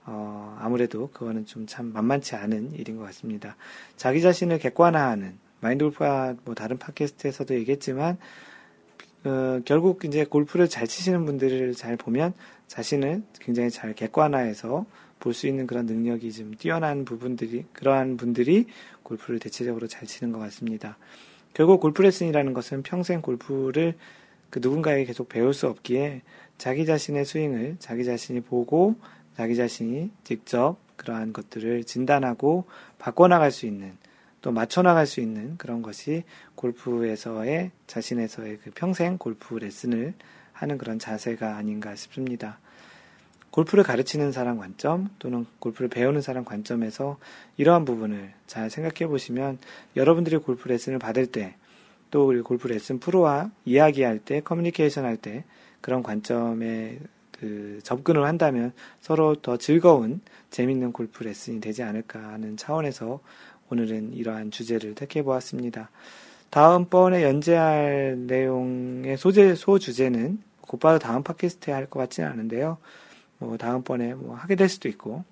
어, 0.06 0.58
아무래도 0.62 1.10
그거는 1.12 1.46
좀 1.46 1.66
참 1.68 1.92
만만치 1.94 2.36
않은 2.36 2.74
일인 2.74 2.98
것 2.98 3.04
같습니다. 3.04 3.56
자기 3.98 4.22
자신을 4.22 4.60
객관화하는 4.60 5.38
마인드 5.60 5.84
골프가 5.84 6.36
뭐 6.46 6.56
다른 6.56 6.78
팟캐스트에서도 6.78 7.54
얘기했지만 7.56 8.18
어, 9.26 9.60
결국 9.66 10.06
이제 10.06 10.24
골프를 10.24 10.70
잘 10.70 10.88
치시는 10.88 11.26
분들을 11.26 11.74
잘 11.76 11.98
보면 11.98 12.34
자신을 12.68 13.24
굉장히 13.40 13.70
잘 13.70 13.94
객관화해서 13.94 14.86
볼 15.20 15.34
수 15.34 15.48
있는 15.48 15.68
그런 15.68 15.86
능력이 15.86 16.32
좀 16.32 16.54
뛰어난 16.56 17.06
부분들이 17.06 17.66
그러한 17.74 18.18
분들이 18.18 18.68
골프를 19.04 19.40
대체적으로 19.40 19.88
잘 19.88 20.08
치는 20.08 20.32
것 20.32 20.40
같습니다. 20.40 20.98
결국 21.54 21.80
골프 21.80 22.02
레슨이라는 22.02 22.54
것은 22.54 22.84
평생 22.84 23.22
골프를 23.22 23.96
그 24.50 24.60
누군가에게 24.62 25.06
계속 25.06 25.28
배울 25.30 25.54
수 25.54 25.68
없기에 25.68 26.22
자기 26.58 26.86
자신의 26.86 27.26
스윙을 27.26 27.78
자기 27.80 28.06
자신이 28.06 28.42
보고 28.42 28.96
자기 29.36 29.56
자신이 29.56 30.12
직접 30.24 30.78
그러한 30.96 31.34
것들을 31.34 31.84
진단하고 31.84 32.66
바꿔나갈 32.98 33.52
수 33.52 33.66
있는 33.66 33.94
또 34.42 34.52
맞춰나갈 34.52 35.06
수 35.08 35.20
있는 35.20 35.58
그런 35.58 35.82
것이 35.82 36.24
골프에서의 36.56 37.72
자신에서의 37.88 38.60
그 38.64 38.72
평생 38.74 39.18
골프 39.18 39.56
레슨을 39.56 40.14
하는 40.54 40.78
그런 40.78 41.00
자세가 41.00 41.56
아닌가 41.56 41.96
싶습니다. 41.96 42.60
골프를 43.52 43.84
가르치는 43.84 44.32
사람 44.32 44.58
관점 44.58 45.10
또는 45.20 45.46
골프를 45.60 45.90
배우는 45.90 46.22
사람 46.22 46.46
관점에서 46.46 47.18
이러한 47.58 47.86
부분을 47.86 48.34
잘 48.46 48.70
생각해 48.70 49.08
보시면 49.08 49.58
여러분들이 49.96 50.38
골프 50.38 50.68
레슨을 50.68 51.00
받을 51.00 51.28
때 51.28 51.56
또 52.12 52.28
우리 52.28 52.42
골프 52.42 52.68
레슨 52.68 53.00
프로와 53.00 53.52
이야기할 53.66 54.20
때, 54.20 54.42
커뮤니케이션 54.42 55.06
할 55.06 55.18
때 55.18 55.44
그런 55.82 56.04
관점에 56.04 57.00
그 57.32 57.80
접근을 57.84 58.24
한다면 58.26 58.72
서로 59.00 59.36
더 59.36 59.58
즐거운 59.58 60.22
재밌는 60.50 60.92
골프 60.92 61.24
레슨이 61.24 61.62
되지 61.62 61.84
않을까 61.84 62.20
하는 62.20 62.58
차원에서 62.58 63.20
오늘은 63.70 64.14
이러한 64.14 64.52
주제를 64.52 64.96
택해 64.96 65.22
보았습니다. 65.24 65.90
다음번에 66.50 67.24
연재할 67.24 68.16
내용의 68.26 69.18
소재, 69.18 69.54
소주제는 69.56 70.40
곧바로 70.62 70.98
다음 71.00 71.24
팟캐스트에 71.24 71.74
할 71.74 71.88
것 71.88 72.00
같지는 72.00 72.30
않은데요. 72.30 72.78
뭐 73.40 73.58
다음번에 73.58 74.14
뭐 74.16 74.36
하게 74.36 74.56
될 74.56 74.70
수도 74.70 74.90
있고 74.90 75.24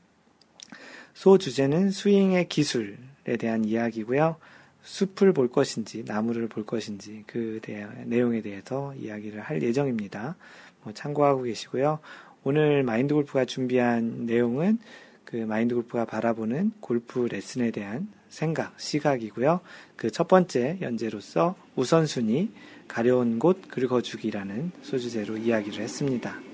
소 1.13 1.37
주제는 1.37 1.91
스윙의 1.91 2.49
기술에 2.49 3.37
대한 3.39 3.65
이야기고요. 3.65 4.35
숲을 4.83 5.33
볼 5.33 5.49
것인지 5.49 6.03
나무를 6.05 6.47
볼 6.47 6.65
것인지 6.65 7.23
그 7.25 7.59
대, 7.61 7.87
내용에 8.05 8.41
대해서 8.41 8.93
이야기를 8.95 9.41
할 9.41 9.61
예정입니다. 9.61 10.35
뭐 10.83 10.93
참고하고 10.93 11.43
계시고요. 11.43 11.99
오늘 12.43 12.83
마인드 12.83 13.13
골프가 13.15 13.45
준비한 13.45 14.25
내용은 14.27 14.77
그 15.23 15.37
마인드 15.37 15.73
골프가 15.73 16.05
바라보는 16.05 16.73
골프 16.79 17.27
레슨에 17.27 17.71
대한 17.71 18.07
생각, 18.29 18.79
시각이고요. 18.79 19.61
그 19.95 20.11
첫 20.11 20.27
번째 20.27 20.77
연재로서 20.81 21.55
우선순위, 21.75 22.51
가려운 22.87 23.39
곳 23.39 23.67
긁어주기라는 23.69 24.71
소주제로 24.83 25.37
이야기를 25.37 25.81
했습니다. 25.81 26.44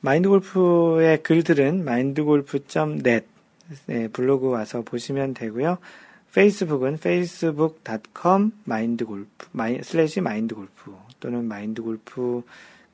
마인드골프의 0.00 1.22
글들은 1.22 1.84
마인드골프.net 1.84 3.26
네, 3.86 4.08
블로그 4.08 4.48
와서 4.48 4.82
보시면 4.82 5.34
되고요. 5.34 5.78
페이스북은 6.32 6.94
facebook.com 6.94 8.52
마인드골프 8.64 9.48
slash 9.82 10.20
마인드골프 10.20 10.94
또는 11.18 11.44
마인드골프 11.46 12.42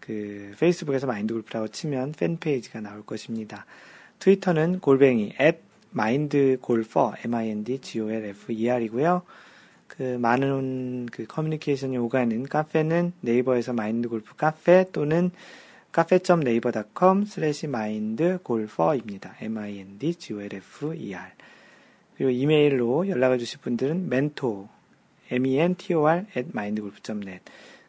그 0.00 0.54
페이스북에서 0.58 1.06
마인드골프라고 1.06 1.68
치면 1.68 2.12
fan 2.12 2.35
page가 2.35 2.80
나올 2.80 3.04
것입니다. 3.04 3.66
트위터는 4.20 4.80
골뱅이 4.80 5.34
앱 5.40 5.62
마인드골퍼 5.90 7.14
m-i-n-d-g-o-l-f-e-r이고요. 7.24 9.22
그 9.88 10.02
많은 10.20 11.06
그 11.12 11.26
커뮤니케이션이 11.26 11.98
오가는 11.98 12.44
카페는 12.44 13.12
네이버에서 13.20 13.72
마인드골프 13.74 14.36
카페 14.36 14.86
또는 14.92 15.30
cafe.naver.com 15.92 17.26
slash 17.26 17.66
마인드 17.66 18.38
골퍼입니다. 18.42 19.34
m-i-n-d-g-o-l-f-e-r 19.42 21.30
그리고 22.16 22.30
이메일로 22.30 23.08
연락을 23.08 23.38
주실 23.38 23.60
분들은 23.60 24.06
mentor 24.06 24.68
m-e-n-t-o-r 25.30 26.24
at 26.34 26.48
mindgolf.net 26.48 27.42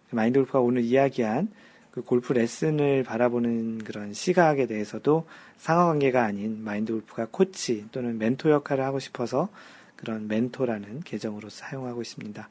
마인드골프가 0.09 0.59
오늘 0.59 0.83
이야기한 0.83 1.47
그 1.91 2.01
골프 2.01 2.33
레슨을 2.33 3.03
바라보는 3.03 3.85
그런 3.85 4.13
시각에 4.13 4.65
대해서도 4.65 5.25
상하관계가 5.55 6.25
아닌 6.25 6.61
마인드골프가 6.61 7.27
코치 7.31 7.85
또는 7.93 8.17
멘토 8.17 8.51
역할을 8.51 8.83
하고 8.83 8.99
싶어서 8.99 9.47
그런 9.95 10.27
멘토라는 10.27 11.03
계정으로 11.05 11.49
사용하고 11.49 12.01
있습니다. 12.01 12.49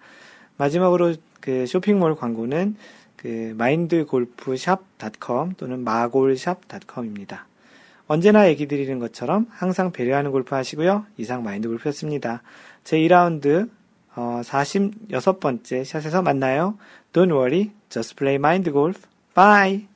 마지막으로 0.57 1.15
그 1.41 1.67
쇼핑몰 1.67 2.15
광고는 2.15 2.77
그 3.23 3.55
마인드골프샵.com 3.57 5.55
또는 5.57 5.85
마골샵.com입니다. 5.85 7.47
언제나 8.09 8.49
얘기 8.49 8.67
드리는 8.67 8.99
것처럼 8.99 9.47
항상 9.51 9.93
배려하는 9.93 10.33
골프 10.33 10.55
하시고요. 10.55 11.07
이상 11.17 11.45
마인드 11.45 11.69
골프였습니다. 11.69 12.43
제 12.85 12.99
2라운드 12.99 13.71
어, 14.15 14.43
46번째 14.45 15.85
샷에서 15.85 16.21
만나요. 16.21 16.77
Don't 17.13 17.31
worry, 17.31 17.71
just 17.89 18.17
play 18.17 18.35
mind 18.37 18.71
golf. 18.71 19.07
Bye! 19.35 19.92